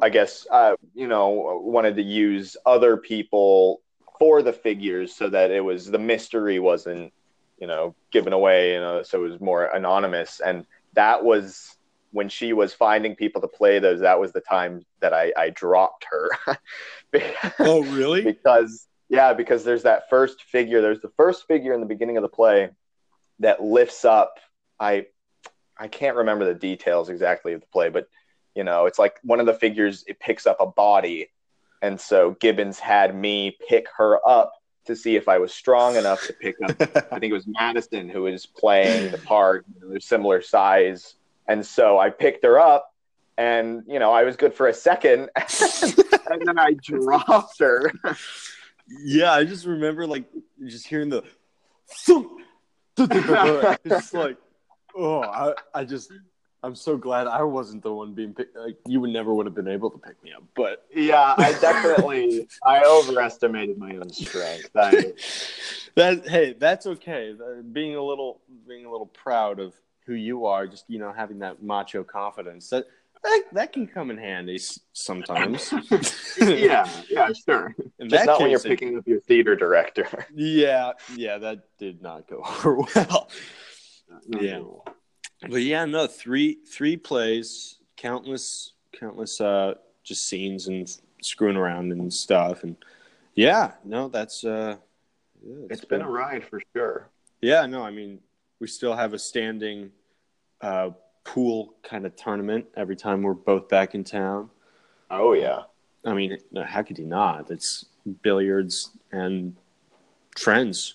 i 0.00 0.08
guess 0.08 0.46
uh, 0.50 0.76
you 0.94 1.08
know 1.08 1.60
wanted 1.62 1.96
to 1.96 2.02
use 2.02 2.56
other 2.64 2.96
people 2.96 3.80
for 4.18 4.42
the 4.42 4.52
figures 4.52 5.14
so 5.14 5.28
that 5.28 5.50
it 5.50 5.60
was 5.60 5.90
the 5.90 5.98
mystery 5.98 6.58
wasn't 6.58 7.12
you 7.58 7.66
know 7.66 7.94
given 8.10 8.32
away 8.32 8.74
you 8.74 8.80
know 8.80 9.02
so 9.02 9.24
it 9.24 9.30
was 9.30 9.40
more 9.40 9.64
anonymous. 9.66 10.40
And 10.40 10.66
that 10.94 11.24
was 11.24 11.76
when 12.14 12.28
she 12.28 12.52
was 12.52 12.72
finding 12.72 13.16
people 13.16 13.40
to 13.40 13.48
play 13.48 13.80
those 13.80 14.00
that 14.00 14.20
was 14.20 14.32
the 14.32 14.40
time 14.40 14.86
that 15.00 15.12
i, 15.12 15.32
I 15.36 15.50
dropped 15.50 16.06
her. 16.10 16.30
Oh, 17.60 17.82
really? 17.82 18.22
because 18.22 18.88
yeah 19.08 19.32
because 19.34 19.62
there's 19.62 19.82
that 19.82 20.08
first 20.08 20.42
figure 20.42 20.80
there's 20.80 21.00
the 21.00 21.12
first 21.16 21.46
figure 21.46 21.74
in 21.74 21.80
the 21.80 21.86
beginning 21.86 22.16
of 22.16 22.22
the 22.22 22.28
play 22.28 22.70
that 23.40 23.62
lifts 23.62 24.04
up. 24.04 24.38
I 24.80 25.06
i 25.78 25.88
can't 25.88 26.16
remember 26.16 26.44
the 26.44 26.54
details 26.54 27.08
exactly 27.08 27.52
of 27.52 27.60
the 27.60 27.66
play 27.66 27.88
but 27.88 28.08
you 28.54 28.62
know 28.64 28.86
it's 28.86 28.98
like 28.98 29.18
one 29.22 29.40
of 29.40 29.46
the 29.46 29.54
figures 29.54 30.04
it 30.06 30.18
picks 30.20 30.46
up 30.46 30.58
a 30.60 30.66
body. 30.66 31.30
And 31.82 32.00
so 32.00 32.36
gibbons 32.40 32.78
had 32.78 33.14
me 33.14 33.56
pick 33.68 33.86
her 33.96 34.18
up 34.26 34.52
to 34.86 34.94
see 34.96 35.16
if 35.16 35.28
i 35.28 35.38
was 35.38 35.52
strong 35.52 35.96
enough 35.96 36.24
to 36.26 36.32
pick 36.32 36.56
up. 36.62 36.80
I 37.12 37.18
think 37.18 37.30
it 37.30 37.40
was 37.40 37.46
madison 37.46 38.08
who 38.08 38.22
was 38.22 38.46
playing 38.46 39.10
the 39.10 39.18
part 39.18 39.64
you 39.74 39.80
know, 39.80 39.90
they're 39.90 40.00
similar 40.00 40.40
size 40.42 41.16
and 41.48 41.64
so 41.64 41.98
i 41.98 42.10
picked 42.10 42.44
her 42.44 42.58
up 42.58 42.92
and 43.36 43.82
you 43.86 43.98
know 43.98 44.12
i 44.12 44.24
was 44.24 44.36
good 44.36 44.54
for 44.54 44.68
a 44.68 44.74
second. 44.74 45.30
And 46.26 46.46
then 46.46 46.58
i 46.58 46.72
dropped 46.72 47.58
her. 47.60 47.92
Yeah, 48.88 49.32
I 49.32 49.44
just 49.44 49.66
remember 49.66 50.06
like 50.06 50.24
just 50.66 50.86
hearing 50.86 51.10
the 51.10 51.22
thump, 51.86 52.32
it's 52.96 53.82
just 53.88 54.14
like 54.14 54.38
oh 54.96 55.22
I, 55.22 55.54
I 55.74 55.84
just 55.84 56.12
I'm 56.62 56.74
so 56.74 56.96
glad 56.96 57.26
I 57.26 57.42
wasn't 57.42 57.82
the 57.82 57.92
one 57.92 58.14
being 58.14 58.32
picked 58.32 58.56
like 58.56 58.78
you 58.86 59.00
would 59.00 59.10
never 59.10 59.34
would 59.34 59.44
have 59.46 59.54
been 59.54 59.68
able 59.68 59.90
to 59.90 59.98
pick 59.98 60.22
me 60.24 60.32
up 60.32 60.44
but 60.56 60.86
Yeah, 60.94 61.34
I 61.36 61.52
definitely 61.60 62.48
I 62.64 62.84
overestimated 62.84 63.76
my 63.76 63.96
own 63.96 64.10
strength. 64.10 64.70
I, 64.74 65.12
that 65.96 66.26
hey 66.26 66.54
that's 66.58 66.86
okay. 66.86 67.34
Being 67.72 67.96
a 67.96 68.02
little 68.02 68.40
being 68.66 68.86
a 68.86 68.90
little 68.90 69.06
proud 69.06 69.60
of 69.60 69.74
who 70.06 70.14
you 70.14 70.46
are 70.46 70.66
just 70.66 70.84
you 70.88 70.98
know 70.98 71.12
having 71.12 71.38
that 71.38 71.62
macho 71.62 72.02
confidence 72.04 72.68
that 72.70 72.84
that, 73.22 73.42
that 73.52 73.72
can 73.72 73.86
come 73.86 74.10
in 74.10 74.18
handy 74.18 74.58
sometimes 74.92 75.72
yeah, 76.40 76.86
yeah, 77.08 77.30
sure. 77.32 77.74
in 77.98 78.08
Just 78.10 78.26
not 78.26 78.40
when 78.40 78.50
you're 78.50 78.58
case, 78.58 78.66
it- 78.66 78.68
picking 78.68 78.98
up 78.98 79.06
your 79.06 79.20
theater 79.20 79.56
director. 79.56 80.06
yeah 80.34 80.92
yeah 81.16 81.38
that 81.38 81.64
did 81.78 82.02
not 82.02 82.28
go 82.28 82.42
over 82.44 82.76
well 82.96 83.30
Yeah. 84.28 84.60
But 85.50 85.62
yeah, 85.62 85.84
no, 85.84 86.06
three 86.06 86.58
three 86.66 86.96
plays, 86.96 87.78
countless 87.96 88.72
countless 88.92 89.40
uh 89.40 89.74
just 90.02 90.26
scenes 90.28 90.68
and 90.68 90.86
screwing 91.22 91.56
around 91.56 91.92
and 91.92 92.12
stuff 92.12 92.62
and 92.64 92.76
yeah, 93.34 93.72
no, 93.84 94.08
that's 94.08 94.44
uh 94.44 94.76
yeah, 95.42 95.66
It's 95.70 95.84
been 95.84 96.02
a 96.02 96.08
ride 96.08 96.44
for 96.44 96.60
sure. 96.74 97.08
Yeah, 97.42 97.66
no, 97.66 97.82
I 97.82 97.90
mean, 97.90 98.20
we 98.60 98.66
still 98.66 98.94
have 98.94 99.12
a 99.14 99.18
standing 99.18 99.90
uh 100.60 100.90
pool 101.24 101.74
kind 101.82 102.04
of 102.06 102.14
tournament 102.16 102.66
every 102.76 102.96
time 102.96 103.22
we're 103.22 103.34
both 103.34 103.68
back 103.68 103.94
in 103.94 104.04
town. 104.04 104.50
Oh 105.10 105.32
yeah. 105.32 105.62
I 106.04 106.12
mean, 106.12 106.36
how 106.66 106.82
could 106.82 106.98
you 106.98 107.06
not? 107.06 107.50
It's 107.50 107.86
billiards 108.22 108.90
and 109.10 109.56
friends. 110.38 110.94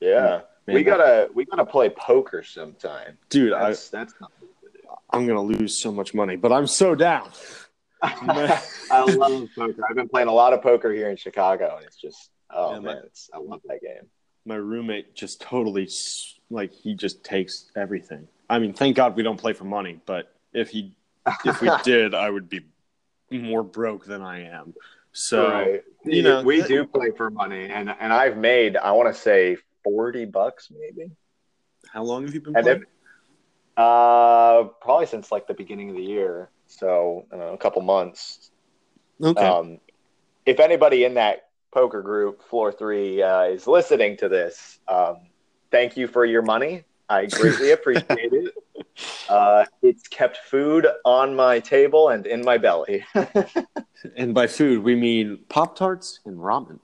Yeah. 0.00 0.42
Man, 0.66 0.76
we 0.76 0.82
gotta 0.84 1.30
we 1.34 1.44
gotta 1.46 1.64
play 1.64 1.88
poker 1.88 2.42
sometime. 2.42 3.16
dude. 3.30 3.52
I, 3.52 3.68
That's 3.68 3.88
that's 3.88 4.14
not. 4.20 4.30
I'm 5.12 5.26
gonna 5.26 5.42
lose 5.42 5.76
so 5.76 5.90
much 5.90 6.14
money, 6.14 6.36
but 6.36 6.52
I'm 6.52 6.66
so 6.66 6.94
down. 6.94 7.30
I 8.02 9.04
love 9.16 9.48
poker. 9.56 9.82
I've 9.88 9.96
been 9.96 10.08
playing 10.08 10.28
a 10.28 10.32
lot 10.32 10.52
of 10.52 10.62
poker 10.62 10.92
here 10.92 11.10
in 11.10 11.16
Chicago, 11.16 11.76
and 11.76 11.86
it's 11.86 11.96
just 11.96 12.30
oh 12.50 12.74
Yeah, 12.74 12.78
my- 12.80 12.94
man, 12.94 13.02
it's, 13.06 13.30
I 13.34 13.38
love 13.38 13.60
that 13.68 13.80
game. 13.80 14.08
My 14.46 14.54
roommate 14.56 15.14
just 15.14 15.40
totally 15.40 15.86
like 16.50 16.72
he 16.72 16.94
just 16.94 17.24
takes 17.24 17.70
everything. 17.76 18.28
I 18.48 18.58
mean, 18.58 18.72
thank 18.74 18.96
God 18.96 19.16
we 19.16 19.22
don't 19.22 19.40
play 19.40 19.52
for 19.52 19.64
money, 19.64 20.00
but 20.06 20.34
if 20.52 20.70
he 20.70 20.96
if 21.44 21.60
we 21.60 21.70
did, 21.84 22.14
I 22.14 22.30
would 22.30 22.48
be 22.48 22.62
more 23.30 23.62
broke 23.62 24.04
than 24.06 24.22
I 24.22 24.44
am. 24.48 24.74
So 25.12 25.48
right. 25.50 25.82
you 26.04 26.22
know, 26.22 26.42
we 26.42 26.62
do 26.62 26.86
play 26.86 27.10
for 27.16 27.30
money, 27.30 27.68
and 27.70 27.90
and 27.90 28.12
I've 28.12 28.36
made 28.36 28.76
I 28.76 28.92
want 28.92 29.14
to 29.14 29.20
say 29.20 29.56
forty 29.84 30.24
bucks 30.24 30.70
maybe. 30.70 31.10
how 31.92 32.02
long 32.04 32.24
have 32.24 32.34
you 32.34 32.40
been 32.40 32.56
And 32.56 32.64
playing? 32.64 32.82
if, 32.82 32.88
uh, 33.76 34.64
probably 34.80 35.06
since 35.06 35.32
like 35.32 35.46
the 35.46 35.54
beginning 35.54 35.90
of 35.90 35.96
the 35.96 36.02
year, 36.02 36.50
so 36.66 37.26
I 37.32 37.36
don't 37.36 37.46
know, 37.46 37.52
a 37.54 37.58
couple 37.58 37.82
months. 37.82 38.50
okay. 39.22 39.46
Um, 39.46 39.80
if 40.46 40.60
anybody 40.60 41.04
in 41.04 41.14
that 41.14 41.48
poker 41.72 42.02
group, 42.02 42.42
Floor 42.42 42.72
Three, 42.72 43.22
uh, 43.22 43.44
is 43.44 43.66
listening 43.66 44.16
to 44.18 44.28
this, 44.28 44.78
um, 44.88 45.29
thank 45.70 45.96
you 45.96 46.06
for 46.08 46.24
your 46.24 46.42
money. 46.42 46.84
I 47.08 47.26
greatly 47.26 47.70
appreciate 47.78 48.32
it. 48.32 48.54
Uh, 49.28 49.64
it's 49.82 50.06
kept 50.08 50.36
food 50.38 50.86
on 51.04 51.34
my 51.34 51.58
table 51.60 52.08
and 52.10 52.26
in 52.26 52.42
my 52.44 52.58
belly. 52.58 53.04
and 54.16 54.34
by 54.34 54.46
food, 54.46 54.82
we 54.82 54.94
mean 54.94 55.38
Pop 55.48 55.76
Tarts 55.76 56.20
and 56.24 56.36
ramen. 56.38 56.78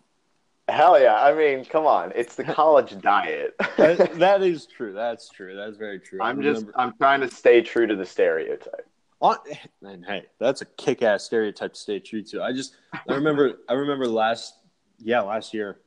Hell 0.69 1.01
yeah! 1.01 1.15
I 1.23 1.33
mean, 1.33 1.65
come 1.65 1.87
on, 1.87 2.13
it's 2.17 2.35
the 2.35 2.43
college 2.43 3.01
diet. 3.01 3.55
That- 3.77 4.19
that 4.19 4.43
is 4.43 4.67
true. 4.67 4.93
That's 4.93 5.29
true. 5.29 5.55
That's 5.55 5.77
very 5.77 6.01
true. 6.01 6.19
I'm 6.21 6.43
just 6.43 6.63
remember- 6.63 6.81
I'm 6.81 6.93
trying 6.97 7.21
to 7.21 7.31
stay 7.31 7.61
true 7.63 7.87
to 7.87 7.95
the 7.95 8.05
stereotype. 8.07 8.89
on, 9.21 9.37
and 9.83 10.05
hey, 10.05 10.25
that's 10.41 10.63
a 10.63 10.65
kick-ass 10.65 11.23
stereotype 11.25 11.75
to 11.75 11.79
stay 11.81 12.01
true 12.01 12.23
to. 12.25 12.43
I 12.43 12.53
just, 12.53 12.75
I 13.09 13.15
remember, 13.15 13.53
I 13.69 13.75
remember 13.75 14.09
last, 14.09 14.55
yeah, 14.99 15.21
last 15.21 15.55
year. 15.55 15.79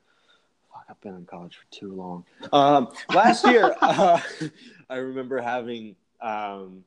I've 0.90 1.00
been 1.02 1.16
in 1.16 1.26
college 1.26 1.56
for 1.56 1.66
too 1.72 1.94
long. 1.94 2.26
Um, 2.52 2.90
last 3.10 3.46
year, 3.46 3.76
uh, 3.82 4.20
I 4.90 4.96
remember 4.96 5.40
having, 5.40 5.96
um, 6.22 6.84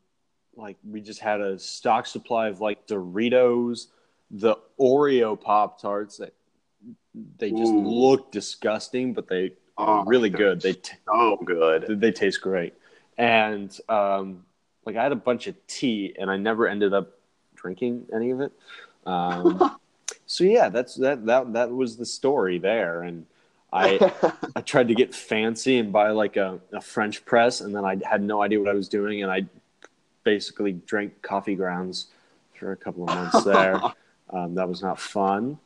like, 0.56 0.76
we 0.84 1.00
just 1.00 1.20
had 1.20 1.40
a 1.40 1.58
stock 1.58 2.06
supply 2.06 2.48
of 2.48 2.60
like 2.60 2.86
Doritos, 2.86 3.86
the 4.30 4.56
Oreo 4.80 5.40
Pop 5.40 5.80
Tarts 5.80 6.16
that 6.18 6.34
they 7.38 7.50
just 7.50 7.72
Ooh. 7.72 7.78
look 7.78 8.32
disgusting, 8.32 9.12
but 9.12 9.28
they 9.28 9.52
Oh, 9.78 9.84
are 9.84 10.04
really 10.04 10.28
good. 10.30 10.60
They 10.60 10.74
t- 10.74 10.96
so 11.06 11.38
good. 11.44 12.00
they 12.00 12.12
taste 12.12 12.40
great. 12.42 12.74
And 13.16 13.76
um, 13.88 14.44
like 14.84 14.96
I 14.96 15.02
had 15.02 15.12
a 15.12 15.16
bunch 15.16 15.46
of 15.46 15.66
tea, 15.66 16.14
and 16.18 16.30
I 16.30 16.36
never 16.36 16.68
ended 16.68 16.92
up 16.92 17.18
drinking 17.54 18.06
any 18.14 18.30
of 18.30 18.40
it. 18.40 18.52
Um, 19.06 19.78
so 20.26 20.44
yeah, 20.44 20.68
that's 20.68 20.94
that 20.96 21.24
that 21.26 21.52
that 21.54 21.70
was 21.70 21.96
the 21.96 22.04
story 22.06 22.58
there. 22.58 23.02
And 23.02 23.26
I 23.72 24.12
I 24.56 24.60
tried 24.60 24.88
to 24.88 24.94
get 24.94 25.14
fancy 25.14 25.78
and 25.78 25.92
buy 25.92 26.10
like 26.10 26.36
a, 26.36 26.60
a 26.72 26.80
French 26.80 27.24
press, 27.24 27.60
and 27.60 27.74
then 27.74 27.84
I 27.84 27.98
had 28.04 28.22
no 28.22 28.42
idea 28.42 28.60
what 28.60 28.68
I 28.68 28.74
was 28.74 28.88
doing, 28.88 29.22
and 29.22 29.32
I 29.32 29.46
basically 30.24 30.72
drank 30.72 31.22
coffee 31.22 31.54
grounds 31.54 32.06
for 32.58 32.72
a 32.72 32.76
couple 32.76 33.04
of 33.04 33.14
months 33.14 33.44
there. 33.44 33.80
Um, 34.30 34.54
that 34.54 34.68
was 34.68 34.82
not 34.82 34.98
fun, 35.00 35.58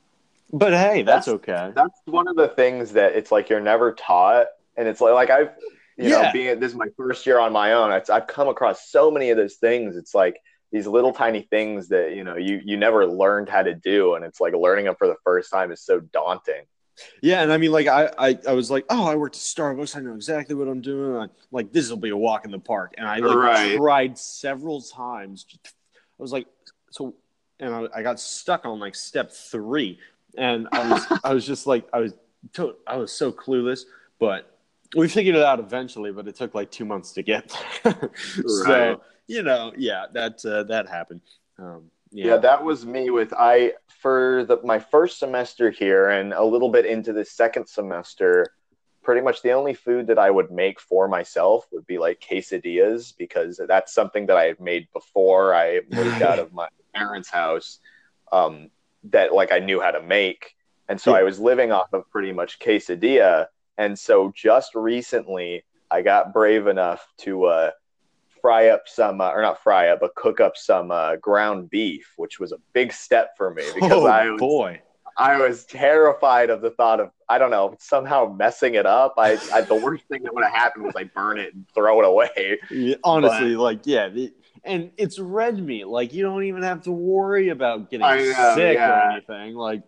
but 0.52 0.72
hey, 0.72 1.02
that's, 1.02 1.26
That's- 1.26 1.28
okay. 1.28 1.72
That's 1.74 2.00
one 2.06 2.28
of 2.28 2.36
the 2.36 2.48
things 2.48 2.92
that 2.92 3.14
it's 3.14 3.32
like 3.32 3.48
you're 3.48 3.60
never 3.60 3.92
taught, 3.92 4.46
and 4.76 4.88
it's 4.88 5.00
like 5.00 5.14
like 5.14 5.30
I've 5.30 5.50
you 5.96 6.10
know 6.10 6.30
being 6.32 6.60
this 6.60 6.72
is 6.72 6.78
my 6.78 6.88
first 6.96 7.26
year 7.26 7.38
on 7.38 7.52
my 7.52 7.72
own. 7.72 7.92
It's, 7.92 8.10
I've 8.10 8.26
come 8.26 8.48
across 8.48 8.88
so 8.88 9.10
many 9.10 9.30
of 9.30 9.36
those 9.36 9.56
things. 9.56 9.96
It's 9.96 10.14
like 10.14 10.40
these 10.72 10.86
little 10.86 11.12
tiny 11.12 11.42
things 11.42 11.88
that 11.88 12.14
you 12.14 12.22
know 12.22 12.36
you 12.36 12.60
you 12.64 12.76
never 12.76 13.06
learned 13.06 13.48
how 13.48 13.62
to 13.62 13.74
do, 13.74 14.14
and 14.14 14.24
it's 14.24 14.40
like 14.40 14.54
learning 14.54 14.84
them 14.84 14.94
for 14.96 15.08
the 15.08 15.16
first 15.24 15.50
time 15.50 15.72
is 15.72 15.82
so 15.82 16.00
daunting. 16.00 16.64
Yeah, 17.22 17.42
and 17.42 17.52
I 17.52 17.58
mean, 17.58 17.72
like, 17.72 17.86
I, 17.86 18.10
I, 18.18 18.38
I 18.48 18.52
was 18.52 18.70
like, 18.70 18.84
oh, 18.88 19.06
I 19.06 19.16
worked 19.16 19.36
at 19.36 19.40
Starbucks. 19.42 19.96
I 19.96 20.00
know 20.00 20.14
exactly 20.14 20.54
what 20.54 20.68
I'm 20.68 20.80
doing. 20.80 21.16
I, 21.16 21.26
like, 21.50 21.72
this 21.72 21.90
will 21.90 21.96
be 21.96 22.10
a 22.10 22.16
walk 22.16 22.44
in 22.44 22.50
the 22.50 22.58
park. 22.58 22.94
And 22.96 23.06
I 23.06 23.18
like 23.18 23.36
Right. 23.36 23.76
tried 23.76 24.18
several 24.18 24.80
times. 24.80 25.46
I 25.64 25.68
was 26.18 26.32
like, 26.32 26.46
so, 26.90 27.14
and 27.60 27.74
I, 27.74 27.86
I 27.96 28.02
got 28.02 28.18
stuck 28.20 28.64
on 28.64 28.78
like 28.80 28.94
step 28.94 29.30
three, 29.30 29.98
and 30.38 30.68
I 30.72 30.90
was, 30.90 31.06
I 31.24 31.34
was 31.34 31.46
just 31.46 31.66
like, 31.66 31.86
I 31.92 32.00
was, 32.00 32.14
to, 32.54 32.76
I 32.86 32.96
was 32.96 33.12
so 33.12 33.30
clueless. 33.32 33.82
But 34.18 34.58
we 34.94 35.08
figured 35.08 35.36
it 35.36 35.42
out 35.42 35.60
eventually. 35.60 36.12
But 36.12 36.28
it 36.28 36.36
took 36.36 36.54
like 36.54 36.70
two 36.70 36.84
months 36.86 37.12
to 37.12 37.22
get 37.22 37.54
there. 37.84 38.10
so 38.46 38.90
Right. 38.90 38.98
you 39.26 39.42
know, 39.42 39.72
yeah, 39.76 40.06
that 40.12 40.44
uh, 40.46 40.62
that 40.64 40.88
happened. 40.88 41.20
Um, 41.58 41.90
Yeah. 42.16 42.26
yeah, 42.28 42.36
that 42.38 42.64
was 42.64 42.86
me 42.86 43.10
with 43.10 43.34
I 43.36 43.72
for 43.88 44.44
the 44.48 44.58
my 44.64 44.78
first 44.78 45.18
semester 45.18 45.70
here 45.70 46.08
and 46.08 46.32
a 46.32 46.42
little 46.42 46.70
bit 46.70 46.86
into 46.86 47.12
the 47.12 47.24
second 47.24 47.66
semester. 47.68 48.46
Pretty 49.02 49.20
much 49.20 49.42
the 49.42 49.52
only 49.52 49.74
food 49.74 50.06
that 50.08 50.18
I 50.18 50.30
would 50.30 50.50
make 50.50 50.80
for 50.80 51.06
myself 51.08 51.66
would 51.72 51.86
be 51.86 51.98
like 51.98 52.20
quesadillas 52.20 53.14
because 53.16 53.60
that's 53.68 53.92
something 53.94 54.26
that 54.26 54.36
I 54.36 54.44
had 54.44 54.58
made 54.60 54.88
before 54.92 55.54
I 55.54 55.82
moved 55.90 56.22
out 56.22 56.38
of 56.38 56.52
my 56.60 56.68
parents' 56.94 57.28
house. 57.30 57.78
Um, 58.32 58.70
that 59.10 59.32
like 59.32 59.52
I 59.52 59.58
knew 59.60 59.80
how 59.80 59.92
to 59.92 60.02
make, 60.02 60.56
and 60.88 60.98
so 61.00 61.12
Yeah. 61.12 61.20
I 61.20 61.22
was 61.22 61.38
living 61.38 61.70
off 61.70 61.92
of 61.92 62.10
pretty 62.10 62.32
much 62.32 62.58
quesadilla. 62.58 63.46
And 63.78 63.96
so 63.96 64.32
just 64.34 64.74
recently, 64.74 65.64
I 65.90 66.00
got 66.02 66.32
brave 66.32 66.66
enough 66.66 67.06
to 67.18 67.44
uh, 67.44 67.70
fry 68.46 68.68
up 68.68 68.82
some, 68.86 69.20
uh, 69.20 69.30
or 69.30 69.42
not 69.42 69.60
fry 69.60 69.88
up, 69.88 69.98
but 70.00 70.14
cook 70.14 70.40
up 70.40 70.56
some 70.56 70.92
uh, 70.92 71.16
ground 71.16 71.68
beef, 71.68 72.12
which 72.16 72.38
was 72.38 72.52
a 72.52 72.58
big 72.72 72.92
step 72.92 73.36
for 73.36 73.52
me 73.52 73.64
because 73.74 74.04
oh 74.04 74.06
I 74.06 74.30
was 74.30 74.38
boy, 74.38 74.80
I 75.16 75.36
was 75.36 75.64
terrified 75.64 76.48
of 76.48 76.60
the 76.60 76.70
thought 76.70 77.00
of 77.00 77.10
I 77.28 77.38
don't 77.38 77.50
know 77.50 77.74
somehow 77.80 78.32
messing 78.38 78.76
it 78.76 78.86
up. 78.86 79.14
I, 79.18 79.36
I 79.52 79.62
the 79.62 79.74
worst 79.74 80.04
thing 80.08 80.22
that 80.22 80.32
would 80.32 80.44
have 80.44 80.52
happened 80.52 80.84
was 80.84 80.94
I 80.94 81.04
burn 81.04 81.40
it 81.40 81.54
and 81.54 81.66
throw 81.74 81.98
it 81.98 82.06
away. 82.06 82.60
Yeah, 82.70 82.94
honestly, 83.02 83.56
like 83.56 83.80
yeah, 83.84 84.10
the, 84.10 84.32
and 84.62 84.92
it's 84.96 85.18
red 85.18 85.58
meat. 85.58 85.88
Like 85.88 86.12
you 86.12 86.22
don't 86.22 86.44
even 86.44 86.62
have 86.62 86.82
to 86.82 86.92
worry 86.92 87.48
about 87.48 87.90
getting 87.90 88.06
know, 88.06 88.52
sick 88.54 88.78
or 88.78 89.10
anything. 89.10 89.56
Like 89.56 89.82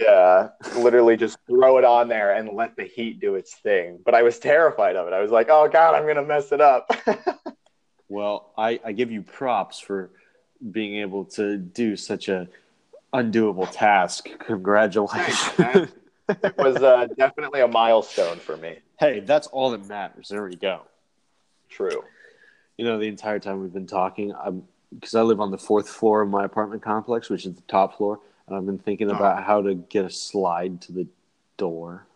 Yeah, 0.00 0.48
literally 0.78 1.16
just 1.16 1.38
throw 1.46 1.78
it 1.78 1.84
on 1.84 2.08
there 2.08 2.34
and 2.34 2.56
let 2.56 2.74
the 2.74 2.84
heat 2.84 3.20
do 3.20 3.36
its 3.36 3.54
thing. 3.54 4.00
But 4.04 4.16
I 4.16 4.24
was 4.24 4.40
terrified 4.40 4.96
of 4.96 5.06
it. 5.06 5.12
I 5.12 5.20
was 5.20 5.30
like, 5.30 5.46
oh 5.48 5.68
god, 5.68 5.94
I'm 5.94 6.08
gonna 6.08 6.26
mess 6.26 6.50
it 6.50 6.60
up. 6.60 6.90
well, 8.10 8.52
I 8.58 8.78
I 8.84 8.92
give 8.92 9.10
you 9.10 9.22
props 9.22 9.78
for 9.80 10.10
being 10.72 10.96
able 11.00 11.24
to 11.24 11.56
do 11.56 11.96
such 11.96 12.28
a 12.28 12.46
undoable 13.14 13.68
task. 13.72 14.28
Congratulations. 14.40 15.90
it 16.28 16.56
was 16.58 16.76
uh, 16.76 17.06
definitely 17.16 17.60
a 17.62 17.68
milestone 17.68 18.36
for 18.38 18.56
me. 18.58 18.76
hey, 18.98 19.20
that's 19.20 19.46
all 19.48 19.70
that 19.70 19.88
matters. 19.88 20.28
There 20.28 20.44
we 20.44 20.56
go. 20.56 20.82
True. 21.70 22.04
You 22.76 22.84
know, 22.84 22.98
the 22.98 23.06
entire 23.08 23.38
time 23.38 23.60
we've 23.62 23.72
been 23.72 23.86
talking, 23.86 24.34
I'm 24.34 24.64
because 24.92 25.14
I 25.14 25.22
live 25.22 25.40
on 25.40 25.50
the 25.52 25.58
fourth 25.58 25.88
floor 25.88 26.20
of 26.22 26.28
my 26.28 26.44
apartment 26.44 26.82
complex, 26.82 27.30
which 27.30 27.46
is 27.46 27.54
the 27.54 27.62
top 27.62 27.96
floor, 27.96 28.18
and 28.46 28.56
I've 28.56 28.66
been 28.66 28.78
thinking 28.78 29.08
Oh. 29.10 29.14
about 29.14 29.44
how 29.44 29.62
to 29.62 29.74
get 29.74 30.04
a 30.04 30.10
slide 30.10 30.80
to 30.82 30.92
the 30.92 31.06
door. 31.56 32.06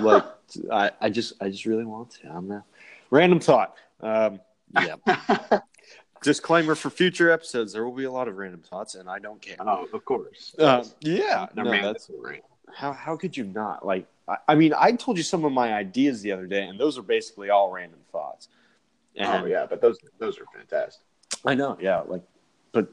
like 0.00 0.24
I, 0.72 0.90
I 1.00 1.10
just 1.10 1.34
I 1.42 1.48
just 1.50 1.66
really 1.66 1.84
want 1.84 2.10
to. 2.22 2.28
I'm 2.30 2.50
a 2.50 2.64
random 3.10 3.40
thought. 3.40 3.74
Um, 4.00 4.40
yeah. 4.74 4.96
Disclaimer 6.22 6.74
for 6.74 6.90
future 6.90 7.30
episodes: 7.30 7.72
there 7.72 7.84
will 7.84 7.94
be 7.94 8.04
a 8.04 8.10
lot 8.10 8.26
of 8.28 8.36
random 8.36 8.62
thoughts, 8.62 8.96
and 8.96 9.08
I 9.08 9.18
don't 9.18 9.40
care. 9.40 9.56
oh, 9.60 9.86
of 9.92 10.04
course. 10.04 10.54
Uh, 10.58 10.84
yeah, 11.00 11.46
They're 11.54 11.64
no, 11.64 11.70
that's 11.70 12.08
mandatory. 12.08 12.42
how 12.74 12.92
how 12.92 13.16
could 13.16 13.36
you 13.36 13.44
not 13.44 13.86
like? 13.86 14.06
I, 14.26 14.36
I 14.48 14.54
mean, 14.56 14.74
I 14.76 14.92
told 14.92 15.16
you 15.16 15.22
some 15.22 15.44
of 15.44 15.52
my 15.52 15.72
ideas 15.74 16.20
the 16.22 16.32
other 16.32 16.46
day, 16.46 16.64
and 16.64 16.78
those 16.78 16.98
are 16.98 17.02
basically 17.02 17.50
all 17.50 17.70
random 17.70 18.00
thoughts. 18.10 18.48
And 19.16 19.44
Oh 19.44 19.46
yeah, 19.46 19.66
but 19.68 19.80
those 19.80 19.98
those 20.18 20.38
are 20.38 20.46
fantastic. 20.52 21.02
I 21.44 21.54
know, 21.54 21.78
yeah, 21.80 22.00
like, 22.00 22.22
but 22.72 22.88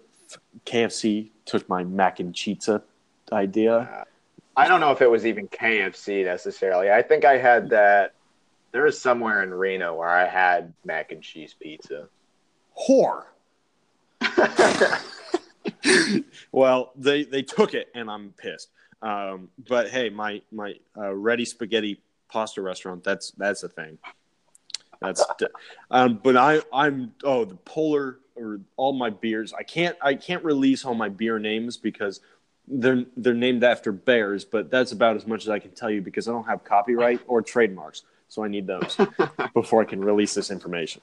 KFC 0.66 1.30
took 1.46 1.68
my 1.68 1.84
mac 1.84 2.20
and 2.20 2.34
cheese 2.34 2.70
idea. 3.32 4.06
I 4.58 4.68
don't 4.68 4.80
know 4.80 4.92
if 4.92 5.02
it 5.02 5.10
was 5.10 5.26
even 5.26 5.48
KFC 5.48 6.24
necessarily. 6.26 6.92
I 6.92 7.02
think 7.02 7.26
I 7.26 7.38
had 7.38 7.70
that. 7.72 8.14
There 8.76 8.84
was 8.84 9.00
somewhere 9.00 9.42
in 9.42 9.54
Reno 9.54 9.96
where 9.96 10.10
I 10.10 10.28
had 10.28 10.74
mac 10.84 11.14
and 11.14 11.24
cheese 11.24 11.56
pizza. 11.58 12.10
Whore. 12.78 13.24
well, 16.52 16.92
they 16.98 17.24
they 17.24 17.42
took 17.42 17.74
it, 17.74 17.88
and 17.96 18.12
I'm 18.12 18.34
pissed. 18.36 18.72
Um, 19.02 19.48
but 19.70 19.92
hey, 19.92 20.10
my 20.10 20.42
my 20.52 20.74
uh, 20.98 21.14
ready 21.14 21.46
spaghetti 21.46 22.02
pasta 22.28 22.62
restaurant 22.62 23.02
that's 23.06 23.32
that's 23.38 23.64
a 23.64 23.70
thing. 23.70 23.98
That's 25.00 25.26
um, 25.90 26.20
but 26.22 26.36
I 26.36 26.60
I'm 26.74 27.14
oh 27.24 27.46
the 27.46 27.56
polar 27.56 28.20
or 28.36 28.60
all 28.76 28.92
my 28.92 29.10
beers. 29.10 29.54
I 29.54 29.64
can't 29.64 29.96
I 30.02 30.16
can't 30.16 30.44
release 30.44 30.84
all 30.84 30.96
my 30.96 31.08
beer 31.08 31.40
names 31.40 31.78
because 31.78 32.20
they're 32.68 33.06
they're 33.16 33.34
named 33.34 33.64
after 33.64 33.94
bears. 33.94 34.44
But 34.44 34.70
that's 34.70 34.92
about 34.92 35.16
as 35.16 35.26
much 35.26 35.44
as 35.44 35.50
I 35.50 35.60
can 35.60 35.72
tell 35.72 35.90
you 35.90 36.02
because 36.02 36.28
I 36.28 36.34
don't 36.34 36.48
have 36.48 36.66
copyright 36.66 37.22
or 37.26 37.42
trademarks. 37.42 38.04
So 38.28 38.44
I 38.44 38.48
need 38.48 38.68
those 38.68 38.98
before 39.54 39.82
I 39.82 39.86
can 39.86 40.04
release 40.04 40.34
this 40.34 40.52
information. 40.52 41.02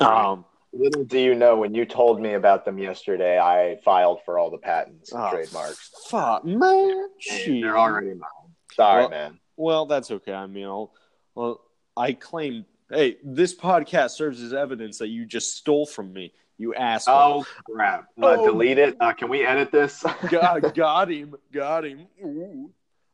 Um, 0.00 0.44
Little 0.72 1.02
do 1.02 1.18
you 1.18 1.34
know, 1.34 1.56
when 1.56 1.74
you 1.74 1.84
told 1.84 2.20
me 2.20 2.34
about 2.34 2.64
them 2.64 2.78
yesterday, 2.78 3.40
I 3.40 3.78
filed 3.84 4.20
for 4.24 4.38
all 4.38 4.50
the 4.50 4.58
patents 4.58 5.10
and 5.12 5.20
Oh, 5.20 5.30
trademarks. 5.30 5.90
fuck, 6.08 6.44
man. 6.44 7.08
They're 7.46 7.76
already 7.76 8.14
mine. 8.14 8.54
Sorry, 8.74 9.02
Well- 9.02 9.10
man. 9.10 9.40
Well, 9.56 9.86
that's 9.86 10.10
okay. 10.10 10.32
I 10.32 10.46
mean, 10.46 10.64
I'll, 10.66 10.92
well, 11.34 11.60
I 11.96 12.12
claim. 12.12 12.64
Hey, 12.88 13.18
this 13.22 13.54
podcast 13.54 14.10
serves 14.12 14.40
as 14.40 14.54
evidence 14.54 14.98
that 14.98 15.08
you 15.08 15.26
just 15.26 15.56
stole 15.56 15.84
from 15.86 16.12
me. 16.14 16.32
You 16.56 16.74
asshole. 16.74 17.44
Oh 17.44 17.46
crap! 17.70 18.04
Uh, 18.22 18.36
Oh. 18.38 18.46
delete 18.46 18.78
it. 18.78 18.96
Uh, 19.00 19.12
can 19.12 19.28
we 19.28 19.44
edit 19.44 19.70
this? 19.72 20.02
got, 20.30 20.74
got 20.74 21.10
him. 21.10 21.34
Got 21.52 21.84
him. 21.84 22.06
Ooh. 22.24 22.70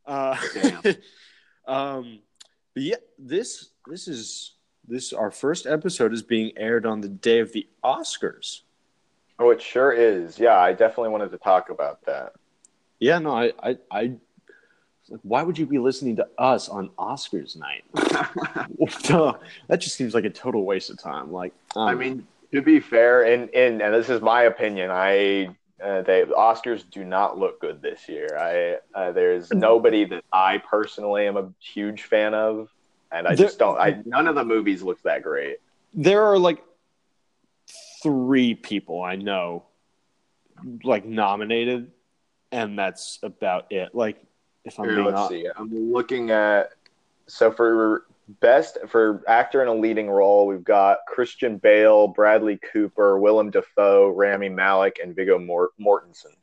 Uh, 0.06 0.36
Damn. 0.54 0.94
um, 1.66 2.18
but 2.76 2.82
yeah, 2.82 2.96
this 3.18 3.70
this 3.86 4.06
is 4.06 4.52
this 4.86 5.14
our 5.14 5.30
first 5.30 5.66
episode 5.66 6.12
is 6.12 6.22
being 6.22 6.52
aired 6.58 6.84
on 6.84 7.00
the 7.00 7.08
day 7.08 7.38
of 7.38 7.50
the 7.52 7.66
Oscars. 7.82 8.60
oh, 9.38 9.48
it 9.48 9.62
sure 9.62 9.92
is. 9.92 10.38
Yeah, 10.38 10.58
I 10.58 10.74
definitely 10.74 11.08
wanted 11.08 11.30
to 11.30 11.38
talk 11.38 11.70
about 11.70 12.04
that. 12.04 12.34
Yeah, 13.00 13.18
no, 13.18 13.34
I, 13.34 13.52
I, 13.62 13.78
I 13.90 14.00
like, 15.08 15.20
why 15.22 15.42
would 15.42 15.56
you 15.56 15.64
be 15.64 15.78
listening 15.78 16.16
to 16.16 16.28
us 16.36 16.68
on 16.68 16.90
Oscars 16.98 17.56
night? 17.56 17.84
That 19.68 19.80
just 19.80 19.96
seems 19.96 20.12
like 20.12 20.24
a 20.24 20.30
total 20.30 20.66
waste 20.66 20.90
of 20.90 20.98
time. 20.98 21.32
Like, 21.32 21.54
um, 21.76 21.88
I 21.88 21.94
mean, 21.94 22.26
to 22.52 22.60
be 22.60 22.78
fair, 22.78 23.22
and 23.22 23.48
and 23.54 23.80
and 23.80 23.94
this 23.94 24.10
is 24.10 24.20
my 24.20 24.42
opinion. 24.42 24.90
I 24.90 25.48
uh, 25.82 26.02
they 26.02 26.24
the 26.24 26.34
Oscars 26.34 26.88
do 26.90 27.04
not 27.04 27.38
look 27.38 27.60
good 27.60 27.82
this 27.82 28.08
year. 28.08 28.28
I 28.38 28.98
uh, 28.98 29.12
there's 29.12 29.50
nobody 29.52 30.04
that 30.06 30.24
I 30.32 30.58
personally 30.58 31.26
am 31.26 31.36
a 31.36 31.52
huge 31.60 32.02
fan 32.02 32.32
of, 32.34 32.68
and 33.12 33.26
I 33.26 33.34
There- 33.34 33.46
just 33.46 33.58
don't. 33.58 33.78
I 33.78 34.02
none 34.04 34.26
of 34.28 34.34
the 34.34 34.44
movies 34.44 34.82
look 34.82 35.00
that 35.02 35.22
great. 35.22 35.58
there 35.94 36.24
are 36.24 36.38
like 36.38 36.62
three 38.02 38.54
people 38.54 39.02
I 39.02 39.16
know 39.16 39.64
like 40.84 41.04
nominated, 41.04 41.90
and 42.52 42.78
that's 42.78 43.18
about 43.22 43.66
it. 43.70 43.94
Like, 43.94 44.16
if 44.64 44.78
I'm 44.78 44.86
Here, 44.86 44.96
being 44.96 45.06
let's 45.14 45.28
see. 45.28 45.46
I'm 45.56 45.92
looking 45.92 46.30
at 46.30 46.70
so 47.26 47.50
for 47.52 48.06
best 48.40 48.78
for 48.88 49.22
actor 49.28 49.62
in 49.62 49.68
a 49.68 49.74
leading 49.74 50.08
role, 50.10 50.46
we've 50.46 50.64
got 50.64 50.98
Christian 51.06 51.58
Bale, 51.58 52.08
Bradley 52.08 52.58
Cooper, 52.72 53.18
Willem 53.18 53.50
Dafoe, 53.50 54.08
Rami 54.10 54.48
Malek, 54.48 54.98
and 55.02 55.14
Viggo 55.14 55.38
Mort- 55.38 55.72
Mortensen. 55.80 56.34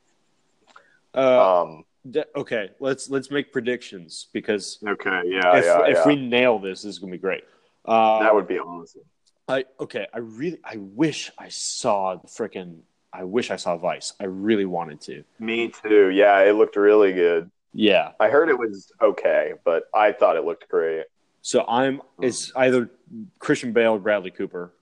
uh, 1.14 1.62
Um, 1.62 1.84
d- 2.10 2.24
okay, 2.34 2.70
let's 2.80 3.08
let's 3.10 3.30
make 3.30 3.52
predictions 3.52 4.28
because 4.32 4.78
okay, 4.86 5.22
yeah, 5.26 5.56
if 5.56 5.64
yeah, 5.64 5.86
if 5.86 5.96
yeah. 5.98 6.06
we 6.06 6.16
nail 6.16 6.58
this, 6.58 6.82
this 6.82 6.94
is 6.94 6.98
gonna 6.98 7.12
be 7.12 7.18
great. 7.18 7.44
Uh, 7.84 8.20
that 8.20 8.34
would 8.34 8.48
be 8.48 8.58
awesome. 8.58 9.02
I 9.46 9.66
okay. 9.78 10.06
I 10.12 10.18
really, 10.18 10.58
I 10.64 10.76
wish 10.78 11.30
I 11.38 11.48
saw 11.50 12.16
the 12.16 12.28
freaking. 12.28 12.80
I 13.12 13.22
wish 13.24 13.50
I 13.52 13.56
saw 13.56 13.76
Vice. 13.76 14.12
I 14.18 14.24
really 14.24 14.64
wanted 14.64 15.00
to. 15.02 15.22
Me 15.38 15.68
too. 15.68 16.08
Yeah, 16.08 16.40
it 16.40 16.54
looked 16.56 16.74
really 16.76 17.12
good. 17.12 17.48
Yeah. 17.72 18.12
I 18.18 18.28
heard 18.28 18.48
it 18.48 18.58
was 18.58 18.90
okay, 19.00 19.52
but 19.64 19.84
I 19.94 20.10
thought 20.12 20.36
it 20.36 20.44
looked 20.44 20.68
great. 20.68 21.04
So 21.44 21.62
I'm. 21.68 21.98
Hmm. 22.16 22.24
It's 22.24 22.50
either 22.56 22.90
Christian 23.38 23.72
Bale 23.74 23.92
or 23.92 23.98
Bradley 23.98 24.30
Cooper. 24.30 24.72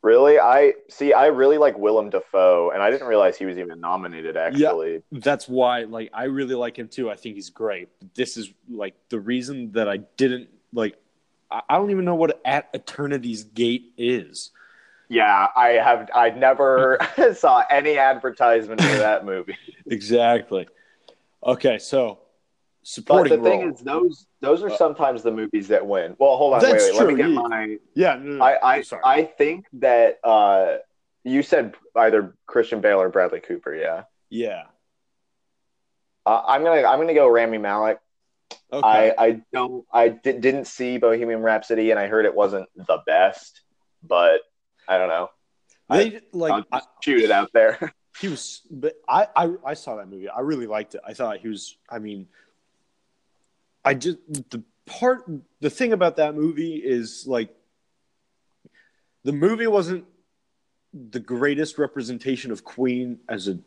Really, 0.00 0.38
I 0.38 0.74
see. 0.88 1.12
I 1.12 1.26
really 1.26 1.58
like 1.58 1.76
Willem 1.76 2.08
Dafoe, 2.10 2.70
and 2.72 2.80
I 2.80 2.90
didn't 2.90 3.08
realize 3.08 3.36
he 3.36 3.44
was 3.46 3.58
even 3.58 3.80
nominated. 3.80 4.36
Actually, 4.36 4.92
yeah, 5.10 5.18
That's 5.20 5.48
why, 5.48 5.84
like, 5.84 6.10
I 6.14 6.24
really 6.24 6.54
like 6.54 6.78
him 6.78 6.86
too. 6.88 7.10
I 7.10 7.16
think 7.16 7.34
he's 7.34 7.50
great. 7.50 7.88
This 8.14 8.36
is 8.36 8.52
like 8.70 8.94
the 9.08 9.18
reason 9.18 9.72
that 9.72 9.88
I 9.88 9.96
didn't 9.96 10.50
like. 10.72 10.94
I 11.50 11.62
I 11.68 11.76
don't 11.78 11.90
even 11.90 12.04
know 12.04 12.14
what 12.14 12.40
At 12.44 12.68
Eternity's 12.72 13.42
Gate 13.44 13.92
is. 13.98 14.52
yeah, 15.08 15.48
I 15.56 15.68
have. 15.70 16.10
I 16.14 16.30
never 16.30 16.98
saw 17.34 17.64
any 17.68 17.98
advertisement 17.98 18.82
for 18.82 18.96
that 18.98 19.24
movie. 19.32 19.56
Exactly. 19.86 20.68
Okay, 21.44 21.78
so 21.78 22.18
But 22.84 22.88
supporting 22.88 23.42
the 23.42 23.48
thing 23.48 23.72
is, 23.72 23.80
those 23.80 24.26
those 24.42 24.62
are 24.62 24.68
sometimes 24.68 25.22
the 25.22 25.32
movies 25.32 25.68
that 25.68 25.86
win. 25.86 26.16
Well, 26.18 26.36
hold 26.36 26.52
on, 26.52 26.62
wait, 26.62 26.74
wait. 26.74 26.94
Let 26.94 27.06
me 27.06 27.14
get 27.14 27.30
yeah. 27.30 27.34
my. 27.34 27.76
yeah, 27.94 28.14
no, 28.16 28.36
no, 28.36 28.44
I 28.44 28.76
I. 28.76 28.82
I 29.02 29.22
think 29.22 29.64
that 29.74 30.18
uh, 30.22 30.76
you 31.22 31.42
said 31.42 31.74
either 31.96 32.36
Christian 32.44 32.82
Bale 32.82 33.00
or 33.00 33.08
Bradley 33.08 33.40
Cooper. 33.40 33.74
Yeah, 33.74 34.02
yeah. 34.28 34.64
uh, 36.26 36.42
I'm 36.46 36.62
gonna 36.62 36.86
I'm 36.86 37.00
gonna 37.00 37.14
go 37.14 37.26
Rami 37.26 37.56
Malek. 37.56 38.00
Okay. 38.70 39.14
I 39.16 39.24
I 39.24 39.40
don't 39.50 39.86
I 39.90 40.08
di- 40.10 40.38
didn't 40.38 40.66
see 40.66 40.98
Bohemian 40.98 41.40
Rhapsody, 41.40 41.90
and 41.90 41.98
I 41.98 42.06
heard 42.06 42.26
it 42.26 42.34
wasn't 42.34 42.68
the 42.76 42.98
best, 43.06 43.62
but 44.02 44.42
I 44.86 44.98
don't 44.98 45.08
know. 45.08 45.30
they 45.88 46.20
like 46.34 46.52
I'll 46.52 46.64
I, 46.70 46.82
shoot 47.02 47.22
it 47.22 47.30
out 47.30 47.50
there. 47.54 47.94
he 48.20 48.28
was 48.28 48.62
but 48.70 48.94
I, 49.08 49.26
I 49.34 49.50
i 49.66 49.74
saw 49.74 49.96
that 49.96 50.08
movie 50.08 50.28
i 50.28 50.40
really 50.40 50.68
liked 50.68 50.94
it 50.94 51.00
i 51.04 51.12
thought 51.12 51.38
he 51.38 51.48
was 51.48 51.76
i 51.90 51.98
mean 51.98 52.28
i 53.84 53.94
just 53.94 54.18
the 54.50 54.62
part 54.86 55.24
the 55.60 55.70
thing 55.70 55.92
about 55.92 56.16
that 56.16 56.34
movie 56.34 56.76
is 56.76 57.26
like 57.26 57.54
the 59.24 59.32
movie 59.32 59.66
wasn't 59.66 60.04
the 61.10 61.20
greatest 61.20 61.78
representation 61.78 62.50
of 62.52 62.64
queen 62.64 63.18
as 63.28 63.48
a 63.48 63.58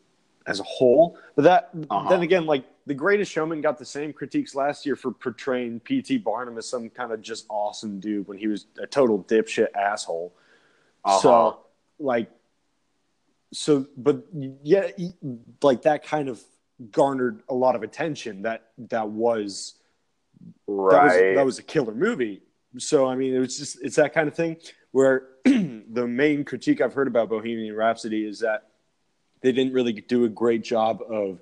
as 0.46 0.60
a 0.60 0.62
whole 0.62 1.18
but 1.36 1.42
that 1.42 1.70
Uh-huh. 1.90 2.08
then 2.08 2.22
again 2.22 2.46
like 2.46 2.64
the 2.86 2.94
greatest 2.94 3.30
showman 3.30 3.60
got 3.60 3.78
the 3.78 3.84
same 3.84 4.12
critiques 4.12 4.54
last 4.54 4.86
year 4.86 4.96
for 4.96 5.10
portraying 5.12 5.78
pt 5.80 6.22
barnum 6.24 6.56
as 6.56 6.66
some 6.68 6.88
kind 6.88 7.12
of 7.12 7.20
just 7.20 7.44
awesome 7.50 8.00
dude 8.00 8.26
when 8.28 8.38
he 8.38 8.46
was 8.46 8.66
a 8.80 8.86
total 8.86 9.22
dipshit 9.24 9.68
asshole 9.74 10.32
Uh-huh. 11.04 11.20
so 11.20 11.58
like 11.98 12.30
so 13.52 13.86
but 13.96 14.22
yeah 14.62 14.88
like 15.62 15.82
that 15.82 16.04
kind 16.04 16.28
of 16.28 16.40
garnered 16.92 17.42
a 17.48 17.54
lot 17.54 17.74
of 17.74 17.82
attention 17.82 18.42
that 18.42 18.70
that 18.78 19.08
was 19.08 19.74
that 20.66 20.72
was 20.72 21.12
right. 21.12 21.34
that 21.34 21.44
was 21.44 21.58
a 21.58 21.62
killer 21.62 21.94
movie 21.94 22.42
so 22.76 23.06
i 23.06 23.14
mean 23.14 23.34
it 23.34 23.38
was 23.38 23.58
just 23.58 23.78
it's 23.82 23.96
that 23.96 24.12
kind 24.12 24.28
of 24.28 24.34
thing 24.34 24.56
where 24.92 25.28
the 25.44 26.06
main 26.06 26.44
critique 26.44 26.80
i've 26.80 26.92
heard 26.94 27.08
about 27.08 27.28
bohemian 27.28 27.74
rhapsody 27.74 28.26
is 28.26 28.40
that 28.40 28.68
they 29.40 29.52
didn't 29.52 29.72
really 29.72 29.92
do 29.92 30.24
a 30.24 30.28
great 30.28 30.62
job 30.62 31.00
of 31.08 31.40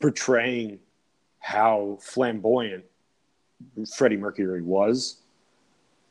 portraying 0.00 0.78
how 1.38 1.98
flamboyant 2.00 2.84
freddie 3.94 4.16
mercury 4.16 4.62
was 4.62 5.22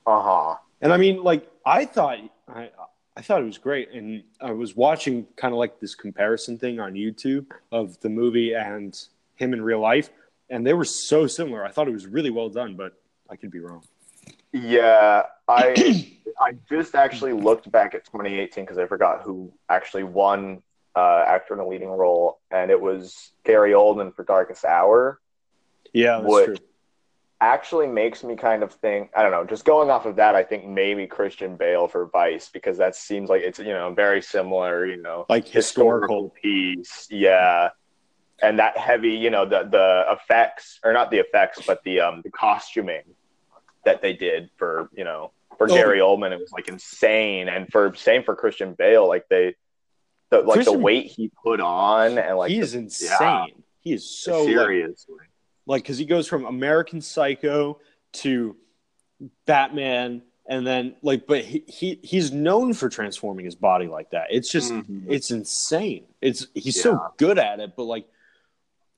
uh 0.07 0.21
huh. 0.21 0.55
and 0.81 0.91
I 0.91 0.97
mean, 0.97 1.23
like 1.23 1.49
I 1.65 1.85
thought, 1.85 2.17
I 2.47 2.69
I 3.15 3.21
thought 3.21 3.41
it 3.41 3.45
was 3.45 3.57
great, 3.57 3.91
and 3.91 4.23
I 4.39 4.51
was 4.51 4.75
watching 4.75 5.27
kind 5.35 5.53
of 5.53 5.59
like 5.59 5.79
this 5.79 5.95
comparison 5.95 6.57
thing 6.57 6.79
on 6.79 6.93
YouTube 6.93 7.45
of 7.71 7.99
the 8.01 8.09
movie 8.09 8.53
and 8.53 8.99
him 9.35 9.53
in 9.53 9.61
real 9.61 9.79
life, 9.79 10.09
and 10.51 10.65
they 10.67 10.73
were 10.73 10.85
so 10.85 11.25
similar. 11.25 11.65
I 11.65 11.71
thought 11.71 11.87
it 11.87 11.93
was 11.93 12.05
really 12.05 12.29
well 12.29 12.49
done, 12.49 12.75
but 12.75 12.93
I 13.29 13.35
could 13.37 13.49
be 13.51 13.59
wrong. 13.59 13.83
Yeah, 14.53 15.23
I 15.47 16.13
I 16.39 16.53
just 16.69 16.93
actually 16.93 17.33
looked 17.33 17.71
back 17.71 17.95
at 17.95 18.05
2018 18.05 18.63
because 18.65 18.77
I 18.77 18.85
forgot 18.85 19.23
who 19.23 19.51
actually 19.69 20.03
won 20.03 20.61
uh, 20.95 21.23
actor 21.25 21.53
in 21.53 21.59
a 21.61 21.67
leading 21.67 21.89
role, 21.89 22.39
and 22.51 22.69
it 22.69 22.79
was 22.79 23.31
Gary 23.45 23.71
Oldman 23.71 24.13
for 24.15 24.23
Darkest 24.23 24.65
Hour. 24.65 25.19
Yeah, 25.93 26.17
that's 26.19 26.27
Would- 26.29 26.45
true. 26.45 26.55
Actually, 27.43 27.87
makes 27.87 28.23
me 28.23 28.35
kind 28.35 28.61
of 28.61 28.71
think. 28.71 29.09
I 29.15 29.23
don't 29.23 29.31
know. 29.31 29.43
Just 29.43 29.65
going 29.65 29.89
off 29.89 30.05
of 30.05 30.17
that, 30.17 30.35
I 30.35 30.43
think 30.43 30.67
maybe 30.67 31.07
Christian 31.07 31.55
Bale 31.55 31.87
for 31.87 32.05
Vice 32.05 32.49
because 32.53 32.77
that 32.77 32.95
seems 32.95 33.31
like 33.31 33.41
it's 33.41 33.57
you 33.57 33.73
know 33.73 33.91
very 33.95 34.21
similar. 34.21 34.85
You 34.85 35.01
know, 35.01 35.25
Like 35.27 35.47
historical. 35.47 36.29
piece. 36.39 37.07
Yeah. 37.09 37.69
And 38.43 38.57
that 38.59 38.77
heavy, 38.77 39.11
you 39.11 39.29
know, 39.29 39.45
the 39.45 39.63
the 39.63 40.05
effects 40.11 40.79
or 40.83 40.93
not 40.93 41.11
the 41.11 41.17
effects, 41.19 41.59
but 41.65 41.83
the 41.83 41.99
um 42.01 42.21
the 42.23 42.31
costuming 42.31 43.03
that 43.85 44.01
they 44.01 44.13
did 44.13 44.49
for, 44.57 44.89
you 44.93 45.03
know, 45.03 45.31
for 45.57 45.69
Oh. 45.69 45.73
Gary 45.75 45.99
Oldman, 45.99 46.31
it 46.31 46.39
was 46.39 46.51
like 46.51 46.67
insane. 46.67 47.49
And 47.49 47.71
for 47.71 47.93
same 47.95 48.23
for 48.23 48.35
Christian 48.35 48.73
Bale, 48.73 49.07
like 49.07 49.27
they 49.29 49.55
the 50.31 50.39
like 50.41 50.55
Christian- 50.55 50.73
the 50.73 50.79
weight 50.79 51.05
he 51.07 51.29
put 51.43 51.59
on 51.61 52.17
and 52.17 52.37
like 52.37 52.49
he 52.51 52.59
the, 52.61 52.77
insane. 52.77 53.63
He 53.81 53.93
is 53.93 54.09
so 54.09 54.45
seriously. 54.45 55.15
like 55.65 55.83
because 55.83 55.97
he 55.97 56.05
goes 56.05 56.27
from 56.27 56.45
American 56.45 57.01
Psycho 57.01 57.79
to 58.13 58.55
Batman, 59.45 60.23
and 60.47 60.65
then 60.65 60.95
like, 61.01 61.27
but 61.27 61.43
he, 61.43 61.63
he 61.67 61.99
he's 62.03 62.31
known 62.31 62.73
for 62.73 62.89
transforming 62.89 63.45
his 63.45 63.55
body 63.55 63.87
like 63.87 64.11
that. 64.11 64.27
It's 64.31 64.49
just 64.49 64.71
Mhm. 64.71 65.05
it's 65.09 65.31
insane. 65.31 66.05
It's 66.21 66.47
he's 66.53 66.77
Yeah. 66.77 66.83
so 66.83 67.13
good 67.17 67.37
at 67.39 67.59
it, 67.59 67.73
but 67.75 67.83
like, 67.83 68.07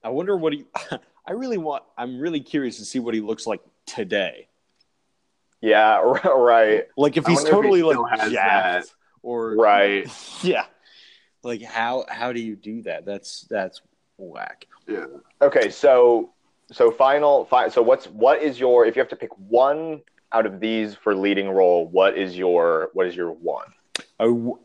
I 0.04 0.10
wonder 0.10 0.36
what 0.36 0.54
he. 0.54 0.66
I 1.28 1.32
really 1.32 1.58
want. 1.58 1.84
I'm 1.98 2.20
really 2.20 2.42
curious 2.42 2.78
to 2.78 2.86
see 2.86 3.00
what 3.00 3.14
he 3.14 3.22
looks 3.22 3.48
like 3.48 3.62
today. 3.86 4.48
Yeah, 5.62 6.00
right. 6.26 6.84
Like 6.98 7.16
if 7.18 7.26
he's 7.26 7.38
wonder 7.38 7.50
if 7.50 7.56
he 7.56 7.62
totally 7.62 7.84
like 7.84 8.32
jacked 8.32 8.94
or 9.22 9.56
Right. 9.56 10.08
yeah. 10.44 10.66
Like 11.42 11.62
how 11.62 12.06
how 12.10 12.34
do 12.34 12.42
you 12.42 12.56
do 12.56 12.82
that? 12.84 13.06
That's 13.06 13.42
that's 13.50 13.82
whack. 14.18 14.68
Yeah. 14.88 15.06
Okay, 15.42 15.70
so 15.70 16.32
so 16.72 16.92
final. 16.92 17.46
Fi- 17.46 17.70
so 17.70 17.82
what's 17.82 18.06
what 18.08 18.42
is 18.42 18.60
your 18.60 18.86
if 18.86 18.96
you 18.96 19.02
have 19.02 19.10
to 19.10 19.16
pick 19.16 19.32
one 19.38 20.02
out 20.34 20.46
of 20.46 20.60
these 20.60 20.96
for 20.96 21.16
leading 21.16 21.50
role? 21.50 21.88
What 21.88 22.18
is 22.18 22.38
your 22.38 22.90
what 22.94 23.08
is 23.08 23.16
your 23.16 23.32
one? 23.32 23.68
I, 24.20 24.26
w- 24.26 24.60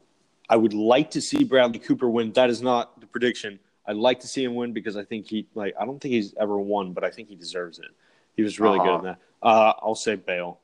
I 0.49 0.57
would 0.57 0.73
like 0.73 1.11
to 1.13 1.21
see 1.21 1.45
Bradley 1.45 1.79
Cooper 1.79 2.09
win. 2.09 2.33
That 2.33 2.51
is 2.51 2.63
not 2.63 3.01
the 3.01 3.07
prediction. 3.07 3.61
I'd 3.89 3.97
like 3.97 4.21
to 4.21 4.29
see 4.29 4.45
him 4.45 4.55
win 4.55 4.73
because 4.75 4.97
I 4.99 5.05
think 5.05 5.27
he 5.27 5.47
like 5.55 5.75
I 5.81 5.87
don't 5.87 5.99
think 5.99 6.13
he's 6.13 6.35
ever 6.39 6.59
won, 6.59 6.93
but 6.93 7.03
I 7.05 7.11
think 7.11 7.29
he 7.29 7.35
deserves 7.35 7.79
it. 7.79 7.87
He 8.37 8.43
was 8.43 8.61
really 8.61 8.79
Uh-huh. 8.79 8.89
good 8.89 8.99
in 8.99 9.05
that. 9.07 9.19
Uh, 9.43 9.73
I'll 9.83 9.95
say 9.95 10.15
Bale. 10.15 10.61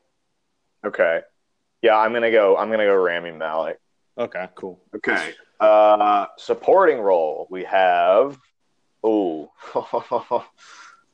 Okay. 0.85 1.21
Yeah, 1.81 1.97
I'm 1.97 2.13
gonna 2.13 2.31
go. 2.31 2.55
I'm 2.55 2.69
gonna 2.69 2.85
go 2.85 2.95
Rami 2.95 3.31
Malek. 3.31 3.79
Okay, 4.17 4.47
cool. 4.55 4.79
Okay. 4.95 5.33
Uh, 5.59 6.27
supporting 6.37 6.99
role 6.99 7.47
we 7.49 7.63
have. 7.63 8.37
Oh, 9.03 9.51
Try 9.73 10.43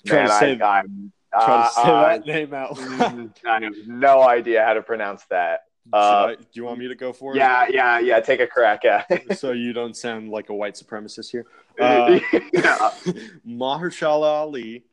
Man, 0.18 0.28
to 0.28 0.34
say- 0.34 0.62
I'm, 0.62 1.12
Try 1.34 1.44
uh, 1.44 1.68
to 1.68 1.74
say 1.74 1.82
uh, 1.84 2.02
that 2.10 2.26
name 2.26 2.54
out. 2.54 2.78
I 3.46 3.60
have 3.64 3.74
no 3.88 4.22
idea 4.22 4.64
how 4.66 4.74
to 4.74 4.82
pronounce 4.82 5.24
that. 5.30 5.62
Uh, 5.92 5.98
I- 5.98 6.36
do 6.36 6.46
you 6.54 6.64
want 6.64 6.80
me 6.80 6.88
to 6.88 6.96
go 6.96 7.12
for 7.14 7.34
it? 7.34 7.38
Yeah, 7.38 7.66
yeah, 7.70 8.00
yeah. 8.00 8.20
Take 8.20 8.40
a 8.40 8.48
crack 8.48 8.86
at 8.86 9.06
it. 9.10 9.38
so 9.40 9.52
you 9.52 9.74
don't 9.74 9.96
sound 9.98 10.30
like 10.30 10.50
a 10.50 10.54
white 10.54 10.76
supremacist 10.76 11.32
here. 11.32 11.46
Uh, 11.80 12.20
yeah. 12.54 12.92
Mahershala 13.48 14.24
Ali. 14.42 14.84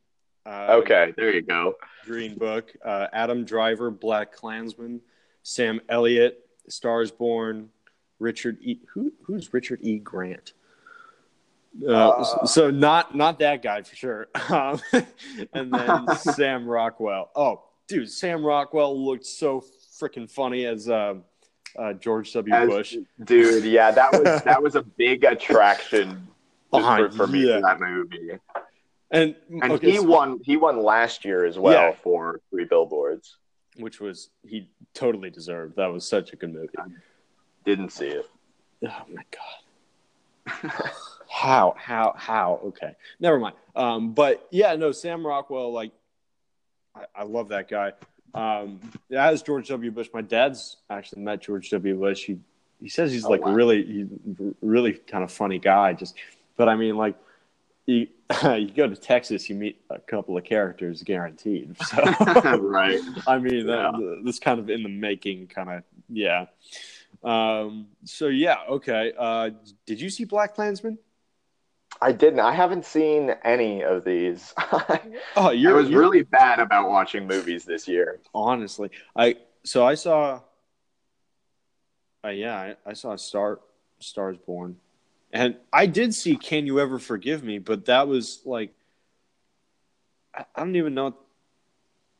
Uh, 0.46 0.76
Okay, 0.78 1.12
there 1.16 1.34
you 1.34 1.42
go. 1.42 1.74
Green 2.04 2.38
Book. 2.38 2.72
Uh, 2.84 3.08
Adam 3.12 3.44
Driver, 3.44 3.90
Black 3.90 4.32
Klansman. 4.32 5.00
Sam 5.42 5.80
Elliott, 5.88 6.46
Stars 6.68 7.10
Born. 7.10 7.68
Richard 8.20 8.58
E. 8.62 8.78
Who, 8.94 9.12
who's 9.24 9.52
Richard 9.52 9.80
E. 9.82 9.98
Grant? 9.98 10.52
Uh, 11.86 12.08
Uh. 12.08 12.46
so 12.46 12.70
not 12.70 13.14
not 13.14 13.38
that 13.40 13.62
guy 13.62 13.82
for 13.82 13.94
sure. 13.96 14.28
Um, 14.48 14.80
and 15.52 15.72
then 15.72 16.16
Sam 16.16 16.66
Rockwell. 16.66 17.30
Oh, 17.36 17.64
dude, 17.88 18.08
Sam 18.10 18.44
Rockwell 18.44 19.04
looked 19.04 19.26
so 19.26 19.62
freaking 19.98 20.30
funny 20.30 20.64
as 20.66 20.88
uh, 20.88 21.14
uh, 21.78 21.92
George 21.94 22.32
W. 22.32 22.54
As- 22.54 22.68
Bush. 22.68 22.96
Dude, 23.24 23.64
yeah, 23.64 23.90
that 23.90 24.12
was 24.12 24.42
that 24.44 24.62
was 24.62 24.74
a 24.74 24.82
big 24.82 25.24
attraction 25.24 26.26
for, 26.70 27.10
for 27.10 27.26
me 27.26 27.48
yeah. 27.48 27.56
for 27.56 27.60
that 27.62 27.80
movie. 27.80 28.30
And, 29.10 29.34
And 29.62 29.72
okay, 29.72 29.90
he 29.92 29.96
so- 29.96 30.02
won 30.04 30.40
he 30.44 30.56
won 30.56 30.82
last 30.82 31.24
year 31.24 31.44
as 31.44 31.58
well 31.58 31.90
Yeah. 31.90 31.92
for 32.02 32.40
Three 32.50 32.64
Billboards. 32.64 33.36
which 33.78 34.00
was 34.00 34.30
he 34.44 34.68
totally 34.94 35.30
deserved. 35.30 35.76
That 35.76 35.92
was 35.92 36.06
such 36.08 36.32
a 36.32 36.36
good 36.36 36.52
movie. 36.52 36.68
Didn't 37.64 37.90
see 37.90 38.08
it. 38.08 38.26
Oh 38.86 39.02
my 39.12 39.22
god. 39.30 40.70
how 41.28 41.74
how 41.76 42.14
how 42.16 42.58
okay 42.64 42.94
never 43.20 43.38
mind 43.38 43.54
um 43.76 44.12
but 44.14 44.46
yeah 44.50 44.74
no 44.76 44.92
sam 44.92 45.26
rockwell 45.26 45.70
like 45.72 45.92
i, 46.94 47.04
I 47.16 47.22
love 47.24 47.48
that 47.50 47.68
guy 47.68 47.92
um 48.34 48.78
as 49.10 49.42
george 49.42 49.68
w 49.68 49.90
bush 49.90 50.08
my 50.12 50.20
dad's 50.20 50.76
actually 50.90 51.22
met 51.22 51.40
george 51.40 51.70
w 51.70 51.94
bush 51.98 52.24
he 52.24 52.38
he 52.80 52.88
says 52.88 53.10
he's 53.12 53.24
Oh, 53.24 53.30
like 53.30 53.44
wow. 53.44 53.52
really 53.52 53.84
he's 53.84 54.06
really 54.60 54.92
kind 54.92 55.24
of 55.24 55.32
funny 55.32 55.58
guy 55.58 55.92
just 55.94 56.14
but 56.56 56.68
i 56.68 56.76
mean 56.76 56.96
like 56.96 57.16
you, 57.86 58.06
you 58.44 58.70
go 58.70 58.86
to 58.86 58.94
texas 58.96 59.48
you 59.48 59.54
meet 59.56 59.80
a 59.90 59.98
couple 59.98 60.36
of 60.36 60.44
characters 60.44 61.02
guaranteed 61.02 61.74
so 61.86 61.96
right. 62.60 63.00
I 63.26 63.38
mean, 63.38 63.66
Yeah. 63.66 63.90
that, 63.92 64.20
this 64.24 64.38
kind 64.38 64.60
of 64.60 64.68
in 64.68 64.82
the 64.82 64.88
making, 64.90 65.46
kind 65.46 65.70
of, 65.70 65.82
yeah. 66.10 66.46
Um, 67.24 67.88
so 68.04 68.26
yeah, 68.28 68.56
okay. 68.68 69.12
Uh, 69.18 69.50
did 69.86 70.00
you 70.00 70.10
see 70.10 70.24
Black 70.24 70.54
Klansman? 70.54 70.98
I 72.00 72.12
didn't. 72.12 72.40
I 72.40 72.52
haven't 72.52 72.84
seen 72.84 73.30
any 73.44 73.82
of 73.82 74.04
these. 74.04 74.54
Oh, 75.36 75.50
you're, 75.50 75.76
was 75.76 75.88
you're- 75.88 76.00
really 76.00 76.22
bad 76.22 76.58
about 76.60 76.88
watching 76.88 77.26
movies 77.26 77.64
this 77.64 77.86
year. 77.88 78.20
honestly. 78.34 78.90
I 79.16 79.36
so 79.64 79.86
I 79.86 79.94
saw. 79.94 80.40
Uh, 82.24 82.28
yeah, 82.30 82.56
I, 82.56 82.90
I 82.90 82.92
saw 82.94 83.14
Star 83.16 83.60
Stars 84.00 84.36
Born, 84.46 84.76
and 85.32 85.56
I 85.72 85.86
did 85.86 86.14
see 86.14 86.36
Can 86.36 86.66
You 86.66 86.80
Ever 86.80 86.98
Forgive 86.98 87.44
Me, 87.44 87.58
but 87.58 87.84
that 87.86 88.08
was 88.08 88.40
like, 88.44 88.72
I, 90.34 90.44
I 90.54 90.60
don't 90.60 90.74
even 90.76 90.94
know. 90.94 91.14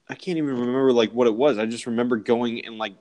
I 0.09 0.15
can't 0.15 0.39
even 0.39 0.51
remember 0.57 0.93
like 0.93 1.11
what 1.13 1.27
it 1.27 1.35
was. 1.35 1.59
I 1.59 1.67
just 1.67 1.87
remember 1.87 2.17
going 2.17 2.65
and 2.65 2.79
like 2.79 2.95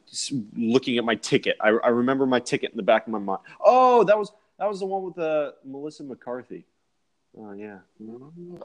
looking 0.56 0.98
at 0.98 1.06
my 1.06 1.16
ticket. 1.16 1.56
I, 1.62 1.70
I 1.70 1.90
remember 1.90 2.26
my 2.26 2.40
ticket 2.40 2.72
in 2.72 2.78
the 2.78 2.84
back 2.84 3.06
of 3.08 3.14
my 3.14 3.20
mind. 3.20 3.40
Oh, 3.64 4.04
that 4.04 4.18
was 4.18 4.32
that 4.60 4.68
was 4.68 4.80
the 4.80 4.86
one 4.86 5.04
with 5.04 5.18
uh, 5.20 5.52
Melissa 5.64 6.04
McCarthy. 6.04 6.66
Oh 7.40 7.52
yeah, 7.54 7.80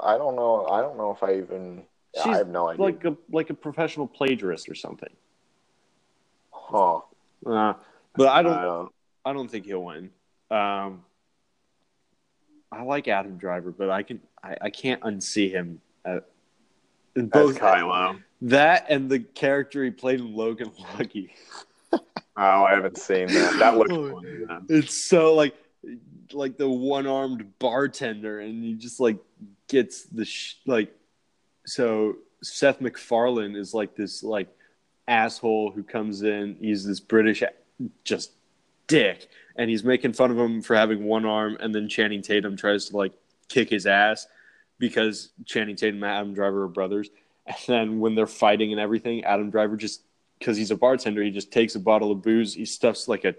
I 0.03 0.17
don't 0.17 0.37
know. 0.37 0.67
I 0.71 0.81
don't 0.81 0.97
know 0.97 1.11
if 1.11 1.23
I 1.23 1.37
even. 1.37 1.83
I 2.19 2.23
She's 2.25 2.37
have 2.39 2.49
no 2.49 2.69
idea. 2.69 2.83
like 2.85 3.05
a 3.05 3.17
like 3.31 3.51
a 3.51 3.55
professional 3.55 4.07
plagiarist 4.07 4.69
or 4.69 4.75
something. 4.75 5.13
huh. 6.51 7.01
Uh, 7.45 7.75
but 8.15 8.29
I 8.29 8.39
I 8.39 8.43
don't. 8.43 8.93
I 9.25 9.33
don't 9.33 9.49
think 9.51 9.67
he'll 9.67 9.85
win. 9.85 10.11
Um, 10.51 11.05
I 12.71 12.83
like 12.83 13.09
Adam 13.09 13.37
Driver, 13.37 13.71
but 13.71 13.91
I 13.91 14.03
can 14.03 14.21
I, 14.43 14.57
I 14.63 14.71
can't 14.71 15.01
unsee 15.03 15.51
him 15.51 15.81
at, 16.05 16.25
in 17.17 17.29
both 17.29 17.59
Kylo. 17.59 18.21
that 18.43 18.87
and 18.89 19.11
the 19.11 19.21
character 19.21 19.85
he 19.85 19.91
played 19.91 20.21
in 20.21 20.35
Logan 20.35 20.73
Lucky. 20.99 21.35
Oh, 22.35 22.65
I 22.65 22.73
haven't 22.77 22.97
seen 22.97 23.27
that. 23.27 23.59
That 23.59 23.77
looks 23.77 23.91
funny. 23.95 24.47
man. 24.47 24.65
It's 24.71 24.95
so 24.97 25.35
like 25.35 25.55
like 26.35 26.57
the 26.57 26.69
one 26.69 27.07
armed 27.07 27.59
bartender, 27.59 28.41
and 28.41 28.63
he 28.63 28.75
just 28.75 29.01
like 29.01 29.19
gets 29.69 30.05
the 30.05 30.25
sh- 30.25 30.57
like. 30.67 30.95
So 31.65 32.17
Seth 32.43 32.81
MacFarlane 32.81 33.55
is 33.57 33.73
like 33.73 33.95
this 33.95 34.23
like 34.23 34.49
asshole 35.07 35.71
who 35.73 35.83
comes 35.83 36.23
in. 36.23 36.57
He's 36.61 36.85
this 36.85 37.01
British 37.01 37.43
just 38.05 38.33
dick, 38.87 39.29
and 39.57 39.71
he's 39.71 39.85
making 39.85 40.13
fun 40.13 40.31
of 40.31 40.39
him 40.39 40.63
for 40.63 40.75
having 40.77 41.05
one 41.05 41.25
arm. 41.25 41.57
And 41.61 41.75
then 41.75 41.89
Channing 41.89 42.23
Tatum 42.23 42.57
tries 42.57 42.87
to 42.87 42.97
like 42.97 43.13
kick 43.49 43.71
his 43.71 43.87
ass 43.87 44.27
because 44.79 45.31
Channing 45.45 45.77
Tatum 45.77 46.03
and 46.03 46.13
Adam 46.13 46.35
Driver 46.35 46.65
are 46.65 46.69
brothers. 46.69 47.09
And 47.45 47.57
then 47.67 48.01
when 48.01 48.15
they're 48.15 48.27
fighting 48.29 48.71
and 48.71 48.81
everything, 48.81 49.25
Adam 49.25 49.51
Driver 49.51 49.77
just 49.77 50.03
because 50.39 50.57
he's 50.57 50.71
a 50.71 50.77
bartender, 50.77 51.23
he 51.23 51.31
just 51.31 51.53
takes 51.53 51.75
a 51.75 51.81
bottle 51.81 52.11
of 52.11 52.23
booze, 52.23 52.55
he 52.55 52.65
stuffs 52.65 53.09
like 53.09 53.25
a 53.25 53.35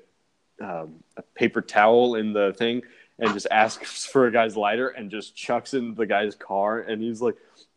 um, 0.63 1.03
a 1.17 1.21
paper 1.35 1.61
towel 1.61 2.15
in 2.15 2.33
the 2.33 2.53
thing, 2.57 2.81
and 3.19 3.33
just 3.33 3.47
asks 3.51 4.05
for 4.11 4.27
a 4.27 4.31
guy's 4.31 4.55
lighter 4.55 4.89
and 4.89 5.11
just 5.11 5.35
chucks 5.35 5.73
in 5.73 5.95
the 5.95 6.05
guy's 6.05 6.35
car, 6.35 6.79
and 6.79 7.01
he's 7.01 7.21
like. 7.21 7.35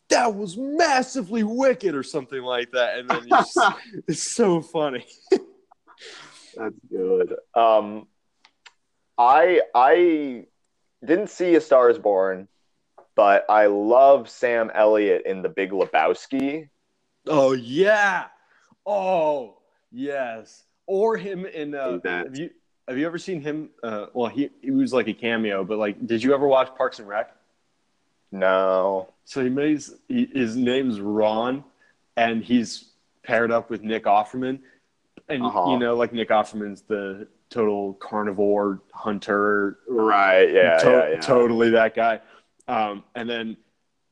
That 0.09 0.37
was 0.37 0.57
massively 0.57 1.43
wicked, 1.43 1.97
or 1.97 2.05
something 2.05 2.41
like 2.41 2.71
that, 2.71 2.97
and 2.97 3.11
then 3.11 3.29
just, 3.29 3.59
it's 4.07 4.33
so 4.37 4.63
funny. 4.63 5.05
That's 6.57 6.75
good. 6.89 7.35
Um, 7.57 8.07
I 9.19 9.63
I 9.75 10.47
didn't 11.05 11.31
see 11.31 11.55
A 11.55 11.61
Star 11.61 11.91
Is 11.91 11.99
Born, 11.99 12.49
but 13.15 13.45
I 13.49 13.67
love 13.67 14.29
Sam 14.29 14.71
Elliott 14.75 15.23
in 15.27 15.43
The 15.43 15.49
Big 15.49 15.71
Lebowski. 15.71 16.69
Oh 17.27 17.53
yeah. 17.53 18.27
Oh 18.85 19.59
yes. 19.91 20.65
Or 20.87 21.17
him 21.17 21.47
in. 21.47 21.75
Uh, 21.75 21.99
that? 22.05 22.27
have 22.27 22.39
you 22.39 22.51
have 22.89 22.99
you 22.99 23.07
ever 23.07 23.19
seen 23.19 23.41
him? 23.41 23.71
Uh, 23.83 24.07
well, 24.15 24.29
he 24.29 24.51
he 24.63 24.71
was 24.71 24.93
like 24.93 25.09
a 25.09 25.13
cameo, 25.13 25.65
but 25.65 25.79
like, 25.79 26.07
did 26.07 26.23
you 26.23 26.35
ever 26.35 26.47
watch 26.47 26.75
Parks 26.77 26.99
and 26.99 27.09
Rec? 27.09 27.35
No. 28.33 29.09
So 29.25 29.43
he 29.43 29.49
makes 29.51 29.93
he, 30.09 30.27
his 30.33 30.57
name's 30.57 31.01
Ron, 31.01 31.65
and 32.17 32.43
he's 32.45 32.91
paired 33.23 33.51
up 33.51 33.71
with 33.71 33.83
Nick 33.83 34.05
Offerman, 34.05 34.61
and 35.29 35.43
Uh-huh. 35.43 35.71
you 35.71 35.79
know, 35.79 35.97
like 35.97 36.13
Nick 36.13 36.29
Offerman's 36.31 36.83
the 36.83 37.27
total 37.51 37.95
carnivore 37.95 38.81
hunter, 38.93 39.79
Right. 39.89 40.51
Yeah. 40.53 40.79
To- 40.79 40.91
yeah. 40.91 41.09
Yeah. 41.11 41.21
totally 41.21 41.71
that 41.71 41.95
guy. 41.95 42.21
Um, 42.69 43.05
and 43.15 43.31
then 43.31 43.57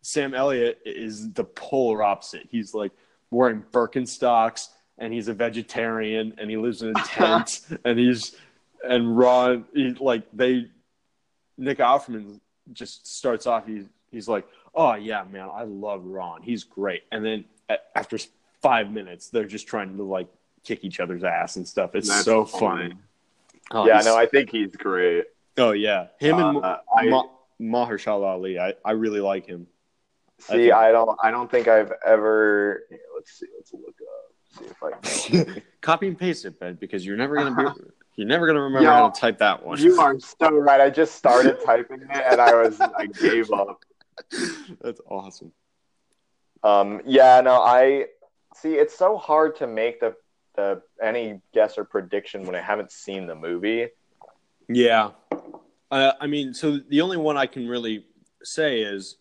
Sam 0.02 0.34
Elliott 0.34 0.80
is 0.84 1.32
the 1.32 1.42
polar 1.44 2.02
opposite. 2.04 2.46
He's 2.50 2.74
like 2.74 2.92
wearing 3.32 3.64
Birkenstocks 3.72 4.68
and 4.98 5.12
he's 5.12 5.26
a 5.26 5.34
vegetarian 5.34 6.34
and 6.38 6.48
he 6.48 6.56
lives 6.56 6.82
in 6.82 6.90
a 6.90 6.94
tent 7.04 7.62
and 7.84 7.98
he's 7.98 8.36
and 8.88 9.16
Ron 9.16 9.64
he, 9.74 9.90
like 10.00 10.24
they 10.32 10.68
Nick 11.58 11.78
Offerman 11.78 12.40
just 12.72 13.06
starts 13.06 13.46
off 13.46 13.66
he's 13.66 13.84
he's 14.10 14.28
like 14.28 14.46
oh 14.74 14.94
yeah 14.94 15.24
man 15.30 15.48
I 15.52 15.62
love 15.64 16.04
Ron 16.04 16.42
he's 16.42 16.64
great 16.64 17.02
and 17.12 17.24
then 17.24 17.44
a- 17.68 17.78
after 17.96 18.18
five 18.62 18.90
minutes 18.90 19.28
they're 19.28 19.44
just 19.46 19.66
trying 19.66 19.96
to 19.96 20.02
like 20.02 20.28
kick 20.64 20.84
each 20.84 20.98
other's 21.00 21.24
ass 21.24 21.56
and 21.56 21.66
stuff 21.68 21.94
it's 21.94 22.08
That's 22.08 22.24
so 22.24 22.44
funny. 22.44 22.90
funny 22.90 22.94
Oh, 23.70 23.86
yeah. 23.86 24.00
No, 24.04 24.14
I 24.14 24.26
think 24.26 24.50
he's 24.50 24.76
great. 24.76 25.24
oh 25.56 25.72
yeah 25.72 26.08
him 26.20 26.38
and 26.38 26.58
Uh, 26.62 26.78
I, 26.94 27.08
Ma- 27.08 27.28
Mahershala 27.60 28.26
Ali. 28.26 28.58
I, 28.58 28.74
I 28.84 28.90
really 28.92 29.20
like 29.20 29.46
him. 29.46 29.66
see. 30.38 30.54
think- 30.54 30.72
I 30.74 30.92
don't. 30.92 31.16
I 31.22 31.30
don't 31.30 31.50
think 31.50 31.66
I've 31.68 31.90
ever. 32.04 32.82
Here, 32.90 32.98
let's 33.14 33.32
see. 33.32 33.46
Let's 33.56 33.72
look 33.72 33.94
up. 34.02 34.58
See 34.58 34.64
if 34.66 34.82
I 34.82 35.44
can. 35.54 35.62
Copy 35.80 36.08
and 36.08 36.18
paste 36.18 36.44
it, 36.44 36.58
Ben, 36.60 36.74
because 36.74 37.06
you're 37.06 37.16
never 37.16 37.36
gonna 37.36 37.54
be 37.56 37.62
you're 38.16 38.28
never 38.28 38.46
gonna 38.46 38.60
remember 38.60 38.86
Yo, 38.86 38.92
how 38.92 39.10
to 39.10 39.20
type 39.20 39.38
that 39.38 39.64
one. 39.64 39.78
You 39.78 40.00
are 40.00 40.18
so 40.18 40.50
right. 40.50 40.80
I 40.80 40.90
just 40.90 41.14
started 41.14 41.58
typing 41.64 42.02
it 42.02 42.10
and 42.10 42.40
I 42.40 42.54
was 42.54 42.80
I 42.80 43.06
gave 43.06 43.50
up. 43.52 43.82
That's 44.80 45.00
awesome. 45.10 45.52
Um, 46.62 47.02
yeah, 47.04 47.40
no, 47.40 47.60
I 47.60 48.06
see. 48.54 48.74
It's 48.74 48.96
so 48.96 49.16
hard 49.16 49.56
to 49.56 49.66
make 49.66 50.00
the 50.00 50.14
the 50.56 50.82
any 51.02 51.40
guess 51.52 51.76
or 51.76 51.84
prediction 51.84 52.44
when 52.44 52.54
I 52.54 52.60
haven't 52.60 52.92
seen 52.92 53.26
the 53.26 53.34
movie. 53.34 53.88
Yeah. 54.68 55.10
Uh, 55.90 56.12
I 56.20 56.26
mean, 56.26 56.54
so 56.54 56.78
the 56.88 57.00
only 57.00 57.16
one 57.16 57.36
I 57.36 57.46
can 57.46 57.68
really 57.68 58.06
say 58.42 58.80
is, 58.80 59.16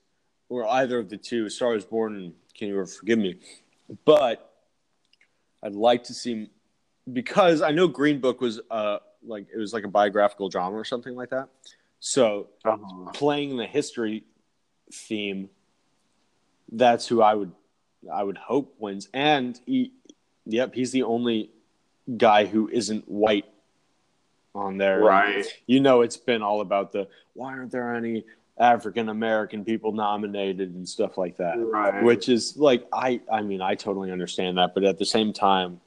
or 0.50 0.68
either 0.68 1.00
of 1.00 1.10
the 1.10 1.18
two, 1.18 1.50
Star 1.50 1.76
is 1.76 1.86
Born 1.86 2.16
and 2.16 2.34
Can 2.58 2.68
You 2.70 2.76
Ever 2.76 2.86
Forgive 2.86 3.20
Me? 3.20 3.40
But 4.06 4.54
I'd 5.62 5.76
like 5.76 6.06
to 6.06 6.14
see, 6.14 6.50
because 7.12 7.62
I 7.62 7.72
know 7.72 7.88
Green 7.88 8.20
Book 8.20 8.42
was 8.42 8.60
uh 8.72 9.00
like 9.26 9.48
it 9.54 9.58
was 9.58 9.74
like 9.74 9.84
a 9.84 9.88
biographical 9.90 10.50
drama 10.50 10.76
or 10.78 10.86
something 10.86 11.16
like 11.16 11.30
that. 11.32 11.50
So 12.00 12.48
Uh-huh. 12.66 13.12
playing 13.14 13.58
the 13.58 13.66
history 13.66 14.26
theme, 14.92 15.50
that's 16.72 17.08
who 17.08 17.22
I 17.22 17.34
would 17.34 17.52
I 18.12 18.24
would 18.24 18.38
hope 18.38 18.76
wins. 18.80 19.08
And 19.14 19.60
he, 19.66 19.94
yep, 20.46 20.74
he's 20.76 20.92
the 20.92 21.04
only 21.04 21.52
guy 22.18 22.46
who 22.46 22.68
isn't 22.68 23.08
white 23.08 23.46
on 24.54 24.78
there. 24.78 25.00
Right. 25.00 25.46
You 25.68 25.80
know, 25.80 26.02
it's 26.02 26.18
been 26.18 26.42
all 26.42 26.60
about 26.62 26.92
the 26.92 27.08
why 27.34 27.54
aren't 27.54 27.72
there 27.72 27.96
any 27.96 28.26
African 28.58 29.10
American 29.10 29.64
people 29.66 29.94
nominated 29.94 30.76
and 30.76 30.88
stuff 30.88 31.18
like 31.18 31.38
that. 31.38 31.56
Right. 31.58 32.04
Which 32.04 32.28
is 32.30 32.58
like 32.58 32.86
I 32.94 33.22
I 33.32 33.42
mean 33.42 33.62
I 33.62 33.76
totally 33.76 34.12
understand 34.12 34.58
that, 34.58 34.74
but 34.74 34.84
at 34.84 35.00
the 35.00 35.06
same 35.06 35.32
time, 35.34 35.80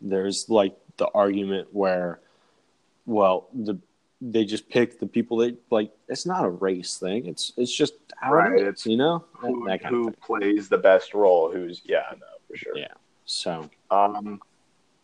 there's 0.00 0.48
like 0.48 0.76
the 0.96 1.08
argument 1.08 1.68
where, 1.72 2.20
well, 3.06 3.48
the 3.54 3.78
they 4.22 4.44
just 4.44 4.68
pick 4.68 5.00
the 5.00 5.06
people 5.06 5.38
they 5.38 5.56
like. 5.70 5.92
It's 6.08 6.26
not 6.26 6.44
a 6.44 6.50
race 6.50 6.98
thing. 6.98 7.26
It's 7.26 7.52
it's 7.56 7.74
just 7.74 7.94
how 8.18 8.32
Right, 8.34 8.52
it 8.52 8.62
is, 8.62 8.68
it's 8.68 8.86
you 8.86 8.96
know. 8.96 9.24
Who, 9.32 9.66
that 9.66 9.82
who 9.84 10.10
plays 10.12 10.68
the 10.68 10.78
best 10.78 11.14
role? 11.14 11.50
Who's 11.50 11.82
yeah, 11.84 12.02
no, 12.12 12.26
for 12.48 12.56
sure. 12.56 12.76
Yeah. 12.76 12.88
So 13.24 13.70
Um, 13.90 14.40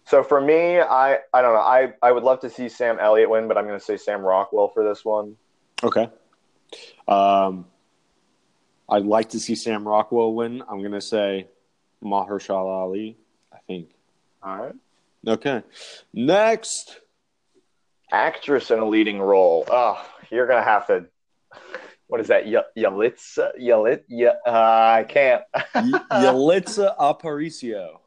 so 0.05 0.23
for 0.23 0.41
me, 0.41 0.81
I 0.81 1.19
I 1.33 1.43
don't 1.43 1.55
know. 1.55 1.61
I 1.61 1.95
I 2.03 2.13
would 2.13 2.25
love 2.25 2.41
to 2.41 2.51
see 2.51 2.69
Sam 2.69 2.99
Elliott 3.01 3.31
win, 3.31 3.49
but 3.49 3.57
I'm 3.57 3.67
going 3.67 3.79
to 3.79 3.85
say 3.85 3.97
Sam 3.97 4.21
Rockwell 4.21 4.69
for 4.69 4.85
this 4.85 5.05
one. 5.05 5.37
okay. 5.83 6.11
Um, 7.09 7.67
I'd 8.89 9.05
like 9.05 9.31
to 9.31 9.41
see 9.41 9.55
Sam 9.55 9.87
Rockwell 9.87 10.35
win. 10.35 10.63
I'm 10.69 10.83
gonna 10.83 11.01
say 11.01 11.49
Mahershala 12.03 12.83
Ali. 12.83 13.17
I 13.53 13.59
think. 13.67 13.91
All 14.43 14.57
right. 14.57 14.75
Okay. 15.27 15.63
Next. 16.13 17.01
Actress 18.13 18.71
in 18.71 18.79
a 18.79 18.85
leading 18.89 19.19
role. 19.21 19.65
Oh, 19.69 20.01
you're 20.31 20.47
going 20.47 20.63
to 20.63 20.69
have 20.69 20.87
to. 20.87 21.07
What 22.07 22.21
is 22.21 22.29
that? 22.29 22.47
Y- 22.47 22.63
Yalitza? 22.79 23.51
Yalit? 23.61 24.03
Yeah, 24.09 24.35
uh, 24.47 24.51
I 24.51 25.05
can't. 25.09 25.43
Y- 25.75 26.01
Yalitza 26.13 26.97
Aparicio. 26.97 27.99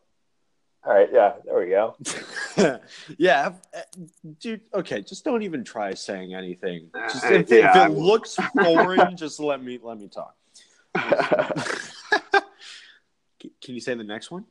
All 0.85 0.93
right. 0.93 1.09
Yeah. 1.11 1.33
There 1.43 1.59
we 1.59 1.67
go. 1.69 1.97
yeah, 3.17 3.51
uh, 3.75 3.79
dude. 4.39 4.61
Okay, 4.73 5.01
just 5.01 5.25
don't 5.25 5.43
even 5.43 5.65
try 5.65 5.93
saying 5.93 6.33
anything. 6.33 6.89
Just, 7.11 7.25
Uh, 7.25 7.33
if, 7.33 7.49
yeah, 7.51 7.69
if 7.71 7.75
I 7.75 7.85
it 7.87 7.91
looks 7.91 8.35
foreign, 8.55 9.17
just 9.17 9.41
let 9.41 9.61
me 9.61 9.77
let 9.83 9.99
me 9.99 10.07
talk. 10.07 10.35
Can 13.39 13.51
can 13.63 13.73
you 13.75 13.79
say 13.81 13.93
the 13.95 14.03
next 14.03 14.31
one? 14.31 14.45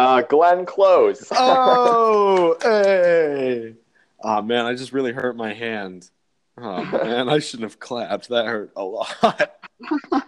Uh, 0.00 0.22
Glenn 0.22 0.66
Close. 0.66 1.30
Oh, 1.32 2.56
hey! 2.62 3.74
Oh 4.22 4.42
man, 4.42 4.66
I 4.66 4.74
just 4.74 4.92
really 4.92 5.12
hurt 5.12 5.36
my 5.36 5.52
hand. 5.54 6.10
Oh 6.58 6.84
man, 6.84 7.28
I 7.28 7.38
shouldn't 7.38 7.70
have 7.70 7.80
clapped. 7.80 8.28
That 8.28 8.46
hurt 8.46 8.72
a 8.76 8.84
lot. 8.84 9.56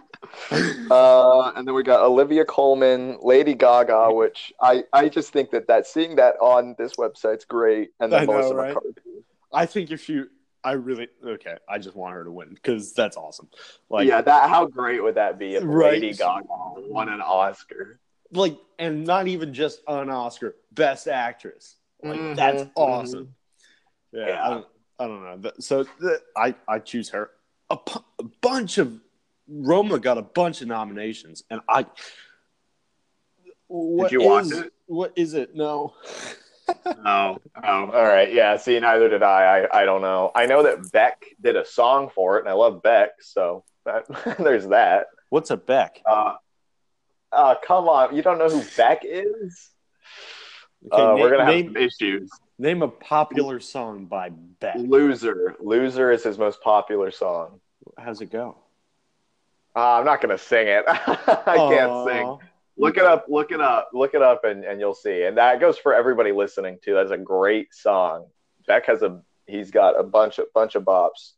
Uh, 0.89 1.51
and 1.55 1.67
then 1.67 1.75
we 1.75 1.83
got 1.83 2.01
Olivia 2.01 2.43
Colman, 2.43 3.17
Lady 3.21 3.53
Gaga, 3.53 4.11
which 4.13 4.51
I, 4.59 4.83
I 4.91 5.09
just 5.09 5.31
think 5.31 5.51
that 5.51 5.67
that 5.67 5.85
seeing 5.85 6.15
that 6.15 6.35
on 6.41 6.75
this 6.77 6.93
website's 6.95 7.45
great. 7.45 7.91
And 7.99 8.11
then 8.11 8.21
I 8.21 8.25
know, 8.25 8.33
Melissa 8.33 8.55
right? 8.55 8.67
McCarthy. 8.73 9.25
I 9.51 9.65
think 9.65 9.91
if 9.91 10.09
you, 10.09 10.29
I 10.63 10.71
really 10.73 11.07
okay. 11.23 11.57
I 11.69 11.77
just 11.77 11.95
want 11.95 12.13
her 12.15 12.23
to 12.23 12.31
win 12.31 12.49
because 12.49 12.93
that's 12.93 13.17
awesome. 13.17 13.49
Like, 13.89 14.07
yeah, 14.07 14.21
that 14.21 14.49
how 14.49 14.65
great 14.65 15.03
would 15.03 15.15
that 15.15 15.37
be 15.37 15.55
if 15.55 15.63
Right. 15.65 15.93
Lady 15.93 16.13
Gaga 16.13 16.45
won 16.47 17.09
an 17.09 17.21
Oscar? 17.21 17.99
Like, 18.33 18.57
and 18.79 19.05
not 19.05 19.27
even 19.27 19.53
just 19.53 19.81
an 19.87 20.09
Oscar, 20.09 20.55
Best 20.71 21.07
Actress. 21.07 21.77
Like, 22.03 22.19
Mhm, 22.19 22.35
that's 22.35 22.63
mhm. 22.63 22.71
awesome. 22.75 23.35
Yeah, 24.11 24.27
Yeah. 24.27 24.45
I, 24.45 24.49
don't, 24.49 24.67
I 24.99 25.07
don't 25.07 25.41
know. 25.41 25.51
So 25.59 25.83
th- 25.83 26.19
I 26.35 26.53
I 26.67 26.79
choose 26.79 27.09
her. 27.09 27.31
A, 27.69 27.77
pu- 27.77 28.03
a 28.19 28.23
bunch 28.41 28.77
of 28.77 28.99
Roma 29.47 29.99
got 29.99 30.17
a 30.17 30.21
bunch 30.21 30.61
of 30.61 30.67
nominations, 30.67 31.43
and 31.49 31.61
I. 31.69 31.85
What 33.67 34.11
you 34.11 34.21
watch 34.23 34.45
is- 34.45 34.51
it? 34.59 34.73
What 34.85 35.13
is 35.15 35.33
it? 35.33 35.55
No. 35.55 35.93
Oh, 37.05 37.39
oh, 37.61 37.67
all 37.91 38.03
right. 38.03 38.31
Yeah. 38.31 38.55
See, 38.55 38.79
neither 38.79 39.09
did 39.09 39.21
I. 39.21 39.65
I. 39.67 39.81
I 39.81 39.85
don't 39.85 40.01
know. 40.01 40.31
I 40.33 40.45
know 40.45 40.63
that 40.63 40.93
Beck 40.93 41.21
did 41.41 41.57
a 41.57 41.65
song 41.65 42.09
for 42.15 42.37
it, 42.37 42.41
and 42.41 42.47
I 42.49 42.53
love 42.53 42.81
Beck, 42.81 43.09
so 43.21 43.65
that, 43.85 44.05
there's 44.39 44.67
that. 44.67 45.07
What's 45.29 45.51
a 45.51 45.57
Beck? 45.57 46.01
Uh, 46.05 46.35
uh, 47.33 47.55
come 47.65 47.87
on, 47.89 48.15
you 48.15 48.21
don't 48.21 48.37
know 48.37 48.49
who 48.49 48.63
Beck 48.77 49.01
is? 49.03 49.71
Okay, 50.91 51.01
uh, 51.01 51.07
na- 51.07 51.15
we're 51.15 51.31
gonna 51.31 51.45
have 51.45 51.53
name, 51.53 51.67
some 51.67 51.77
issues. 51.77 52.29
name 52.59 52.81
a 52.81 52.87
popular 52.87 53.59
song 53.59 54.05
by 54.05 54.29
Beck. 54.29 54.75
Loser, 54.77 55.55
loser 55.59 56.11
is 56.11 56.23
his 56.23 56.37
most 56.37 56.61
popular 56.61 57.11
song. 57.11 57.59
How's 57.97 58.21
it 58.21 58.31
go? 58.31 58.57
Uh, 59.75 59.93
I'm 59.99 60.05
not 60.05 60.21
gonna 60.21 60.37
sing 60.37 60.67
it. 60.67 60.83
I 60.87 61.55
can't 61.55 62.07
sing. 62.07 62.37
Look 62.77 62.97
it 62.97 63.03
up. 63.03 63.25
Look 63.27 63.51
it 63.51 63.61
up. 63.61 63.89
Look 63.93 64.13
it 64.13 64.21
up, 64.21 64.43
and, 64.45 64.63
and 64.63 64.79
you'll 64.79 64.93
see. 64.95 65.23
And 65.23 65.37
that 65.37 65.59
goes 65.59 65.77
for 65.77 65.93
everybody 65.93 66.31
listening 66.31 66.79
too. 66.83 66.95
That's 66.95 67.11
a 67.11 67.17
great 67.17 67.73
song. 67.73 68.25
Beck 68.67 68.85
has 68.87 69.01
a. 69.03 69.21
He's 69.45 69.71
got 69.71 69.99
a 69.99 70.03
bunch 70.03 70.39
of 70.39 70.45
bunch 70.53 70.75
of 70.75 70.83
bops. 70.83 71.31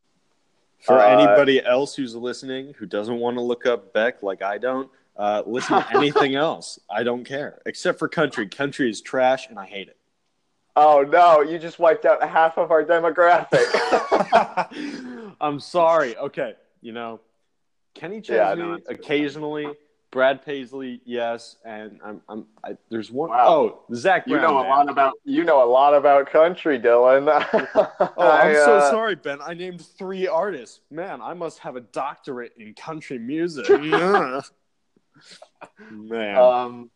For 0.81 0.97
Uh, 0.99 1.07
anybody 1.07 1.63
else 1.65 1.95
who's 1.95 2.15
listening 2.15 2.73
who 2.77 2.85
doesn't 2.85 3.17
want 3.19 3.37
to 3.37 3.41
look 3.41 3.65
up 3.65 3.93
Beck 3.93 4.21
like 4.21 4.41
I 4.41 4.57
don't, 4.57 4.89
uh, 5.17 5.43
listen 5.45 5.81
to 5.81 5.87
anything 5.97 6.35
else. 6.35 6.79
I 6.89 7.03
don't 7.03 7.23
care, 7.23 7.61
except 7.65 7.99
for 7.99 8.07
country. 8.07 8.47
Country 8.47 8.89
is 8.89 9.01
trash, 9.01 9.47
and 9.49 9.57
I 9.57 9.65
hate 9.65 9.87
it. 9.87 9.97
Oh 10.75 11.05
no! 11.07 11.41
You 11.41 11.57
just 11.57 11.79
wiped 11.79 12.05
out 12.05 12.21
half 12.27 12.57
of 12.57 12.71
our 12.71 12.83
demographic. 12.83 13.65
I'm 15.41 15.59
sorry. 15.59 16.17
Okay, 16.17 16.53
you 16.81 16.91
know, 16.91 17.21
Kenny 17.93 18.19
Chesney 18.21 18.35
Yeah, 18.35 18.53
no, 18.55 18.79
occasionally, 18.89 19.67
Brad 20.11 20.45
Paisley, 20.45 21.01
yes, 21.05 21.55
and 21.65 21.99
I'm, 22.03 22.21
I'm 22.27 22.45
I, 22.63 22.77
there's 22.89 23.09
one 23.11 23.29
Wow. 23.29 23.45
oh 23.47 23.95
Zach 23.95 24.25
you 24.27 24.35
know 24.37 24.57
a 24.59 24.61
man. 24.63 24.69
lot 24.69 24.89
about. 24.89 25.13
You 25.23 25.43
know 25.45 25.63
a 25.63 25.69
lot 25.69 25.93
about 25.93 26.29
country, 26.29 26.79
Dylan. 26.79 27.25
Oh, 28.17 28.29
I'm 28.31 28.55
so 28.55 28.77
uh, 28.77 28.91
sorry, 28.91 29.15
Ben. 29.15 29.39
I 29.41 29.53
named 29.53 29.81
three 29.81 30.27
artists. 30.27 30.79
Man, 30.89 31.21
I 31.21 31.33
must 31.33 31.59
have 31.59 31.75
a 31.75 31.81
doctorate 31.81 32.53
in 32.57 32.73
country 32.73 33.17
music. 33.17 33.65
Man. 35.91 36.37
Um. 36.37 36.91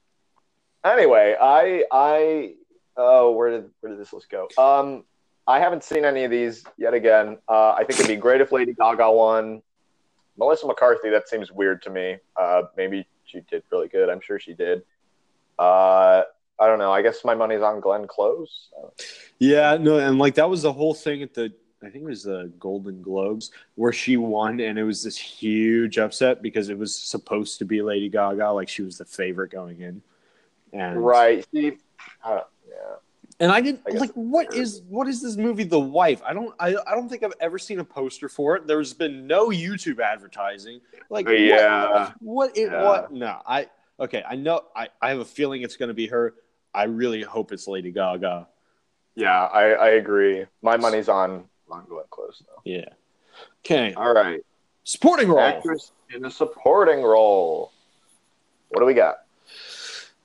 Anyway, 0.83 1.35
I 1.39 1.83
I 1.91 2.53
oh 2.97 3.31
where 3.31 3.51
did 3.51 3.69
where 3.81 3.91
did 3.91 4.01
this 4.01 4.13
list 4.13 4.29
go? 4.29 4.47
Um, 4.57 5.03
I 5.47 5.59
haven't 5.59 5.83
seen 5.83 6.05
any 6.05 6.23
of 6.23 6.31
these 6.31 6.63
yet. 6.77 6.93
Again, 6.93 7.37
uh, 7.47 7.71
I 7.71 7.83
think 7.83 7.99
it'd 7.99 8.07
be 8.07 8.15
great 8.15 8.41
if 8.41 8.51
Lady 8.51 8.73
Gaga 8.73 9.11
won. 9.11 9.61
Melissa 10.37 10.67
McCarthy, 10.67 11.09
that 11.09 11.27
seems 11.27 11.51
weird 11.51 11.81
to 11.81 11.89
me. 11.89 12.17
Uh, 12.37 12.63
maybe 12.77 13.05
she 13.25 13.41
did 13.51 13.61
really 13.71 13.89
good. 13.89 14.09
I'm 14.09 14.21
sure 14.21 14.39
she 14.39 14.53
did. 14.53 14.83
Uh, 15.57 16.23
I 16.59 16.67
don't 16.67 16.79
know. 16.79 16.91
I 16.91 17.01
guess 17.01 17.25
my 17.25 17.35
money's 17.35 17.61
on 17.61 17.81
Glenn 17.81 18.07
Close. 18.07 18.69
Yeah, 19.39 19.77
no, 19.77 19.97
and 19.97 20.17
like 20.17 20.35
that 20.35 20.49
was 20.49 20.61
the 20.61 20.71
whole 20.71 20.93
thing 20.93 21.23
at 21.23 21.33
the 21.33 21.53
I 21.81 21.89
think 21.89 22.03
it 22.03 22.07
was 22.07 22.23
the 22.23 22.51
Golden 22.59 23.01
Globes 23.01 23.51
where 23.75 23.93
she 23.93 24.17
won, 24.17 24.59
and 24.59 24.77
it 24.77 24.83
was 24.83 25.03
this 25.03 25.17
huge 25.17 25.97
upset 25.97 26.41
because 26.41 26.69
it 26.69 26.77
was 26.77 26.93
supposed 26.93 27.59
to 27.59 27.65
be 27.65 27.81
Lady 27.81 28.09
Gaga, 28.09 28.51
like 28.51 28.67
she 28.67 28.81
was 28.81 28.97
the 28.97 29.05
favorite 29.05 29.51
going 29.51 29.81
in. 29.81 30.01
And 30.73 31.03
Right. 31.03 31.45
See, 31.53 31.77
yeah. 32.25 32.41
And 33.41 33.51
I 33.51 33.61
didn't 33.61 33.81
I 33.87 33.97
like 33.97 34.11
what 34.11 34.53
is 34.53 34.81
what 34.89 35.07
is 35.07 35.21
this 35.21 35.37
movie 35.37 35.63
The 35.63 35.79
Wife? 35.79 36.21
I 36.25 36.33
don't 36.33 36.53
I, 36.59 36.75
I 36.85 36.93
don't 36.93 37.07
think 37.07 37.23
I've 37.23 37.33
ever 37.39 37.57
seen 37.57 37.79
a 37.79 37.85
poster 37.85 38.27
for 38.27 38.57
it. 38.57 38.67
There's 38.67 38.93
been 38.93 39.27
no 39.27 39.47
YouTube 39.49 39.99
advertising. 40.01 40.81
Like 41.09 41.27
oh, 41.27 41.31
what- 41.31 41.39
Yeah. 41.39 42.11
what 42.19 42.57
it 42.57 42.71
Yeah. 42.71 42.83
what 42.83 43.11
no, 43.13 43.39
I 43.47 43.69
okay, 43.99 44.23
I 44.27 44.35
know 44.35 44.65
I, 44.75 44.89
I 45.01 45.09
have 45.09 45.19
a 45.19 45.25
feeling 45.25 45.61
it's 45.61 45.77
gonna 45.77 45.93
be 45.93 46.07
her. 46.07 46.35
I 46.73 46.83
really 46.83 47.23
hope 47.23 47.53
it's 47.53 47.67
Lady 47.67 47.91
Gaga. 47.91 48.47
Yeah, 49.15 49.45
I, 49.45 49.71
I 49.71 49.87
agree. 49.91 50.45
My 50.61 50.77
money's 50.77 51.09
on 51.09 51.45
on 51.71 51.85
Glenn 51.85 52.05
Close 52.09 52.43
though. 52.45 52.61
Yeah. 52.63 52.89
Okay. 53.65 53.93
All 53.93 54.13
right. 54.13 54.41
Supporting 54.83 55.29
role. 55.29 55.39
Actress 55.39 55.91
in 56.13 56.25
a 56.25 56.31
supporting 56.31 57.01
role. 57.03 57.71
What 58.69 58.79
do 58.79 58.85
we 58.85 58.93
got? 58.93 59.17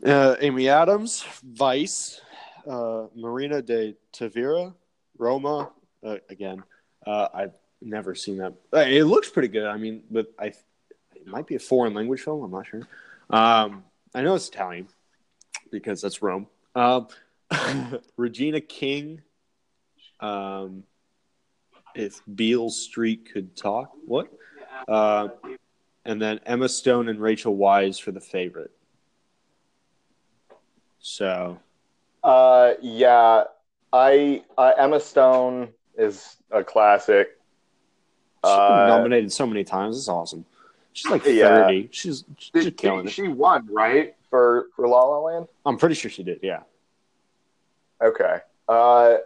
Uh, 0.05 0.37
Amy 0.41 0.69
Adams, 0.69 1.25
Vice, 1.43 2.21
uh, 2.69 3.05
Marina 3.15 3.63
de 3.63 3.95
Tavira, 4.13 4.75
Roma. 5.19 5.71
Uh, 6.03 6.17
again, 6.29 6.63
uh, 7.07 7.29
I've 7.33 7.55
never 7.81 8.15
seen 8.15 8.39
that. 8.39 8.53
Uh, 8.73 8.81
It 8.81 9.05
looks 9.05 9.31
pretty 9.31 9.49
good. 9.49 9.67
I 9.67 9.77
mean, 9.77 10.03
but 10.11 10.33
I 10.39 10.47
it 11.15 11.27
might 11.27 11.47
be 11.47 11.55
a 11.55 11.59
foreign 11.61 11.95
language 11.95 12.21
film. 12.21 12.43
I'm 12.43 12.51
not 12.51 12.67
sure. 12.67 12.83
Um, 13.31 13.85
I 14.15 14.23
know 14.23 14.35
it's 14.35 14.49
Italian 14.49 14.89
because 15.71 16.03
that's 16.03 16.23
Rome. 16.23 16.47
Um, 16.75 17.09
Regina 18.17 18.61
King. 18.61 19.23
Um, 20.21 20.85
if 21.95 22.21
Beale 22.35 22.71
Street 22.71 23.29
could 23.33 23.57
talk, 23.57 23.93
what? 24.07 24.29
Uh, 24.89 25.29
and 26.05 26.21
then 26.21 26.41
Emma 26.45 26.69
Stone 26.69 27.09
and 27.09 27.21
Rachel 27.21 27.57
Weisz 27.57 28.01
for 28.01 28.11
the 28.13 28.21
favorite. 28.21 28.71
So, 30.99 31.59
Uh, 32.23 32.75
yeah, 32.81 33.45
I 33.93 34.43
uh, 34.57 34.73
Emma 34.79 35.01
Stone 35.01 35.69
is 35.97 36.37
a 36.51 36.65
classic. 36.65 37.29
she's 38.45 38.53
been 38.53 38.61
Uh, 38.61 38.87
nominated 38.87 39.31
so 39.33 39.47
many 39.47 39.65
times. 39.65 39.97
It's 39.99 40.09
awesome. 40.09 40.45
She's 40.93 41.11
like 41.11 41.25
Yeah. 41.27 41.65
thirty. 41.65 41.89
She's 41.93 42.25
she's 42.39 42.51
Did, 42.65 42.77
killing 42.77 43.07
she, 43.07 43.23
it. 43.23 43.27
she 43.27 43.29
won 43.29 43.67
right 43.71 44.15
for 44.31 44.69
for 44.75 44.89
La 44.89 45.03
La 45.05 45.19
Land. 45.19 45.49
I'm 45.67 45.77
pretty 45.77 45.95
sure 45.95 46.11
she 46.11 46.23
did. 46.23 46.41
Yeah. 46.43 46.63
Okay. 48.03 48.39
Uh, 48.69 49.17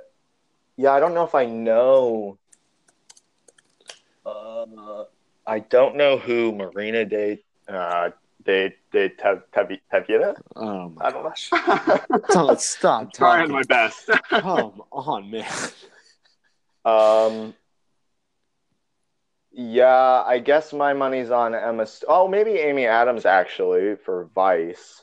yeah, 0.77 0.93
I 0.93 1.01
don't 1.01 1.15
know 1.15 1.25
if 1.25 1.35
I 1.35 1.47
know. 1.47 2.39
Uh, 4.77 5.05
I 5.47 5.61
don't 5.61 5.97
know 5.97 6.19
who 6.19 6.53
Marina 6.53 7.05
de 7.05 7.43
uh, 7.69 8.11
de 8.45 8.75
de 8.93 9.09
Tav- 9.11 9.43
Tav- 9.53 9.81
Tavira. 9.93 10.37
Oh 10.57 10.91
my 10.91 11.07
I 11.07 11.11
don't 11.11 11.25
know. 11.25 11.33
gosh. 12.09 12.25
Don't 12.31 12.61
stop 12.61 13.13
Trying 13.13 13.51
my 13.51 13.63
best. 13.63 14.11
Come 14.31 14.83
on, 14.93 15.31
man. 15.31 15.47
Um, 16.85 17.55
yeah, 19.53 20.23
I 20.27 20.39
guess 20.39 20.73
my 20.73 20.93
money's 20.93 21.31
on 21.31 21.55
Emma. 21.55 21.87
St- 21.87 22.09
oh, 22.09 22.29
maybe 22.29 22.53
Amy 22.53 22.87
Adams 22.87 23.27
actually 23.27 23.97
for 23.97 24.29
Vice. 24.35 25.03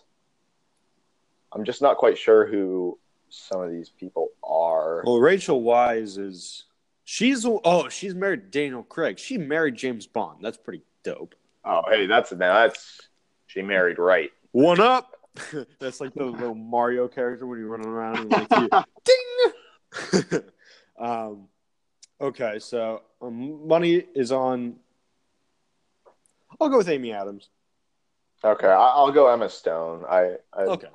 I'm 1.51 1.63
just 1.63 1.82
not 1.82 1.97
quite 1.97 2.18
sure 2.18 2.45
who 2.45 2.97
some 3.30 3.61
of 3.61 3.72
these 3.72 3.89
people 3.89 4.30
are. 4.43 5.03
Well, 5.05 5.20
Rachel 5.20 5.61
Weisz 5.61 6.18
is 6.20 6.66
she's 7.05 7.45
oh 7.45 7.87
she's 7.87 8.13
married 8.13 8.51
Daniel 8.51 8.83
Craig. 8.83 9.17
She 9.17 9.37
married 9.37 9.75
James 9.75 10.05
Bond. 10.05 10.39
That's 10.41 10.57
pretty 10.57 10.83
dope. 11.03 11.35
Oh, 11.63 11.83
hey, 11.89 12.05
that's 12.05 12.31
that's 12.31 13.01
she 13.47 13.61
married 13.61 13.97
right. 13.97 14.31
One 14.51 14.81
up. 14.81 15.11
That's 15.79 15.99
like 15.99 16.13
the 16.13 16.23
little 16.23 16.55
Mario 16.55 17.09
character 17.09 17.45
when 17.45 17.59
you're 17.59 17.67
running 17.67 17.87
around 17.89 18.19
and 18.19 18.31
like 18.31 18.49
ding. 19.03 20.41
um, 20.97 21.47
okay, 22.21 22.57
so 22.59 23.01
um, 23.21 23.67
money 23.67 24.05
is 24.15 24.31
on. 24.31 24.77
I'll 26.59 26.69
go 26.69 26.77
with 26.77 26.87
Amy 26.87 27.11
Adams. 27.11 27.49
Okay, 28.45 28.67
I, 28.67 28.71
I'll 28.73 29.11
go 29.11 29.27
Emma 29.27 29.49
Stone. 29.49 30.05
I, 30.09 30.35
I 30.53 30.61
Okay. 30.63 30.87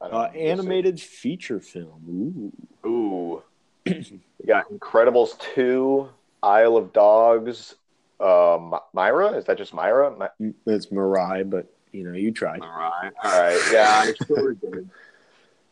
I 0.00 0.06
Uh, 0.06 0.30
animated 0.30 0.98
feature 0.98 1.60
film. 1.60 2.52
Ooh. 2.84 2.88
Ooh, 2.88 3.42
we 3.86 4.20
got 4.46 4.68
Incredibles 4.70 5.38
two, 5.54 6.08
Isle 6.42 6.76
of 6.76 6.92
Dogs. 6.92 7.74
Uh, 8.20 8.78
Myra 8.92 9.32
is 9.32 9.44
that 9.46 9.58
just 9.58 9.74
Myra? 9.74 10.10
My- 10.16 10.52
It's 10.66 10.86
Mirai, 10.86 11.48
but 11.48 11.66
you 11.92 12.04
know 12.04 12.12
you 12.12 12.32
tried. 12.32 12.60
All 12.60 12.68
right. 12.68 13.12
All 13.22 13.40
right, 13.40 13.60
yeah, 13.72 13.88
I 13.90 14.14
sure. 14.26 14.56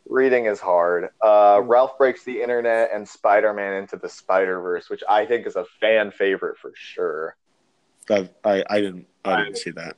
Reading 0.09 0.47
is 0.47 0.61
hard. 0.61 1.11
Uh, 1.23 1.61
Ralph 1.65 1.97
breaks 1.97 2.25
the 2.25 2.43
internet 2.43 2.91
and 2.93 3.09
Spider-Man 3.09 3.75
into 3.75 3.97
the 3.97 4.09
Spider 4.09 4.61
Verse, 4.61 4.91
which 4.91 5.03
I 5.09 5.25
think 5.25 5.47
is 5.47 5.57
a 5.57 5.65
fan 5.81 6.11
favorite 6.11 6.59
for 6.59 6.73
sure. 6.75 7.37
I, 8.11 8.29
I 8.45 8.65
I 8.69 8.81
didn't 8.81 9.07
I 9.25 9.45
didn't 9.45 9.59
see 9.59 9.71
that. 9.71 9.97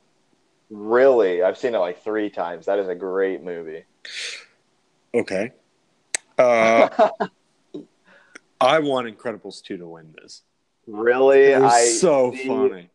Really, 0.69 1.41
I've 1.41 1.57
seen 1.57 1.73
it 1.75 1.79
like 1.79 2.03
three 2.03 2.29
times. 2.29 2.67
That 2.67 2.79
is 2.79 2.87
a 2.87 2.95
great 2.95 3.43
movie. 3.43 3.83
Okay. 5.13 5.51
Uh, 6.37 6.89
I 8.65 8.79
want 8.79 9.07
Incredibles 9.07 9.61
two 9.61 9.77
to 9.77 9.87
win 9.87 10.13
this. 10.21 10.41
really, 10.87 11.43
It 11.53 11.61
was 11.61 11.73
I 11.73 11.85
so 11.85 12.31
see- 12.33 12.47
funny. 12.47 12.89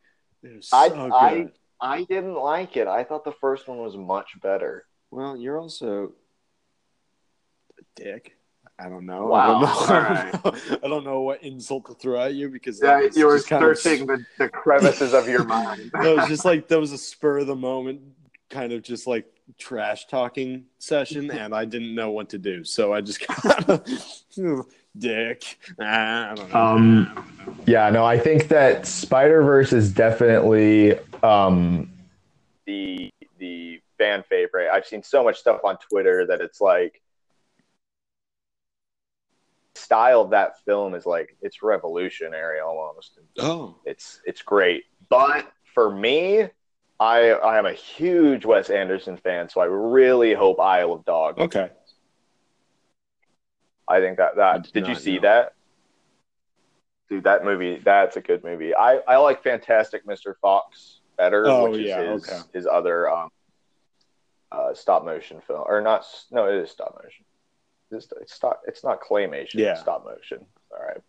I- 0.45 0.61
so 0.61 0.77
I- 1.14 1.35
good. 1.35 1.53
I 1.83 2.05
didn't 2.05 2.35
like 2.35 2.77
it. 2.77 2.87
I 2.87 3.05
thought 3.05 3.25
the 3.25 3.33
first 3.33 3.66
one 3.66 3.79
was 3.79 3.97
much 3.97 4.39
better. 4.43 4.85
Well, 5.11 5.37
you're 5.37 5.59
also 5.59 6.12
a 7.79 7.83
dick. 7.97 8.37
I 8.79 8.89
don't 8.89 9.05
know. 9.07 9.27
Wow. 9.27 9.61
I 9.64 10.31
don't 10.43 10.45
know. 10.71 10.79
I 10.85 10.89
don't 10.89 11.05
know 11.05 11.21
what 11.23 11.43
insult 11.43 11.87
to 11.87 11.95
throw 11.95 12.21
at 12.21 12.35
you 12.35 12.49
because 12.49 12.81
Yeah, 12.83 13.09
you 13.14 13.27
were 13.27 13.41
kind 13.41 13.64
of- 13.64 13.79
searching 13.79 14.07
the, 14.07 14.25
the 14.39 14.49
Crevices 14.49 15.12
of 15.14 15.29
your 15.29 15.45
mind. 15.45 15.91
that 16.01 16.16
was 16.16 16.29
just 16.29 16.45
like 16.45 16.68
that 16.68 16.79
was 16.81 16.93
a 16.93 16.99
spur 16.99 17.39
of 17.41 17.47
the 17.47 17.57
moment 17.57 18.01
kind 18.51 18.73
of 18.73 18.83
just 18.83 19.07
like 19.07 19.27
trash 19.59 20.07
talking 20.07 20.64
session 20.79 21.31
and 21.31 21.55
I 21.55 21.64
didn't 21.64 21.95
know 21.95 22.11
what 22.11 22.29
to 22.31 22.39
do. 22.39 22.64
So 22.64 22.93
I 22.93 23.01
just 23.01 23.21
kind 23.27 23.68
of 23.71 24.66
dick. 24.97 25.59
Ah, 25.80 26.30
I 26.30 26.34
don't 26.34 26.53
know. 26.53 26.59
Um, 26.59 27.26
Yeah, 27.66 27.91
no, 27.91 28.05
I 28.05 28.18
think 28.18 28.49
that 28.49 28.86
Spider 28.86 29.43
Verse 29.43 29.72
is 29.72 29.93
definitely 29.93 30.99
um, 31.22 31.93
the 32.66 33.11
the 33.38 33.80
fan 33.99 34.22
favorite. 34.28 34.70
I've 34.72 34.86
seen 34.86 35.03
so 35.03 35.22
much 35.24 35.38
stuff 35.38 35.61
on 35.64 35.76
Twitter 35.78 36.26
that 36.26 36.41
it's 36.41 36.61
like 36.61 37.01
style 39.74 40.20
of 40.20 40.30
that 40.30 40.62
film 40.64 40.95
is 40.95 41.07
like 41.07 41.36
it's 41.43 41.62
revolutionary 41.62 42.61
almost. 42.61 43.18
oh. 43.38 43.76
It's 43.84 44.20
it's 44.24 44.43
great. 44.43 44.84
But 45.09 45.51
for 45.74 45.91
me, 45.91 46.49
I 47.01 47.30
I 47.30 47.59
am 47.59 47.66
a 47.66 47.72
huge 47.72 48.45
Wes 48.45 48.70
Anderson 48.70 49.16
fan, 49.16 49.49
so 49.49 49.61
I 49.61 49.64
really 49.64 50.34
hope 50.34 50.61
Isle 50.61 50.93
of 50.93 51.05
Dogs. 51.05 51.38
Okay. 51.41 51.70
I 53.91 54.01
think 54.01 54.18
that 54.18 54.36
that 54.36 54.62
did 54.64 54.72
did 54.72 54.88
you 54.88 54.95
see 54.95 55.16
know. 55.16 55.22
that? 55.22 55.55
Dude, 57.09 57.24
that 57.24 57.45
movie 57.45 57.80
that's 57.84 58.16
a 58.16 58.20
good 58.20 58.45
movie. 58.45 58.74
I 58.74 58.99
I 59.09 59.16
like 59.16 59.43
Fantastic 59.43 60.07
Mr. 60.07 60.34
Fox 60.41 61.01
better, 61.16 61.47
Oh, 61.47 61.68
which 61.70 61.80
is 61.80 61.88
yeah, 61.88 62.12
his, 62.12 62.28
okay. 62.28 62.41
his 62.53 62.66
other 62.66 63.11
um 63.11 63.30
uh 64.53 64.74
stop 64.74 65.05
motion 65.05 65.41
film 65.47 65.64
or 65.66 65.80
not 65.80 66.05
no, 66.30 66.47
it 66.49 66.55
is 66.57 66.70
stop 66.70 66.99
motion. 67.03 67.24
It's, 67.91 68.07
it's 68.20 68.32
stop 68.34 68.61
it's 68.66 68.84
not 68.84 69.01
claymation, 69.03 69.55
Yeah. 69.55 69.72
it's 69.72 69.80
stop 69.80 70.05
motion. 70.05 70.47
All 70.70 70.84
right. 70.86 71.01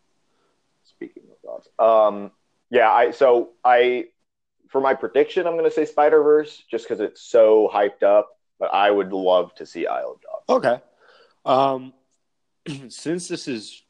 Speaking 0.83 1.23
of 1.31 1.37
thoughts. 1.39 1.67
Um 1.77 2.31
yeah, 2.71 2.89
I 2.91 3.11
so 3.11 3.51
I 3.63 4.05
for 4.69 4.81
my 4.81 4.95
prediction 4.95 5.45
I'm 5.45 5.55
gonna 5.55 5.69
say 5.69 5.85
Spider 5.85 6.23
Verse 6.23 6.63
just 6.69 6.85
because 6.85 6.99
it's 6.99 7.21
so 7.21 7.69
hyped 7.71 8.01
up, 8.01 8.29
but 8.59 8.73
I 8.73 8.89
would 8.89 9.13
love 9.13 9.53
to 9.55 9.65
see 9.67 9.85
Isle 9.85 10.17
of 10.17 10.21
Dogs. 10.21 10.65
Okay. 10.65 10.81
Um 11.45 11.93
since 12.89 13.27
this 13.27 13.47
is 13.47 13.83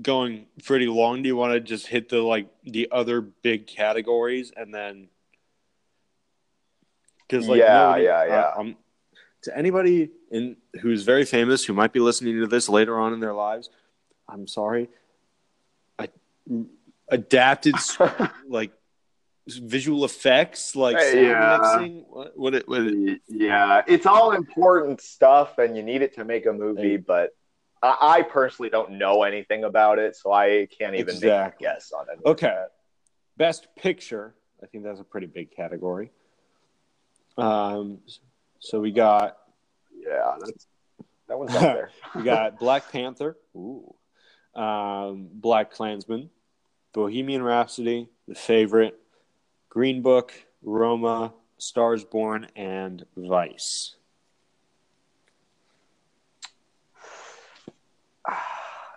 going 0.00 0.46
pretty 0.64 0.86
long, 0.86 1.22
do 1.22 1.28
you 1.28 1.36
want 1.36 1.52
to 1.52 1.60
just 1.60 1.86
hit 1.86 2.08
the 2.08 2.20
like 2.20 2.48
the 2.64 2.88
other 2.90 3.20
big 3.20 3.66
categories 3.66 4.52
and 4.56 4.74
then 4.74 5.08
because 7.28 7.48
like 7.48 7.58
Yeah, 7.60 7.74
nobody- 7.86 8.04
yeah, 8.04 8.24
yeah. 8.26 8.40
uh, 8.56 8.60
um, 8.60 8.76
to 9.42 9.56
anybody 9.56 10.10
in 10.30 10.56
who's 10.80 11.02
very 11.02 11.24
famous 11.24 11.64
who 11.64 11.74
might 11.74 11.92
be 11.92 12.00
listening 12.00 12.40
to 12.40 12.46
this 12.46 12.68
later 12.68 12.98
on 12.98 13.12
in 13.12 13.20
their 13.20 13.34
lives, 13.34 13.68
I'm 14.28 14.46
sorry. 14.46 14.88
I 15.98 16.08
adapted 17.08 17.74
like 18.48 18.72
visual 19.46 20.04
effects, 20.06 20.74
like 20.74 20.96
Yeah. 20.96 21.58
mixing. 21.60 22.04
What, 22.08 22.38
what 22.38 22.54
it? 22.54 22.66
What 22.68 22.80
it 22.82 23.20
yeah, 23.28 23.82
it's 23.86 24.06
all 24.06 24.32
important 24.32 25.02
stuff 25.02 25.58
and 25.58 25.76
you 25.76 25.82
need 25.82 26.00
it 26.02 26.14
to 26.14 26.24
make 26.24 26.46
a 26.46 26.52
movie 26.52 26.96
but 26.96 27.36
I, 28.00 28.22
personally 28.22 28.70
don't 28.70 28.92
know 28.92 29.22
anything 29.24 29.64
about 29.64 29.98
it 29.98 30.16
so 30.16 30.32
i 30.32 30.66
can't 30.76 30.94
even 30.94 31.14
Exactly. 31.14 31.66
make 31.66 31.72
a 31.72 31.74
guess 31.74 31.92
on 31.92 32.06
it 32.10 32.18
Okay. 32.26 32.64
Best 33.36 33.66
picture. 33.76 34.34
I 34.62 34.66
think 34.66 34.84
that's 34.84 35.00
a 35.00 35.04
pretty 35.04 35.26
big 35.26 35.50
category. 35.54 36.12
Um, 37.36 37.98
so 38.60 38.80
we 38.80 38.92
got 38.92 39.36
yeah 39.92 40.36
that's 40.38 40.66
that 41.28 41.38
one's 41.38 41.54
up 41.54 41.60
there 41.62 41.90
we 42.14 42.22
got 42.22 42.58
Black 42.60 42.90
Panther, 42.92 43.36
ooh, 43.56 43.92
um, 44.54 45.28
Black 45.32 45.72
Klansman, 45.72 46.30
Bohemian 46.92 47.42
Rhapsody, 47.42 48.08
The 48.28 48.36
Favorite, 48.36 48.98
Green 49.68 50.00
Book, 50.00 50.32
Roma, 50.62 51.34
Stars 51.58 52.04
Born, 52.04 52.46
and 52.54 53.04
Vice. 53.16 53.96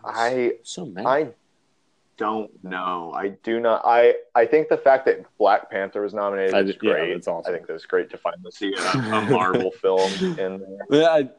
I 0.08 0.54
So 0.64 0.86
many. 0.86 1.06
i 1.08 1.28
don't 2.18 2.52
know 2.64 3.14
i 3.16 3.28
do 3.30 3.60
not 3.60 3.82
i 3.86 4.16
i 4.34 4.46
think 4.46 4.70
the 4.70 4.78
fact 4.78 5.06
that 5.06 5.24
black 5.38 5.70
panther 5.70 6.02
was 6.02 6.14
nominated 6.16 6.54
I 6.56 6.62
is 6.62 6.70
yeah, 6.82 6.92
great 6.94 7.14
that's 7.14 7.28
awesome. 7.28 7.54
i 7.54 7.56
think 7.56 7.68
that's 7.68 7.86
great 7.86 8.10
to 8.10 8.18
finally 8.18 8.52
see 8.52 8.74
a, 8.74 8.80
a 8.98 9.22
marvel 9.30 9.72
film 9.72 10.12
in 10.40 10.60
there 10.60 11.02
Yeah, 11.02 11.08
I- 11.10 11.30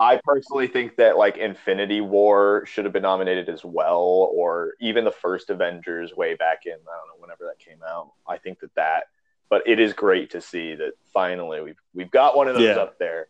I 0.00 0.20
personally 0.22 0.68
think 0.68 0.94
that 0.98 1.18
like 1.18 1.38
Infinity 1.38 2.00
War 2.02 2.62
should 2.66 2.84
have 2.84 2.92
been 2.92 3.02
nominated 3.02 3.48
as 3.48 3.64
well, 3.64 4.30
or 4.32 4.74
even 4.80 5.04
the 5.04 5.10
first 5.10 5.50
Avengers 5.50 6.14
way 6.14 6.36
back 6.36 6.66
in 6.66 6.74
I 6.74 6.76
don't 6.76 7.08
know 7.08 7.14
whenever 7.18 7.42
that 7.46 7.58
came 7.58 7.82
out. 7.82 8.12
I 8.24 8.38
think 8.38 8.60
that 8.60 8.72
that 8.76 9.08
but 9.50 9.66
it 9.66 9.80
is 9.80 9.92
great 9.94 10.30
to 10.30 10.40
see 10.40 10.76
that 10.76 10.92
finally 11.12 11.60
we've 11.62 11.80
we've 11.94 12.12
got 12.12 12.36
one 12.36 12.46
of 12.46 12.54
those 12.54 12.62
Yeah. 12.62 12.76
up 12.76 12.96
there. 13.00 13.26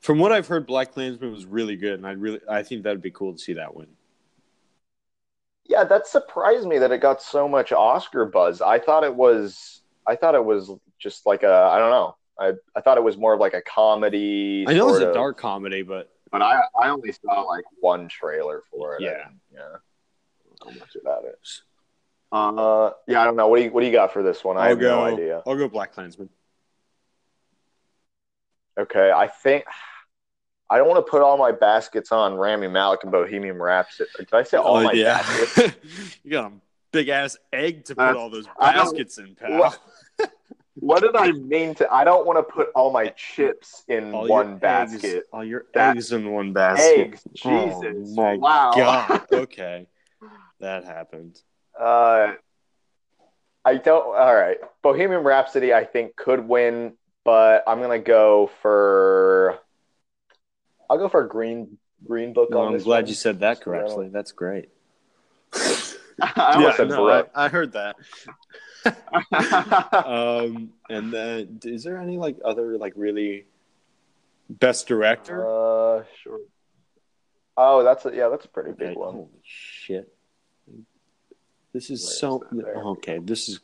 From 0.00 0.18
what 0.18 0.30
I've 0.32 0.46
heard, 0.46 0.66
Black 0.66 0.92
Klansman 0.92 1.32
was 1.32 1.46
really 1.46 1.76
good, 1.76 1.94
and 1.94 2.06
I 2.06 2.12
really 2.12 2.40
I 2.48 2.62
think 2.62 2.82
that'd 2.84 3.02
be 3.02 3.10
cool 3.10 3.32
to 3.32 3.38
see 3.38 3.54
that 3.54 3.74
win. 3.74 3.88
Yeah, 5.64 5.84
that 5.84 6.06
surprised 6.06 6.66
me 6.66 6.78
that 6.78 6.92
it 6.92 6.98
got 7.00 7.20
so 7.20 7.48
much 7.48 7.72
Oscar 7.72 8.24
buzz. 8.24 8.60
I 8.60 8.78
thought 8.78 9.02
it 9.04 9.14
was 9.14 9.82
I 10.06 10.14
thought 10.16 10.34
it 10.34 10.44
was 10.44 10.70
just 10.98 11.26
like 11.26 11.42
a 11.42 11.52
I 11.52 11.78
don't 11.78 11.90
know. 11.90 12.16
I 12.38 12.52
I 12.76 12.80
thought 12.82 12.98
it 12.98 13.04
was 13.04 13.16
more 13.16 13.34
of 13.34 13.40
like 13.40 13.54
a 13.54 13.62
comedy. 13.62 14.64
I 14.68 14.74
know 14.74 14.90
it's 14.90 15.00
a 15.00 15.08
of- 15.08 15.14
dark 15.14 15.38
comedy, 15.38 15.82
but 15.82 16.12
but 16.30 16.42
I 16.42 16.60
I 16.80 16.88
only 16.90 17.12
saw 17.12 17.40
like 17.42 17.64
one 17.80 18.08
trailer 18.08 18.62
for 18.70 18.94
it. 18.96 19.02
Yeah. 19.02 19.28
yeah. 19.52 19.60
I 19.60 20.64
don't 20.64 20.74
know 20.74 20.80
much 20.80 20.96
about 21.00 21.24
it. 21.24 21.38
Uh, 22.32 22.90
yeah, 23.06 23.22
I 23.22 23.24
don't 23.24 23.36
know. 23.36 23.48
What 23.48 23.58
do 23.58 23.64
you 23.64 23.70
what 23.72 23.80
do 23.80 23.86
you 23.86 23.92
got 23.92 24.12
for 24.12 24.22
this 24.22 24.44
one? 24.44 24.56
I 24.56 24.62
I'll 24.64 24.68
have 24.70 24.80
go. 24.80 24.96
no 24.96 25.14
idea. 25.14 25.42
I'll 25.46 25.56
go 25.56 25.68
Black 25.68 25.92
Klansman. 25.92 26.28
Okay, 28.78 29.10
I 29.10 29.26
think 29.28 29.64
I 30.70 30.78
don't 30.78 30.88
want 30.88 31.04
to 31.04 31.08
put 31.10 31.22
all 31.22 31.38
my 31.38 31.52
baskets 31.52 32.10
on 32.10 32.34
Rami 32.34 32.66
Malek 32.68 33.04
and 33.04 33.12
Bohemian 33.12 33.56
Rhapsody. 33.56 34.10
Did 34.18 34.34
I 34.34 34.42
say 34.42 34.56
all 34.56 34.78
Oh, 34.78 34.82
my 34.82 34.92
yeah. 34.92 35.18
baskets? 35.18 35.76
you 36.24 36.30
got 36.32 36.50
a 36.50 36.54
big 36.90 37.08
ass 37.08 37.36
egg 37.52 37.84
to 37.84 37.94
put 37.94 38.16
Uh, 38.16 38.18
all 38.18 38.30
those 38.30 38.46
baskets 38.58 39.18
in, 39.18 39.34
pal. 39.36 39.58
What- 39.58 39.78
What 40.78 41.00
did 41.00 41.16
I 41.16 41.32
mean 41.32 41.74
to? 41.76 41.90
I 41.90 42.04
don't 42.04 42.26
want 42.26 42.36
to 42.38 42.42
put 42.42 42.68
all 42.74 42.92
my 42.92 43.06
chips 43.16 43.82
in 43.88 44.12
All 44.12 44.28
one 44.28 44.48
your 44.50 44.56
basket. 44.56 45.04
Eggs, 45.16 45.26
all 45.32 45.42
your 45.42 45.64
That- 45.72 45.96
eggs 45.96 46.12
in 46.12 46.30
one 46.30 46.52
basket. 46.52 46.98
Eggs, 46.98 47.22
Oh, 47.46 47.80
Jesus, 47.82 48.14
my 48.14 48.36
wow. 48.36 48.72
God. 48.76 49.22
Okay, 49.32 49.86
that 50.60 50.84
happened. 50.84 51.40
Uh, 51.80 52.34
I 53.64 53.76
don't. 53.76 54.04
All 54.04 54.34
right, 54.34 54.58
Bohemian 54.82 55.22
Rhapsody, 55.22 55.72
I 55.72 55.84
think 55.84 56.14
could 56.14 56.46
win, 56.46 56.92
but 57.26 57.64
I'm 57.66 57.80
gonna 57.82 57.98
go 57.98 58.48
for. 58.62 59.58
I'll 60.88 60.96
go 60.96 61.08
for 61.08 61.24
a 61.24 61.28
Green 61.28 61.76
Green 62.06 62.32
Book 62.32 62.50
No, 62.50 62.60
on 62.60 62.68
I'm 62.68 62.72
this 62.74 62.84
glad 62.84 63.00
one. 63.04 63.08
you 63.08 63.14
said 63.14 63.40
that 63.40 63.58
So 63.58 63.64
correctly. 63.64 64.08
That's 64.08 64.32
great. 64.32 64.70
I 66.22 66.54
almost 66.54 66.76
said 66.78 66.88
no, 66.88 67.08
I, 67.10 67.24
I 67.34 67.48
heard 67.48 67.72
that. 67.72 67.96
Um, 69.92 70.70
and 70.88 71.12
then, 71.12 71.58
is 71.64 71.82
there 71.82 71.98
any 71.98 72.18
like 72.18 72.36
other 72.44 72.78
like 72.78 72.92
really 72.96 73.46
best 74.48 74.86
director? 74.86 75.44
uh, 75.44 76.04
sure. 76.22 76.38
Oh, 77.56 77.82
that's 77.82 78.06
a 78.06 78.14
yeah, 78.14 78.28
that's 78.28 78.44
a 78.44 78.48
pretty 78.48 78.70
big 78.72 78.90
Okay, 78.90 78.96
one. 78.96 79.14
Holy 79.14 79.28
shit! 79.42 80.14
This 81.72 81.90
is 81.90 82.04
Where 82.04 82.12
is 82.12 82.18
so 82.18 82.44
that 82.52 82.76
okay. 82.76 83.18
This 83.18 83.48
is. 83.48 83.60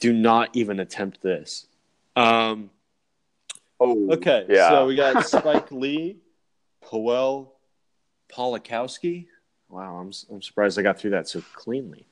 Do 0.00 0.12
not 0.12 0.50
even 0.54 0.80
attempt 0.80 1.22
this. 1.22 1.68
Um. 2.16 2.70
Oh, 3.80 4.12
Okay. 4.12 4.46
Yeah. 4.48 4.68
So 4.68 4.86
we 4.86 4.94
got 4.94 5.26
Spike 5.26 5.70
Lee, 5.72 6.18
Powell, 6.88 7.54
Polakowski. 8.30 9.26
Wow, 9.68 9.96
I'm 9.96 10.12
I'm 10.30 10.42
surprised 10.42 10.78
I 10.78 10.82
got 10.82 10.98
through 10.98 11.10
that 11.10 11.28
so 11.28 11.42
cleanly. 11.54 12.06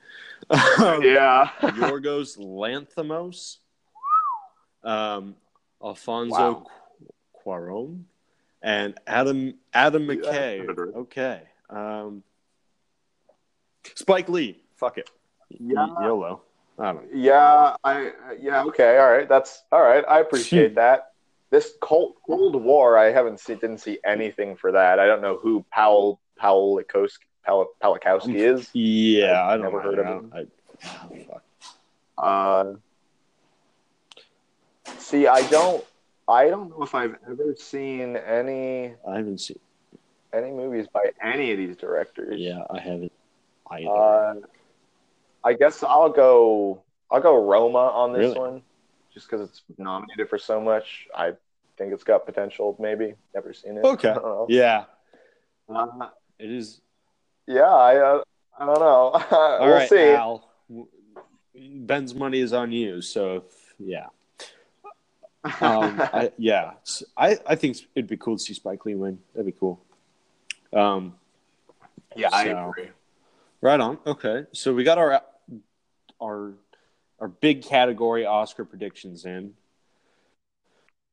Um, 0.49 1.03
yeah. 1.03 1.51
Yorgos 1.61 2.39
Lanthimos, 2.39 3.59
um, 4.83 5.37
Alfonso 5.85 6.35
Wow. 6.35 6.67
Cuarón, 7.47 8.05
and 8.63 8.99
Adam 9.07 9.55
Adam 9.75 10.07
McKay. 10.07 10.61
I've 10.63 10.67
heard 10.67 10.79
of 10.79 10.89
it. 10.89 10.99
Okay. 10.99 11.43
Um, 11.69 12.23
Spike 13.95 14.29
Lee. 14.29 14.63
Fuck 14.77 14.99
it. 14.99 15.11
Yeah. 15.51 15.87
YOLO. 16.03 16.43
I 16.81 16.93
don't 16.93 17.05
know. 17.05 17.09
Yeah, 17.13 17.77
I 17.85 18.13
yeah, 18.41 18.65
okay, 18.65 18.99
all 18.99 19.11
right. 19.11 19.29
That's 19.29 19.63
all 19.71 19.83
right. 19.83 20.05
I 20.09 20.21
appreciate 20.21 20.75
that. 20.77 21.13
This 21.51 21.75
Cold 21.81 22.15
Cold 22.27 22.55
War, 22.63 22.97
I 22.97 23.13
haven't 23.13 23.39
seen 23.41 23.59
didn't 23.59 23.79
see 23.79 23.99
anything 24.05 24.57
for 24.57 24.73
that. 24.73 24.99
I 24.99 25.07
don't 25.07 25.21
know 25.21 25.37
who 25.37 25.65
Powell 25.71 26.21
Powlikowski 26.41 27.19
Pal, 27.45 27.69
Palikowski 27.83 28.35
is. 28.37 28.71
Yeah, 28.73 29.33
I 29.43 29.55
I've 29.55 29.61
don't 29.61 29.73
never 29.73 29.83
know. 29.83 29.91
heard 29.91 29.99
of 29.99 30.07
him. 30.07 30.33
I- 30.35 30.47
oh, 31.13 31.17
fuck. 31.29 31.43
Uh, 32.17 32.65
see, 34.99 35.27
I 35.27 35.43
don't 35.49 35.85
I 36.29 36.49
don't 36.49 36.71
know 36.71 36.83
if 36.83 36.95
I've 36.95 37.17
ever 37.29 37.55
seen 37.57 38.17
any 38.17 38.95
I 39.07 39.17
haven't 39.17 39.39
seen. 39.39 39.59
any 40.33 40.51
movies 40.53 40.87
by 40.93 41.11
any 41.23 41.51
of 41.53 41.59
these 41.59 41.77
directors. 41.77 42.39
Yeah, 42.41 42.63
I 42.71 42.79
haven't 42.79 43.13
either. 43.71 43.91
Uh, 43.91 44.35
I 45.45 45.53
guess 45.55 45.83
I'll 45.83 46.11
go. 46.11 46.83
I'll 47.11 47.21
go 47.21 47.43
Roma 47.45 47.79
on 47.79 48.13
this 48.13 48.21
Really? 48.35 48.39
one, 48.39 48.63
just 49.13 49.29
because 49.29 49.49
it's 49.49 49.63
nominated 49.79 50.29
for 50.29 50.39
so 50.39 50.61
much. 50.61 51.09
I 51.15 51.33
think 51.77 51.93
it's 51.93 52.05
got 52.05 52.27
potential. 52.27 52.77
Maybe 52.79 53.15
never 53.35 53.53
seen 53.53 53.77
it. 53.79 53.85
Okay. 53.85 54.11
I 54.11 54.15
don't 54.15 54.23
know. 54.25 54.47
yeah, 54.49 54.85
Uh, 55.69 56.09
it 56.39 56.51
is. 56.51 56.81
yeah. 57.47 57.63
I. 57.63 57.97
Uh, 57.97 58.23
I 58.59 58.67
don't 58.67 58.79
know. 58.81 58.85
All 59.31 59.59
we'll 59.67 59.75
right, 59.75 59.89
see. 59.89 60.11
Al. 60.11 60.49
Ben's 61.55 62.15
money 62.15 62.41
is 62.41 62.53
on 62.53 62.71
you. 62.73 63.01
So 63.01 63.37
if, 63.39 63.75
yeah, 63.79 64.07
um, 65.63 65.99
I, 66.13 66.31
yeah. 66.39 66.73
S- 66.83 67.03
I 67.17 67.39
I 67.47 67.55
think 67.57 67.79
it'd 67.95 68.09
be 68.09 68.17
cool 68.19 68.37
to 68.37 68.43
see 68.43 68.53
Spike 68.55 68.85
Lee 68.85 68.95
win. 68.95 69.19
That'd 69.35 69.47
be 69.47 69.59
cool. 69.59 69.81
Um, 70.75 71.15
yeah, 72.15 72.29
I 72.33 72.45
agree. 72.45 72.91
right 73.63 73.81
on. 73.81 73.99
Okay, 74.07 74.45
so 74.53 74.75
we 74.75 74.85
got 74.85 74.99
our 74.99 75.23
our 76.23 76.55
our 77.19 77.29
big 77.29 77.63
category 77.63 78.25
Oscar 78.25 78.65
predictions 78.65 79.25
in. 79.25 79.53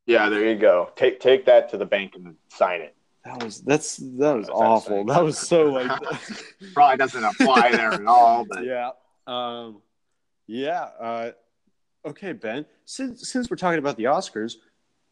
Yeah, 0.06 0.30
there 0.30 0.46
you 0.46 0.56
go. 0.56 0.92
Take 0.96 1.20
take 1.20 1.46
that 1.46 1.70
to 1.70 1.78
the 1.78 1.86
bank 1.86 2.14
and 2.16 2.36
sign 2.50 2.82
it. 2.82 2.96
That 3.26 3.44
was 3.44 3.62
that's 3.62 3.98
that 3.98 4.38
was 4.38 4.50
awful. 4.50 5.06
That 5.06 5.24
was 5.24 5.38
so 5.38 5.66
like 5.66 5.92
Probably 6.74 6.98
doesn't 6.98 7.24
apply 7.24 7.72
there 7.72 7.92
at 7.92 8.06
all, 8.06 8.46
but 8.50 8.64
yeah. 8.66 8.92
Um, 9.26 9.82
yeah. 10.48 10.88
Uh, 11.00 11.32
okay, 12.06 12.32
Ben. 12.32 12.66
Since 12.86 13.30
since 13.30 13.50
we're 13.50 13.58
talking 13.58 13.80
about 13.80 13.98
the 13.98 14.06
Oscars, 14.06 14.56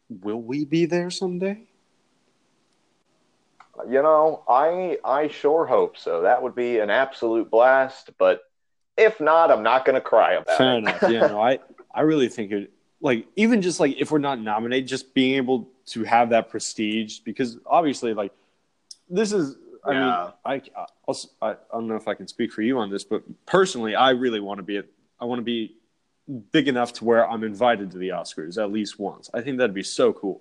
will 0.08 0.40
we 0.40 0.64
be 0.64 0.86
there 0.86 1.10
someday? 1.10 1.66
you 3.88 4.02
know, 4.02 4.42
I 4.48 4.98
I 5.04 5.28
sure 5.28 5.66
hope 5.66 5.96
so. 5.96 6.22
That 6.22 6.42
would 6.42 6.54
be 6.54 6.78
an 6.78 6.90
absolute 6.90 7.50
blast. 7.50 8.10
But 8.18 8.42
if 8.96 9.20
not, 9.20 9.50
I'm 9.50 9.62
not 9.62 9.84
going 9.84 9.94
to 9.94 10.00
cry 10.00 10.34
about 10.34 10.54
it. 10.54 10.58
Fair 10.58 10.74
it. 10.74 10.78
enough. 10.78 11.02
Yeah. 11.08 11.26
No, 11.26 11.40
I 11.40 11.58
I 11.94 12.02
really 12.02 12.28
think 12.28 12.52
it 12.52 12.70
like 13.00 13.26
even 13.36 13.62
just 13.62 13.80
like 13.80 13.96
if 13.98 14.10
we're 14.10 14.18
not 14.18 14.40
nominated, 14.40 14.88
just 14.88 15.14
being 15.14 15.34
able 15.36 15.68
to 15.86 16.02
have 16.04 16.30
that 16.30 16.48
prestige 16.50 17.20
because 17.20 17.58
obviously 17.66 18.14
like 18.14 18.32
this 19.08 19.32
is. 19.32 19.56
I 19.84 19.92
Yeah. 19.92 20.00
mean, 20.48 20.62
I, 20.74 20.86
also, 21.06 21.28
I 21.40 21.50
I 21.50 21.56
don't 21.72 21.86
know 21.86 21.94
if 21.94 22.08
I 22.08 22.14
can 22.14 22.26
speak 22.26 22.52
for 22.52 22.62
you 22.62 22.78
on 22.78 22.90
this, 22.90 23.04
but 23.04 23.22
personally, 23.46 23.94
I 23.94 24.10
really 24.10 24.40
want 24.40 24.58
to 24.58 24.64
be. 24.64 24.78
At, 24.78 24.86
I 25.20 25.24
want 25.26 25.38
to 25.38 25.44
be 25.44 25.76
big 26.50 26.66
enough 26.66 26.92
to 26.94 27.04
where 27.04 27.28
I'm 27.30 27.44
invited 27.44 27.92
to 27.92 27.98
the 27.98 28.08
Oscars 28.08 28.60
at 28.60 28.72
least 28.72 28.98
once. 28.98 29.30
I 29.32 29.42
think 29.42 29.58
that'd 29.58 29.72
be 29.72 29.84
so 29.84 30.12
cool. 30.12 30.40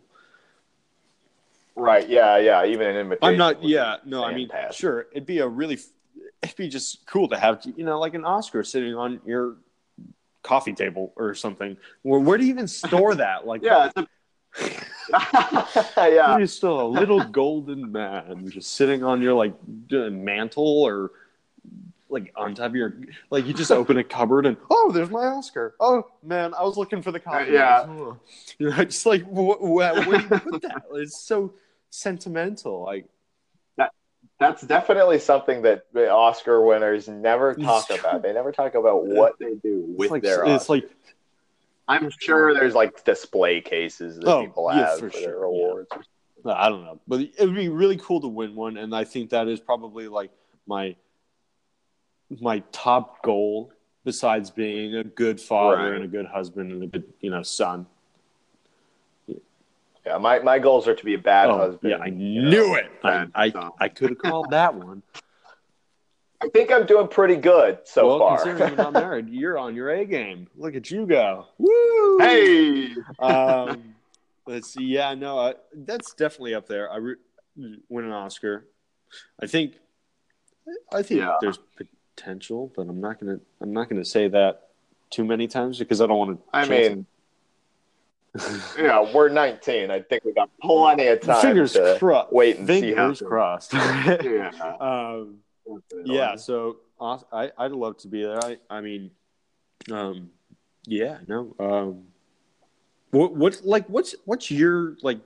Right? 1.75 2.09
Yeah, 2.09 2.37
yeah. 2.37 2.65
Even 2.65 2.87
an 2.87 2.95
invitation. 2.95 3.33
I'm 3.33 3.37
not. 3.37 3.63
Yeah, 3.63 3.97
no. 4.05 4.23
I 4.23 4.33
mean, 4.33 4.47
fantastic. 4.49 4.77
sure. 4.77 5.07
It'd 5.11 5.27
be 5.27 5.39
a 5.39 5.47
really. 5.47 5.77
It'd 6.41 6.55
be 6.55 6.69
just 6.69 7.05
cool 7.05 7.27
to 7.29 7.37
have 7.37 7.63
you 7.75 7.83
know 7.83 7.99
like 7.99 8.13
an 8.13 8.25
Oscar 8.25 8.63
sitting 8.63 8.95
on 8.95 9.19
your 9.25 9.57
coffee 10.43 10.73
table 10.73 11.11
or 11.15 11.33
something. 11.33 11.75
Where 12.03 12.19
where 12.19 12.37
do 12.37 12.45
you 12.45 12.51
even 12.51 12.67
store 12.67 13.15
that? 13.25 13.45
Like 13.45 13.63
Yeah. 13.63 13.89
It's 13.95 13.97
a... 13.97 14.07
yeah. 16.09 16.37
You're 16.37 16.47
still 16.47 16.81
a 16.81 16.87
little 16.87 17.23
golden 17.23 17.91
man 17.91 18.49
just 18.49 18.73
sitting 18.73 19.03
on 19.03 19.21
your 19.21 19.33
like 19.33 19.53
mantle 19.89 20.83
or 20.83 21.11
like 22.09 22.31
on 22.35 22.53
top 22.55 22.67
of 22.67 22.75
your 22.75 22.95
like 23.31 23.45
you 23.45 23.53
just 23.53 23.71
open 23.81 23.97
a 23.97 24.03
cupboard 24.03 24.45
and 24.45 24.55
oh 24.69 24.91
there's 24.93 25.09
my 25.09 25.25
Oscar 25.25 25.75
oh 25.79 26.05
man 26.23 26.53
I 26.53 26.63
was 26.63 26.77
looking 26.77 27.01
for 27.01 27.11
the 27.11 27.19
coffee 27.19 27.51
yeah. 27.51 27.85
You 28.57 28.69
know 28.69 28.83
just 28.83 29.05
like 29.05 29.23
wh- 29.23 29.57
wh- 29.57 29.61
where 29.61 30.01
do 30.01 30.11
you 30.11 30.39
put 30.39 30.61
that 30.61 30.83
it's 30.93 31.19
so 31.19 31.53
sentimental 31.89 32.83
like 32.83 33.05
That's 34.39 34.61
definitely 34.63 35.19
something 35.19 35.61
that 35.61 35.85
the 35.93 36.09
Oscar 36.11 36.61
winners 36.61 37.07
never 37.07 37.53
talk 37.53 37.89
about. 37.89 38.21
They 38.21 38.33
never 38.33 38.51
talk 38.51 38.75
about 38.75 39.05
what 39.05 39.39
they 39.39 39.53
do 39.55 39.85
with 39.87 40.05
it's 40.07 40.11
like 40.11 40.23
their 40.23 40.43
it's 40.45 40.65
Oscars. 40.65 40.69
like 40.69 40.89
I'm 41.87 42.09
sure 42.19 42.53
there's 42.53 42.73
like 42.75 43.03
display 43.05 43.61
cases 43.61 44.17
that 44.17 44.27
Oh, 44.27 44.45
people 44.45 44.69
yeah, 44.73 44.89
have 44.89 44.99
for 44.99 45.09
for, 45.09 45.17
sure, 45.17 45.21
their 45.21 45.39
yeah. 45.39 45.45
awards. 45.45 45.87
I 46.45 46.69
don't 46.69 46.83
know 46.83 46.99
but 47.07 47.21
it 47.21 47.33
would 47.39 47.55
be 47.55 47.69
really 47.69 47.97
cool 47.97 48.21
to 48.21 48.27
win 48.27 48.53
one 48.55 48.77
and 48.77 48.93
I 48.95 49.03
think 49.03 49.29
that 49.31 49.47
is 49.47 49.59
probably 49.59 50.07
like 50.07 50.31
my 50.67 50.95
my 52.41 52.59
top 52.71 53.23
goal 53.23 53.71
besides 54.03 54.51
being 54.51 54.95
a 54.95 55.03
good 55.03 55.39
father 55.41 55.77
Right. 55.77 55.93
and 55.95 56.03
a 56.03 56.07
good 56.07 56.25
husband 56.27 56.71
and 56.71 56.83
a 56.83 56.87
good 56.87 57.05
you 57.21 57.31
know 57.31 57.41
son 57.41 57.87
Yeah, 60.05 60.17
my, 60.19 60.39
my 60.39 60.59
goals 60.59 60.87
are 60.87 60.95
to 60.95 61.05
be 61.05 61.15
a 61.15 61.19
bad 61.19 61.49
Oh, 61.49 61.57
husband. 61.57 61.91
yeah, 61.91 61.97
I 61.97 62.09
knew 62.09 62.49
know, 62.49 62.75
it. 62.75 62.91
I 63.03 63.27
I. 63.33 63.71
I 63.79 63.87
could 63.89 64.09
have 64.11 64.19
called 64.19 64.51
that 64.51 64.75
one. 64.75 65.01
I 66.41 66.49
think 66.49 66.71
I'm 66.71 66.85
doing 66.85 67.07
pretty 67.07 67.37
good 67.37 67.79
so 67.85 68.07
well, 68.07 68.19
far. 68.19 68.37
considering 68.37 68.69
you're 68.69 68.77
not 68.77 68.93
married, 69.03 69.29
you're 69.29 69.57
on 69.57 69.73
your 69.75 69.89
A 69.89 70.05
game. 70.05 70.47
Look 70.55 70.75
at 70.75 70.91
you 70.91 71.07
go. 71.07 71.47
Woo! 71.57 72.17
hey, 72.19 72.89
um, 73.19 73.95
let's 74.45 74.71
see. 74.73 74.83
Yeah, 74.83 75.15
no, 75.15 75.39
I, 75.39 75.53
that's 75.73 76.13
definitely 76.13 76.53
up 76.53 76.67
there. 76.67 76.91
I 76.91 76.97
re- 76.97 77.15
win 77.89 78.05
an 78.05 78.11
Oscar. 78.11 78.65
I 79.41 79.47
think. 79.47 79.75
I 80.93 81.01
think 81.03 81.21
Yeah. 81.21 81.35
there's 81.41 81.59
potential, 82.15 82.71
but 82.75 82.87
I'm 82.89 82.99
not 83.01 83.19
gonna. 83.19 83.39
I'm 83.61 83.73
not 83.73 83.89
gonna 83.89 84.05
say 84.05 84.27
that 84.27 84.67
too 85.09 85.23
many 85.23 85.47
times 85.47 85.79
because 85.79 86.01
I 86.01 86.05
don't 86.07 86.17
want 86.17 86.37
to. 86.37 86.43
I 86.53 86.67
mean, 86.67 87.05
yeah, 88.77 89.13
we're 89.13 89.29
19. 89.29 89.91
I 89.91 90.01
think 90.01 90.23
we 90.25 90.33
got 90.33 90.49
plenty 90.61 91.07
of 91.07 91.21
time 91.21 91.41
fingers 91.41 91.77
crossed. 91.97 92.33
wait 92.33 92.57
and 92.57 92.67
see 92.67 92.93
how. 92.93 93.13
Fingers 93.13 93.21
crossed. 93.25 93.73
Yeah. 93.73 94.51
um, 94.79 95.37
yeah. 96.03 96.35
So 96.35 96.77
I 96.99 97.51
I'd 97.57 97.71
love 97.71 97.97
to 97.99 98.07
be 98.07 98.23
there. 98.23 98.43
I 98.43 98.57
I 98.69 98.81
mean, 98.81 99.11
um, 99.91 100.29
yeah. 100.85 101.19
No. 101.27 101.55
Um, 101.59 102.03
what 103.11 103.35
what 103.35 103.61
like 103.63 103.87
what's 103.87 104.15
what's 104.25 104.51
your 104.51 104.95
like? 105.01 105.19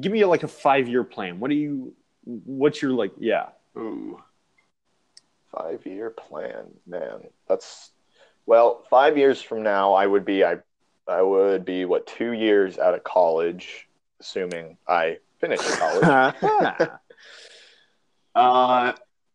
Give 0.00 0.12
me 0.12 0.24
like 0.24 0.42
a 0.42 0.48
five 0.48 0.88
year 0.88 1.04
plan. 1.04 1.40
What 1.40 1.50
do 1.50 1.56
you? 1.56 1.94
What's 2.24 2.82
your 2.82 2.92
like? 2.92 3.12
Yeah. 3.18 3.48
Ooh. 3.76 4.22
Five 5.56 5.84
year 5.86 6.10
plan, 6.10 6.66
man. 6.86 7.24
That's 7.48 7.90
well, 8.46 8.84
five 8.90 9.16
years 9.16 9.40
from 9.40 9.62
now 9.62 9.94
I 9.94 10.06
would 10.06 10.24
be 10.24 10.44
I 10.44 10.58
I 11.08 11.22
would 11.22 11.64
be 11.64 11.84
what 11.84 12.06
two 12.06 12.32
years 12.32 12.78
out 12.78 12.94
of 12.94 13.02
college, 13.04 13.88
assuming 14.20 14.78
I 14.88 15.18
finish 15.40 15.60
college. 15.78 16.04
uh 18.34 18.92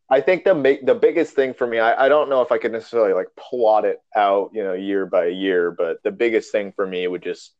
I 0.09 0.21
think 0.21 0.45
the 0.45 0.55
ma- 0.55 0.81
the 0.83 0.95
biggest 0.95 1.33
thing 1.35 1.53
for 1.53 1.67
me, 1.67 1.79
I, 1.79 2.05
I 2.05 2.09
don't 2.09 2.29
know 2.29 2.41
if 2.41 2.51
I 2.53 2.57
could 2.57 2.71
necessarily 2.71 3.11
like 3.13 3.27
plot 3.37 3.83
it 3.83 4.01
out, 4.15 4.51
you 4.53 4.63
know, 4.63 4.71
year 4.73 5.05
by 5.05 5.25
year, 5.27 5.69
but 5.71 6.01
the 6.03 6.11
biggest 6.11 6.49
thing 6.51 6.71
for 6.71 6.87
me 6.87 7.05
would 7.07 7.21
just 7.21 7.51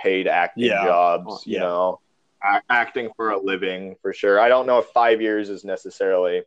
paid 0.00 0.26
acting 0.26 0.64
Yeah. 0.64 0.84
jobs, 0.84 1.24
Oh, 1.28 1.38
you 1.46 1.54
yeah. 1.54 1.60
know, 1.60 2.00
a- 2.42 2.62
acting 2.68 3.10
for 3.16 3.30
a 3.30 3.38
living 3.38 3.94
for 4.02 4.12
sure. 4.12 4.40
I 4.40 4.48
don't 4.48 4.66
know 4.66 4.78
if 4.80 4.86
five 4.86 5.22
years 5.22 5.50
is 5.50 5.64
necessarily. 5.64 6.42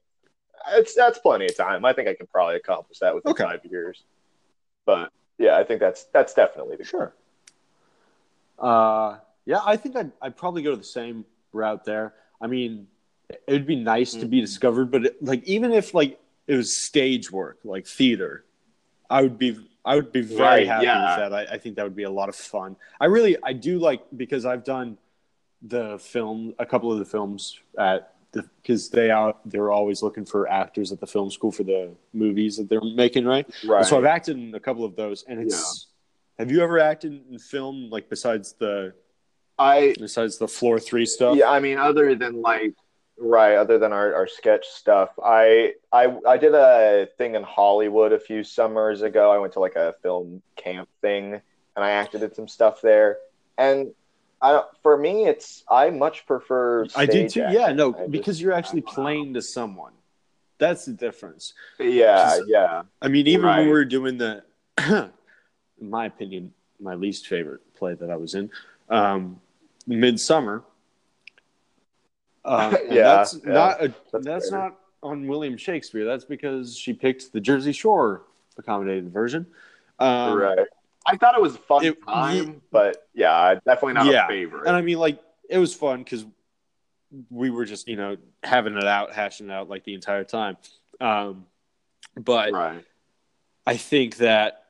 It's 0.71 0.93
that's 0.93 1.19
plenty 1.19 1.45
of 1.45 1.55
time. 1.55 1.85
I 1.85 1.93
think 1.93 2.09
I 2.09 2.13
can 2.13 2.27
probably 2.27 2.57
accomplish 2.57 2.99
that 2.99 3.15
within 3.15 3.31
Okay. 3.31 3.43
five 3.45 3.63
years. 3.63 4.03
But 4.85 5.11
yeah, 5.37 5.55
I 5.57 5.63
think 5.63 5.79
that's 5.79 6.05
that's 6.05 6.33
definitely 6.33 6.75
the 6.77 6.83
Sure. 6.85 7.13
Uh, 8.59 9.17
yeah, 9.45 9.59
I 9.65 9.77
think 9.77 9.95
I'd, 9.95 10.11
I'd 10.21 10.35
probably 10.35 10.61
go 10.63 10.71
to 10.71 10.77
the 10.77 10.83
same 10.83 11.25
route 11.53 11.85
there. 11.85 12.13
I 12.41 12.47
mean, 12.47 12.87
it 13.29 13.41
would 13.47 13.67
be 13.67 13.75
nice 13.75 14.13
to 14.15 14.25
be 14.25 14.37
Mhm. 14.39 14.41
discovered, 14.41 14.91
but 14.91 15.05
it, 15.05 15.23
like 15.23 15.43
even 15.43 15.71
if 15.71 15.93
like 15.93 16.19
it 16.47 16.55
was 16.55 16.75
stage 16.75 17.31
work, 17.31 17.59
like 17.63 17.85
theater, 17.87 18.45
I 19.09 19.21
would 19.21 19.37
be 19.37 19.57
I 19.85 19.95
would 19.95 20.11
be 20.11 20.21
very 20.21 20.41
Right, 20.41 20.67
happy 20.67 20.85
yeah. 20.85 21.17
with 21.17 21.31
that. 21.31 21.33
I, 21.33 21.55
I 21.55 21.57
think 21.57 21.75
that 21.77 21.83
would 21.83 21.95
be 21.95 22.03
a 22.03 22.09
lot 22.09 22.29
of 22.29 22.35
fun. 22.35 22.75
I 22.99 23.05
really 23.05 23.37
I 23.43 23.53
do 23.53 23.79
like 23.79 24.01
because 24.15 24.45
I've 24.45 24.63
done 24.63 24.97
the 25.61 25.97
film 25.99 26.53
a 26.59 26.65
couple 26.65 26.91
of 26.91 26.99
the 26.99 27.05
films 27.05 27.59
at 27.77 28.13
the 28.37 28.49
because 28.61 28.89
they 28.89 29.11
are 29.11 29.35
they're 29.45 29.71
always 29.71 30.01
looking 30.01 30.25
for 30.25 30.49
actors 30.49 30.91
at 30.91 30.99
the 30.99 31.07
film 31.07 31.29
school 31.29 31.51
for 31.51 31.63
the 31.63 31.91
movies 32.13 32.57
that 32.57 32.69
they're 32.69 32.81
making, 32.81 33.25
right? 33.25 33.47
right. 33.67 33.85
So 33.85 33.97
I've 33.97 34.05
acted 34.05 34.37
in 34.37 34.55
a 34.55 34.59
couple 34.59 34.85
of 34.85 34.95
those, 34.95 35.23
and 35.27 35.39
it's. 35.39 35.87
Have 36.39 36.51
you 36.51 36.61
ever 36.61 36.77
acted 36.77 37.23
in 37.31 37.39
film 37.39 37.89
like 37.89 38.09
besides 38.09 38.53
the 38.53 38.93
I 39.57 39.95
besides 39.99 40.37
the 40.37 40.47
floor 40.47 40.79
three 40.79 41.05
stuff? 41.05 41.35
Yeah, 41.35 41.49
I 41.49 41.59
mean, 41.59 41.77
other 41.77 42.15
than 42.15 42.41
like, 42.41 42.75
right, 43.17 43.55
other 43.55 43.79
than 43.79 43.91
our, 43.91 44.13
our 44.13 44.27
sketch 44.27 44.67
stuff, 44.67 45.09
I, 45.23 45.73
I 45.91 46.15
I 46.27 46.37
did 46.37 46.53
a 46.53 47.07
thing 47.17 47.35
in 47.35 47.43
Hollywood 47.43 48.13
a 48.13 48.19
few 48.19 48.43
summers 48.43 49.01
ago. 49.01 49.31
I 49.31 49.39
went 49.39 49.53
to 49.53 49.59
like 49.59 49.75
a 49.75 49.95
film 50.03 50.41
camp 50.55 50.89
thing, 51.01 51.33
and 51.33 51.85
I 51.85 51.91
acted 51.91 52.21
in 52.21 52.33
some 52.33 52.47
stuff 52.47 52.81
there. 52.81 53.17
And 53.57 53.93
I 54.41 54.63
for 54.83 54.97
me, 54.97 55.25
it's 55.25 55.63
I 55.69 55.89
much 55.89 56.25
prefer. 56.25 56.85
I 56.95 57.05
do 57.05 57.27
too. 57.27 57.41
acting. 57.41 57.59
Yeah, 57.59 57.71
no, 57.71 57.95
I 57.95 57.99
just- 57.99 58.11
because 58.11 58.41
you're 58.41 58.53
actually 58.53 58.81
I 58.83 58.85
don't 58.85 58.97
know. 58.97 59.03
playing 59.03 59.33
to 59.35 59.41
someone. 59.41 59.93
That's 60.59 60.85
the 60.85 60.93
difference. 60.93 61.53
Yeah, 61.79 62.37
Just- 62.37 62.47
yeah, 62.47 62.83
I 63.01 63.07
mean, 63.07 63.27
even 63.27 63.45
when 63.45 63.65
we 63.65 63.71
were 63.71 63.85
doing 63.85 64.17
the, 64.17 64.43
in 64.79 65.89
my 65.89 66.05
opinion, 66.07 66.53
my 66.79 66.95
least 66.95 67.27
favorite 67.27 67.61
play 67.75 67.93
that 67.93 68.09
I 68.09 68.15
was 68.15 68.33
in, 68.35 68.49
um, 68.89 69.39
Midsummer. 69.85 70.63
Um, 72.43 72.75
Yeah, 72.89 73.03
that's 73.03 73.39
yeah, 73.45 73.53
not 73.53 73.83
a, 73.83 73.93
that's 74.11 74.25
that's, 74.25 74.51
not 74.51 74.79
on 75.03 75.27
William 75.27 75.57
Shakespeare. 75.57 76.05
That's 76.05 76.25
because 76.25 76.75
she 76.75 76.93
picked 76.93 77.33
the 77.33 77.39
Jersey 77.39 77.71
Shore 77.71 78.23
accommodated 78.57 79.11
version. 79.11 79.45
Um, 79.99 80.37
right. 80.37 80.67
I 81.07 81.15
thought 81.15 81.35
it 81.35 81.41
was 81.41 81.55
a 81.55 81.59
fun 81.59 81.85
it- 81.85 82.03
time, 82.05 82.61
but 82.71 83.07
yeah, 83.13 83.55
definitely 83.65 83.93
not 83.93 84.07
Yeah, 84.07 84.25
a 84.25 84.27
favorite. 84.27 84.67
And 84.67 84.75
I 84.75 84.81
mean, 84.81 84.99
like, 84.99 85.19
it 85.49 85.57
was 85.57 85.73
fun 85.73 86.03
because 86.03 86.25
we 87.29 87.49
were 87.49 87.63
just, 87.63 87.87
you 87.87 87.95
know, 87.95 88.17
having 88.43 88.75
it 88.75 88.83
out, 88.83 89.13
hashing 89.13 89.47
it 89.49 89.53
out 89.53 89.69
like 89.69 89.85
the 89.85 89.93
entire 89.93 90.25
time. 90.25 90.57
Um, 90.99 91.45
but 92.15 92.51
right. 92.51 92.83
I 93.65 93.77
think 93.77 94.17
that 94.17 94.65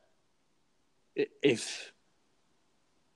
if 1.15 1.91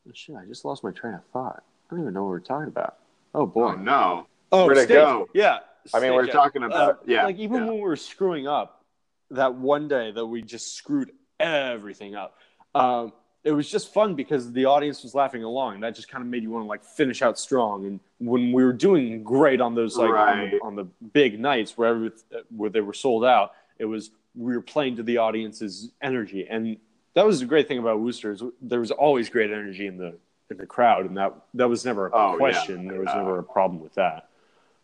oh, 0.07 0.11
shit, 0.13 0.35
I 0.35 0.45
just 0.45 0.65
lost 0.65 0.83
my 0.83 0.91
train 0.91 1.13
of 1.13 1.23
thought. 1.31 1.63
I 1.89 1.93
don't 1.95 2.01
even 2.01 2.13
know 2.13 2.23
what 2.23 2.29
we're 2.29 2.39
talking 2.39 2.67
about. 2.69 2.97
Oh 3.35 3.45
boy. 3.45 3.73
Oh 3.73 3.75
no. 3.75 4.27
Oh, 4.51 4.65
Where'd 4.65 4.77
it 4.77 4.85
stage. 4.85 4.95
go? 4.95 5.29
Yeah. 5.33 5.59
I 5.93 5.99
mean, 5.99 6.13
we're 6.13 6.23
stage, 6.23 6.33
talking 6.33 6.63
about 6.63 6.89
Uh, 6.89 6.97
yeah. 7.05 7.25
Like 7.25 7.37
even 7.37 7.61
yeah. 7.61 7.65
when 7.67 7.75
we 7.75 7.81
were 7.81 7.95
screwing 7.95 8.47
up, 8.47 8.83
that 9.29 9.55
one 9.55 9.87
day 9.87 10.11
that 10.11 10.25
we 10.25 10.41
just 10.41 10.75
screwed 10.75 11.11
everything 11.39 12.15
up. 12.15 12.37
Um, 12.75 13.13
it 13.43 13.51
was 13.51 13.69
just 13.69 13.91
fun 13.93 14.13
because 14.15 14.51
the 14.51 14.65
audience 14.65 15.01
was 15.03 15.15
laughing 15.15 15.43
along. 15.43 15.79
That 15.79 15.95
just 15.95 16.07
kind 16.07 16.21
of 16.23 16.29
made 16.29 16.43
you 16.43 16.51
want 16.51 16.63
to 16.63 16.67
like 16.69 16.83
finish 16.83 17.21
out 17.23 17.39
strong. 17.39 17.85
And 17.87 17.99
when 18.19 18.51
we 18.51 18.63
were 18.63 18.73
doing 18.73 19.23
great 19.23 19.59
on 19.61 19.73
those 19.73 19.97
like 19.97 20.11
on, 20.11 20.49
the, 20.51 20.59
on 20.61 20.75
the 20.75 20.83
big 21.13 21.39
nights 21.39 21.75
where 21.77 21.89
every, 21.89 22.11
where 22.55 22.69
they 22.69 22.81
were 22.81 22.93
sold 22.93 23.25
out, 23.25 23.53
it 23.79 23.85
was 23.85 24.11
we 24.35 24.53
were 24.55 24.61
playing 24.61 24.95
to 24.97 25.03
the 25.03 25.17
audience's 25.17 25.91
energy, 26.01 26.47
and 26.49 26.77
that 27.15 27.25
was 27.25 27.39
the 27.41 27.45
great 27.45 27.67
thing 27.67 27.79
about 27.79 27.99
Worcester. 27.99 28.31
Is 28.31 28.43
there 28.61 28.79
was 28.79 28.91
always 28.91 29.27
great 29.29 29.51
energy 29.51 29.87
in 29.87 29.97
the 29.97 30.13
in 30.51 30.57
the 30.57 30.65
crowd, 30.67 31.05
and 31.07 31.17
that 31.17 31.33
that 31.55 31.67
was 31.67 31.83
never 31.83 32.07
a 32.07 32.11
Oh, 32.13 32.31
yeah. 32.33 32.37
question. 32.37 32.87
There 32.87 32.99
was 32.99 33.09
Yeah. 33.09 33.17
never 33.23 33.39
a 33.39 33.43
problem 33.43 33.81
with 33.81 33.95
that. 33.95 34.29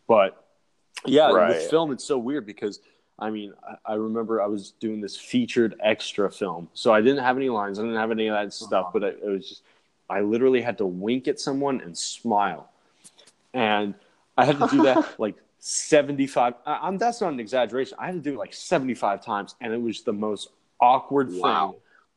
But 0.07 0.43
yeah, 1.05 1.31
Right. 1.31 1.49
with 1.49 1.69
film, 1.69 1.91
it's 1.91 2.03
so 2.03 2.17
weird 2.17 2.45
because 2.47 2.81
I 3.19 3.29
mean, 3.29 3.53
I, 3.67 3.93
I 3.93 3.95
remember 3.95 4.41
I 4.41 4.47
was 4.47 4.71
doing 4.79 5.01
this 5.01 5.17
featured 5.17 5.75
extra 5.83 6.31
film, 6.31 6.69
so 6.73 6.93
I 6.93 7.01
didn't 7.01 7.23
have 7.23 7.37
any 7.37 7.49
lines, 7.49 7.79
I 7.79 7.83
didn't 7.83 7.97
have 7.97 8.11
any 8.11 8.27
of 8.27 8.35
that 8.35 8.53
stuff, 8.53 8.71
Uh-huh. 8.71 8.89
but 8.93 9.03
it, 9.03 9.19
it 9.23 9.29
was 9.29 9.49
just 9.49 9.63
I 10.09 10.21
literally 10.21 10.61
had 10.61 10.77
to 10.77 10.85
wink 10.85 11.27
at 11.27 11.39
someone 11.39 11.81
and 11.81 11.97
smile, 11.97 12.69
and 13.53 13.93
I 14.37 14.45
had 14.45 14.57
to 14.59 14.67
do 14.69 14.81
that 14.81 15.15
like 15.17 15.35
seventy 15.59 16.27
five. 16.27 16.53
I'm 16.65 16.97
that's 16.97 17.21
not 17.21 17.33
an 17.33 17.39
exaggeration. 17.39 17.97
I 17.99 18.05
had 18.07 18.15
to 18.15 18.21
do 18.21 18.33
it 18.35 18.37
like 18.37 18.53
seventy 18.53 18.93
five 18.93 19.23
times, 19.23 19.55
and 19.61 19.73
it 19.73 19.81
was 19.81 20.03
the 20.03 20.13
most 20.13 20.49
awkward 20.79 21.31
Wow. 21.31 21.71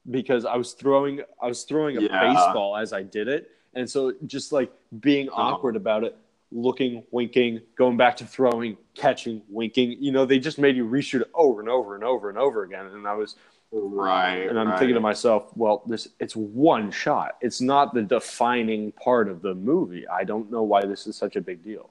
thing 0.05 0.13
because 0.13 0.45
I 0.45 0.57
was 0.57 0.73
throwing 0.75 1.23
I 1.43 1.47
was 1.47 1.65
throwing 1.65 1.97
a 1.97 2.03
Yeah. 2.03 2.21
baseball 2.21 2.77
as 2.77 2.93
I 2.93 3.03
did 3.03 3.27
it, 3.29 3.51
and 3.75 3.89
so 3.89 4.13
just 4.27 4.53
like 4.53 4.71
being 5.01 5.29
Uh-huh. 5.31 5.41
awkward 5.55 5.77
about 5.77 6.05
it, 6.05 6.17
looking, 6.53 7.05
winking, 7.11 7.61
going 7.77 7.97
back 7.97 8.17
to 8.17 8.27
throwing, 8.27 8.77
catching, 8.95 9.43
winking. 9.49 9.97
You 10.01 10.13
know, 10.13 10.27
they 10.27 10.39
just 10.39 10.59
made 10.59 10.77
you 10.77 10.85
reshoot 10.85 11.21
it 11.23 11.31
over 11.35 11.61
and 11.61 11.69
over 11.69 11.95
and 11.95 12.03
over 12.05 12.29
and 12.29 12.39
over 12.39 12.63
again. 12.65 12.87
And 12.87 13.07
I 13.07 13.15
was, 13.15 13.37
Right. 13.73 14.49
and 14.49 14.59
I'm 14.59 14.71
right. 14.71 14.79
thinking 14.79 14.95
to 14.97 15.01
myself, 15.01 15.57
well, 15.57 15.83
this 15.87 16.09
it's 16.19 16.35
one 16.35 16.91
shot. 16.91 17.37
It's 17.41 17.61
not 17.61 17.95
the 17.95 18.03
defining 18.03 18.91
part 18.93 19.29
of 19.29 19.43
the 19.43 19.55
movie. 19.55 20.09
I 20.09 20.25
don't 20.25 20.51
know 20.51 20.65
why 20.65 20.85
this 20.85 21.07
is 21.07 21.17
such 21.17 21.37
a 21.37 21.41
big 21.41 21.63
deal. 21.63 21.89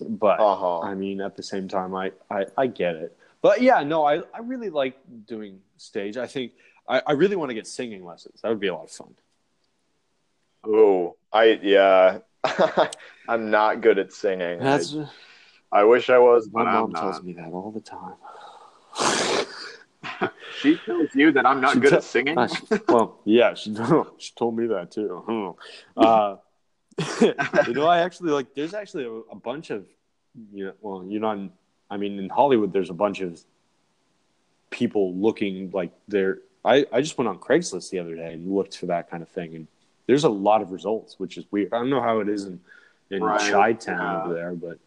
But 0.00 0.40
Uh-huh. 0.40 0.80
I 0.80 0.94
mean, 0.94 1.20
at 1.20 1.36
the 1.36 1.42
same 1.44 1.68
time, 1.68 1.94
I, 1.94 2.10
I, 2.28 2.46
I 2.58 2.66
get 2.66 2.96
it. 2.96 3.16
But 3.40 3.62
yeah, 3.62 3.82
no, 3.84 4.04
I, 4.04 4.22
I 4.34 4.40
really 4.42 4.68
like 4.70 4.96
doing 5.26 5.60
stage. 5.76 6.16
I 6.16 6.26
think 6.26 6.52
I, 6.88 7.00
I 7.06 7.12
really 7.12 7.36
want 7.36 7.50
to 7.50 7.54
get 7.54 7.66
singing 7.68 8.04
lessons. 8.04 8.40
That 8.42 8.48
would 8.48 8.60
be 8.60 8.66
a 8.66 8.74
lot 8.74 8.84
of 8.84 8.90
fun. 8.90 9.14
Oh, 10.64 11.16
I 11.32 11.60
yeah. 11.62 12.18
I'm 13.28 13.50
not 13.50 13.80
good 13.80 13.98
at 13.98 14.12
singing. 14.12 14.58
That's 14.60 14.94
I, 15.72 15.80
I 15.80 15.84
wish 15.84 16.10
I 16.10 16.18
was, 16.18 16.48
my 16.52 16.64
mom 16.64 16.92
tells 16.92 17.22
me 17.22 17.32
that 17.34 17.50
all 17.52 17.72
the 17.72 17.80
time. 17.80 18.14
She 20.60 20.78
tells 20.78 21.14
you 21.14 21.32
that 21.32 21.44
I'm 21.46 21.60
not 21.60 21.74
She 21.74 21.80
good 21.80 21.90
te- 21.90 21.96
at 21.96 22.04
singing. 22.04 22.38
Uh, 22.38 22.48
well, 22.88 23.20
yeah, 23.24 23.54
she 23.54 23.74
she 24.18 24.32
told 24.34 24.56
me 24.56 24.66
that 24.68 24.90
too. 24.90 25.54
Uh, 25.96 26.36
you 27.66 27.74
know, 27.74 27.86
I 27.86 27.98
actually 27.98 28.30
like. 28.30 28.54
There's 28.54 28.74
actually 28.74 29.04
a, 29.04 29.10
a 29.10 29.36
bunch 29.36 29.70
of, 29.70 29.86
you 30.52 30.66
know, 30.66 30.72
well, 30.80 31.04
you 31.06 31.20
know, 31.20 31.50
I 31.90 31.96
mean, 31.96 32.18
in 32.18 32.28
Hollywood, 32.28 32.72
there's 32.72 32.90
a 32.90 32.94
bunch 32.94 33.20
of 33.20 33.42
people 34.70 35.14
looking 35.14 35.70
like 35.72 35.92
they're. 36.08 36.38
I 36.64 36.86
I 36.90 37.00
just 37.02 37.18
went 37.18 37.28
on 37.28 37.38
Craigslist 37.38 37.90
the 37.90 37.98
other 37.98 38.16
day 38.16 38.32
and 38.32 38.50
looked 38.50 38.78
for 38.78 38.86
that 38.86 39.10
kind 39.10 39.22
of 39.22 39.28
thing, 39.28 39.54
and 39.54 39.66
there's 40.06 40.24
a 40.24 40.28
lot 40.28 40.62
of 40.62 40.70
results, 40.72 41.18
which 41.18 41.36
is 41.36 41.44
weird. 41.50 41.72
I 41.72 41.78
don't 41.78 41.90
know 41.90 42.02
how 42.02 42.20
it 42.20 42.28
is 42.28 42.44
in 42.46 42.60
in 43.10 43.22
Right, 43.22 43.40
Chi 43.52 43.72
Town 43.74 43.98
yeah. 44.00 44.24
over 44.24 44.34
there, 44.34 44.52
but 44.52 44.78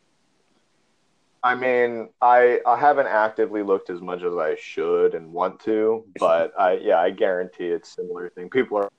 I 1.42 1.56
mean, 1.56 2.10
I 2.22 2.60
I 2.66 2.78
haven't 2.78 3.08
actively 3.08 3.64
looked 3.64 3.90
as 3.90 4.02
much 4.02 4.24
as 4.24 4.36
I 4.36 4.56
should 4.56 5.16
and 5.16 5.32
want 5.32 5.60
to, 5.62 6.06
but 6.20 6.54
I 6.60 6.74
yeah, 6.74 7.00
I 7.00 7.12
guarantee 7.12 7.68
it's 7.68 7.96
similar 7.96 8.30
thing. 8.30 8.50
People 8.50 8.78
are 8.78 8.90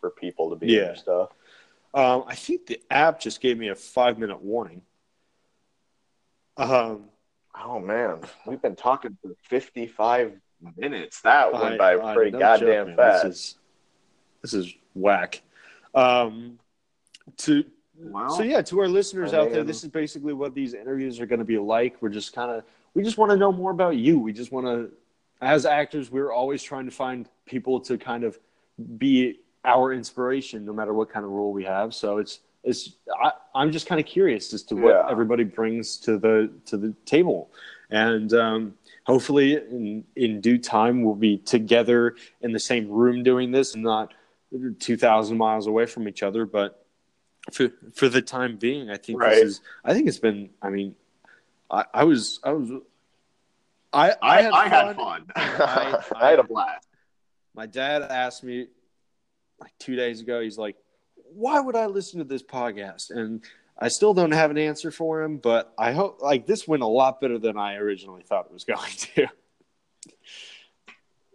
for 0.00 0.10
people 0.10 0.50
to 0.50 0.56
be 0.56 0.68
Yeah. 0.72 0.80
yeah. 0.90 0.94
stuff. 0.94 1.30
Um, 1.94 2.24
I 2.26 2.34
think 2.34 2.66
the 2.66 2.80
app 2.90 3.18
just 3.20 3.40
gave 3.40 3.56
me 3.58 3.68
a 3.68 3.74
five 3.74 4.18
minute 4.18 4.40
warning. 4.42 4.82
Um, 6.56 7.04
Oh 7.60 7.80
man, 7.80 8.20
we've 8.46 8.62
been 8.62 8.76
talking 8.76 9.16
for 9.20 9.32
fifty 9.42 9.86
five 9.88 10.32
minutes. 10.76 11.22
That 11.22 11.52
went 11.52 11.74
I- 11.74 11.76
by 11.96 11.96
I- 11.98 12.14
pretty 12.14 12.30
no 12.32 12.38
goddamn 12.38 12.86
joke, 12.88 12.96
man. 12.96 12.96
fast. 12.96 13.58
This 14.42 14.54
is 14.54 14.72
whack. 14.94 15.42
Um, 15.94 16.58
to 17.38 17.64
Wow. 18.00 18.28
so 18.28 18.44
yeah, 18.44 18.62
to 18.62 18.78
our 18.80 18.86
listeners 18.88 19.34
I 19.34 19.38
out 19.38 19.50
there, 19.50 19.64
this 19.64 19.82
is 19.82 19.90
basically 19.90 20.32
what 20.32 20.54
these 20.54 20.72
interviews 20.72 21.18
are 21.18 21.26
going 21.26 21.40
to 21.40 21.44
be 21.44 21.58
like. 21.58 22.00
We're 22.00 22.10
just 22.10 22.32
kind 22.32 22.50
of 22.50 22.62
we 22.94 23.02
just 23.02 23.18
want 23.18 23.30
to 23.32 23.36
know 23.36 23.50
more 23.50 23.72
about 23.72 23.96
you. 23.96 24.18
We 24.20 24.32
just 24.32 24.52
want 24.52 24.66
to, 24.66 24.92
as 25.40 25.66
actors, 25.66 26.10
we're 26.10 26.32
always 26.32 26.62
trying 26.62 26.84
to 26.84 26.92
find 26.92 27.28
people 27.44 27.80
to 27.80 27.98
kind 27.98 28.22
of 28.22 28.38
be 28.98 29.40
our 29.64 29.92
inspiration, 29.92 30.64
no 30.64 30.72
matter 30.72 30.94
what 30.94 31.10
kind 31.10 31.24
of 31.24 31.32
role 31.32 31.52
we 31.52 31.64
have. 31.64 31.92
So 31.92 32.18
it's 32.18 32.40
it's 32.62 32.92
I, 33.20 33.32
I'm 33.54 33.72
just 33.72 33.86
kind 33.88 34.00
of 34.00 34.06
curious 34.06 34.52
as 34.52 34.62
to 34.64 34.76
what 34.76 34.94
Yeah. 34.94 35.10
everybody 35.10 35.42
brings 35.44 35.96
to 35.98 36.18
the 36.18 36.50
to 36.66 36.76
the 36.76 36.94
table, 37.04 37.50
and 37.90 38.32
um, 38.32 38.74
hopefully 39.06 39.56
in 39.56 40.04
in 40.14 40.40
due 40.40 40.58
time 40.58 41.02
we'll 41.02 41.14
be 41.16 41.38
together 41.38 42.14
in 42.42 42.52
the 42.52 42.60
same 42.60 42.88
room 42.88 43.24
doing 43.24 43.50
this 43.50 43.74
and 43.74 43.82
not 43.82 44.14
two 44.78 44.96
thousand 44.96 45.36
miles 45.38 45.66
away 45.66 45.86
from 45.86 46.08
each 46.08 46.22
other. 46.22 46.46
But 46.46 46.84
for 47.52 47.70
for 47.94 48.08
the 48.08 48.22
time 48.22 48.56
being, 48.56 48.90
I 48.90 48.96
think 48.96 49.20
Right. 49.20 49.34
this 49.36 49.44
is 49.44 49.60
I 49.84 49.92
think 49.94 50.08
it's 50.08 50.18
been. 50.18 50.50
I 50.62 50.70
mean, 50.70 50.94
I, 51.70 51.84
I 51.94 52.04
was 52.04 52.40
I 52.44 52.52
was. 52.52 52.70
I, 53.90 54.14
I, 54.20 54.42
had 54.68 54.96
fun. 54.96 55.24
I- 55.36 56.02
I 56.14 56.30
had 56.30 56.38
a 56.38 56.42
blast. 56.42 56.86
My 57.54 57.64
dad 57.64 58.02
asked 58.02 58.44
me 58.44 58.66
like 59.58 59.72
two 59.78 59.96
days 59.96 60.20
ago. 60.20 60.40
He's 60.42 60.58
like, 60.58 60.76
"Why 61.32 61.58
would 61.58 61.74
I 61.74 61.86
listen 61.86 62.18
to 62.18 62.24
this 62.24 62.42
podcast?" 62.42 63.10
And 63.10 63.42
I 63.78 63.88
still 63.88 64.12
don't 64.12 64.32
have 64.32 64.50
an 64.50 64.58
answer 64.58 64.90
for 64.90 65.22
him, 65.22 65.38
but 65.38 65.72
I 65.78 65.92
hope 65.92 66.20
like 66.20 66.46
this 66.46 66.68
went 66.68 66.82
a 66.82 66.86
lot 66.86 67.20
better 67.20 67.38
than 67.38 67.56
I 67.56 67.76
originally 67.76 68.22
thought 68.22 68.46
it 68.46 68.52
was 68.52 68.64
going 68.64 68.92
to. 69.16 69.26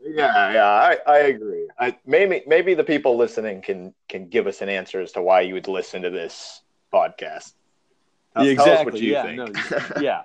Yeah, 0.06 0.54
yeah, 0.54 0.66
I, 0.66 0.98
I 1.08 1.18
agree. 1.20 1.68
I, 1.80 1.98
maybe 2.06 2.44
maybe 2.46 2.74
the 2.74 2.84
people 2.84 3.18
listening 3.18 3.62
can 3.62 3.94
can 4.10 4.28
give 4.28 4.48
us 4.48 4.62
an 4.62 4.70
answer 4.70 5.00
as 5.00 5.14
to 5.14 5.22
why 5.22 5.42
you 5.42 5.54
would 5.54 5.68
listen 5.68 6.02
to 6.02 6.10
this 6.10 6.62
podcast. 6.94 7.54
Tell- 8.36 8.56
tell 8.56 8.86
what 8.86 9.00
you 9.00 9.14
yeah. 9.14 9.24
think. 9.24 9.38
No, 9.38 10.02
yeah. 10.02 10.24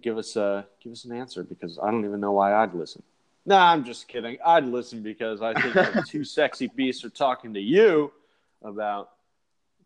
Give 0.00 0.16
us 0.16 0.36
uh 0.36 0.62
give 0.82 0.92
us 0.92 1.04
an 1.04 1.12
answer 1.12 1.44
because 1.44 1.78
I 1.82 1.90
don't 1.90 2.04
even 2.04 2.20
know 2.20 2.32
why 2.32 2.54
I'd 2.54 2.74
listen. 2.74 3.02
Nah, 3.44 3.72
I'm 3.72 3.84
just 3.84 4.08
kidding. 4.08 4.38
I'd 4.44 4.64
listen 4.64 5.02
because 5.02 5.42
I 5.42 5.52
think 5.54 5.74
the 5.74 6.04
two 6.06 6.24
sexy 6.38 6.68
beasts 6.68 7.04
are 7.04 7.10
talking 7.10 7.54
to 7.54 7.60
you 7.60 8.12
about 8.62 9.10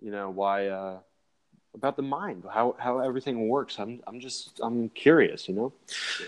you 0.00 0.10
know 0.10 0.30
why 0.30 0.68
uh 0.68 0.98
about 1.74 1.96
the 1.96 2.02
mind, 2.02 2.44
how 2.48 2.76
how 2.78 3.00
everything 3.00 3.48
works. 3.48 3.78
I'm 3.78 4.00
I'm 4.06 4.20
just 4.20 4.60
I'm 4.62 4.88
curious, 4.90 5.48
you 5.48 5.54
know. 5.54 5.72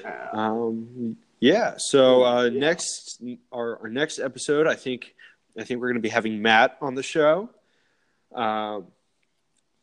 Yeah. 0.02 0.28
Um, 0.32 1.16
yeah. 1.40 1.74
So 1.76 2.24
uh, 2.24 2.48
next, 2.48 3.22
our, 3.52 3.80
our 3.82 3.88
next 3.88 4.18
episode, 4.18 4.66
I 4.66 4.74
think, 4.74 5.14
I 5.58 5.64
think 5.64 5.80
we're 5.80 5.88
going 5.88 5.96
to 5.96 6.00
be 6.00 6.08
having 6.08 6.42
Matt 6.42 6.76
on 6.80 6.94
the 6.94 7.02
show. 7.02 7.50
Um, 8.34 8.86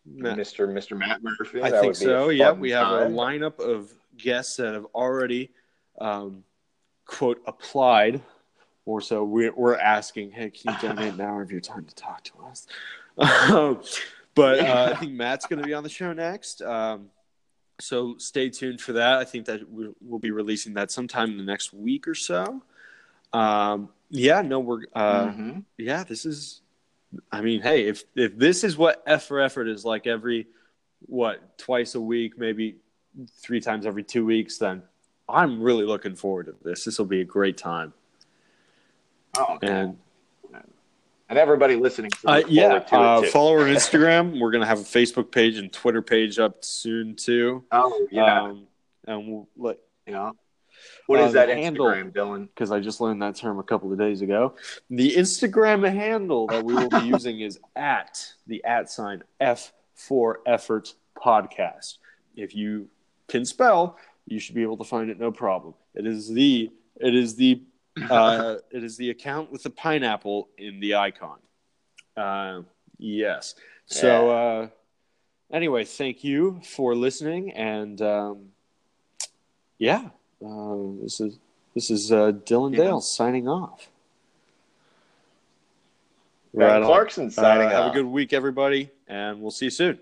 Matt, 0.05 0.37
Mr. 0.37 0.67
Mr. 0.67 0.97
Matt 0.97 1.21
Murphy. 1.23 1.61
I 1.61 1.71
that 1.71 1.81
think 1.81 1.95
so. 1.95 2.29
Yeah, 2.29 2.51
we 2.51 2.71
have 2.71 2.87
time. 2.87 3.13
a 3.13 3.15
lineup 3.15 3.59
of 3.59 3.93
guests 4.17 4.57
that 4.57 4.73
have 4.73 4.85
already, 4.93 5.51
um, 5.99 6.43
quote, 7.05 7.41
applied. 7.47 8.21
Or 8.85 8.99
so 8.99 9.23
we're, 9.23 9.53
we're 9.55 9.77
asking, 9.77 10.31
hey, 10.31 10.49
can 10.49 10.73
you 10.73 10.89
donate 10.89 11.13
an 11.13 11.21
hour 11.21 11.41
of 11.41 11.51
your 11.51 11.61
time 11.61 11.85
to 11.85 11.95
talk 11.95 12.23
to 12.25 12.33
us? 12.45 12.67
Um, 13.15 13.79
but 14.35 14.59
uh, 14.59 14.93
I 14.95 14.99
think 14.99 15.11
Matt's 15.11 15.45
going 15.45 15.61
to 15.61 15.65
be 15.65 15.75
on 15.75 15.83
the 15.83 15.89
show 15.89 16.11
next. 16.13 16.63
Um, 16.63 17.09
so 17.83 18.15
stay 18.17 18.49
tuned 18.49 18.79
for 18.79 18.93
that. 18.93 19.19
I 19.19 19.25
think 19.25 19.45
that 19.47 19.61
we'll, 19.69 20.19
be 20.19 20.31
releasing 20.31 20.73
that 20.75 20.89
sometime 20.89 21.31
in 21.31 21.37
the 21.37 21.43
next 21.43 21.73
week 21.73 22.07
or 22.07 22.15
so. 22.15 22.61
Um, 23.33 23.89
yeah, 24.09 24.41
no, 24.41 24.59
we're 24.59 24.83
uh, 24.95 25.25
Mhm. 25.27 25.63
yeah. 25.77 26.03
This 26.05 26.25
is, 26.25 26.61
I 27.31 27.41
mean, 27.41 27.61
hey, 27.61 27.87
if 27.87 28.05
if 28.15 28.37
this 28.37 28.63
is 28.63 28.77
what 28.77 29.03
F 29.05 29.25
for 29.25 29.41
effort 29.41 29.67
is 29.67 29.83
like 29.83 30.07
every 30.07 30.47
what 31.07 31.57
twice 31.57 31.95
a 31.95 32.01
week, 32.01 32.37
maybe 32.37 32.77
three 33.41 33.59
times 33.59 33.85
every 33.85 34.03
two 34.03 34.25
weeks, 34.25 34.57
then 34.57 34.83
I'm 35.27 35.61
really 35.61 35.85
looking 35.85 36.15
forward 36.15 36.45
to 36.45 36.55
this. 36.63 36.85
This 36.85 36.97
will 36.97 37.05
be 37.05 37.21
a 37.21 37.25
great 37.25 37.57
time. 37.57 37.93
Oh, 39.37 39.57
And 39.61 39.97
and 41.29 41.39
everybody 41.39 41.75
listening 41.75 42.11
uh, 42.25 42.41
yeah, 42.47 42.73
uh, 42.91 43.21
follow 43.23 43.53
our 43.53 43.65
Instagram. 43.67 44.39
We're 44.39 44.51
gonna 44.51 44.65
have 44.65 44.79
a 44.79 44.83
Facebook 44.83 45.31
page 45.31 45.57
and 45.57 45.71
Twitter 45.71 46.01
page 46.01 46.39
up 46.39 46.63
soon 46.63 47.15
too. 47.15 47.63
oh, 47.71 48.07
yeah. 48.11 48.41
Um, 48.43 48.67
and 49.07 49.27
we'll 49.27 49.49
let 49.57 49.77
yeah. 50.07 50.31
What 51.07 51.19
uh, 51.19 51.23
is 51.23 51.33
that 51.33 51.47
the 51.47 51.55
handle- 51.55 51.85
Instagram, 51.85 52.11
Dylan? 52.11 52.47
because 52.47 52.71
I 52.71 52.79
just 52.79 52.99
learned 53.01 53.21
that 53.21 53.35
term 53.35 53.59
a 53.59 53.63
couple 53.63 53.91
of 53.91 53.97
days 53.99 54.21
ago. 54.21 54.55
The 54.89 55.15
Instagram 55.15 55.89
handle 55.89 56.47
that 56.47 56.63
we 56.63 56.73
will 56.73 56.89
be 56.89 56.99
using 57.07 57.39
is 57.41 57.59
at 57.75 58.33
the 58.47 58.63
at 58.63 58.89
sign 58.89 59.23
F 59.39 59.71
for 59.95 60.39
effort 60.45 60.93
podcast. 61.17 61.97
If 62.35 62.55
you 62.55 62.89
can 63.27 63.45
spell, 63.45 63.97
you 64.25 64.39
should 64.39 64.55
be 64.55 64.63
able 64.63 64.77
to 64.77 64.83
find 64.83 65.09
it 65.09 65.19
no 65.19 65.31
problem. 65.31 65.73
It 65.95 66.05
is 66.05 66.29
the 66.29 66.69
it 66.99 67.15
is 67.15 67.35
the 67.35 67.61
uh, 68.09 68.55
it 68.71 68.83
is 68.83 68.97
the 68.97 69.09
account 69.09 69.51
with 69.51 69.63
the 69.63 69.69
pineapple 69.69 70.49
in 70.57 70.79
the 70.79 70.95
icon. 70.95 71.37
Uh, 72.17 72.61
yes. 72.97 73.55
So 73.85 74.29
uh, 74.29 74.67
anyway, 75.51 75.85
thank 75.85 76.23
you 76.23 76.61
for 76.63 76.95
listening, 76.95 77.51
and 77.51 78.01
um, 78.01 78.45
yeah, 79.77 80.09
uh, 80.45 80.75
this 81.01 81.19
is 81.19 81.37
this 81.73 81.89
is 81.89 82.11
uh, 82.11 82.31
Dylan 82.31 82.71
Yeah. 82.71 82.85
Dale 82.85 83.01
signing 83.01 83.47
off. 83.47 83.89
On. 86.55 86.83
Clarkson 86.83 87.31
signing 87.31 87.67
Uh, 87.67 87.71
Have 87.71 87.91
a 87.91 87.93
good 87.93 88.05
week, 88.05 88.31
everybody, 88.31 88.91
and 89.07 89.41
we'll 89.41 89.51
see 89.51 89.65
you 89.65 89.71
soon. 89.71 89.99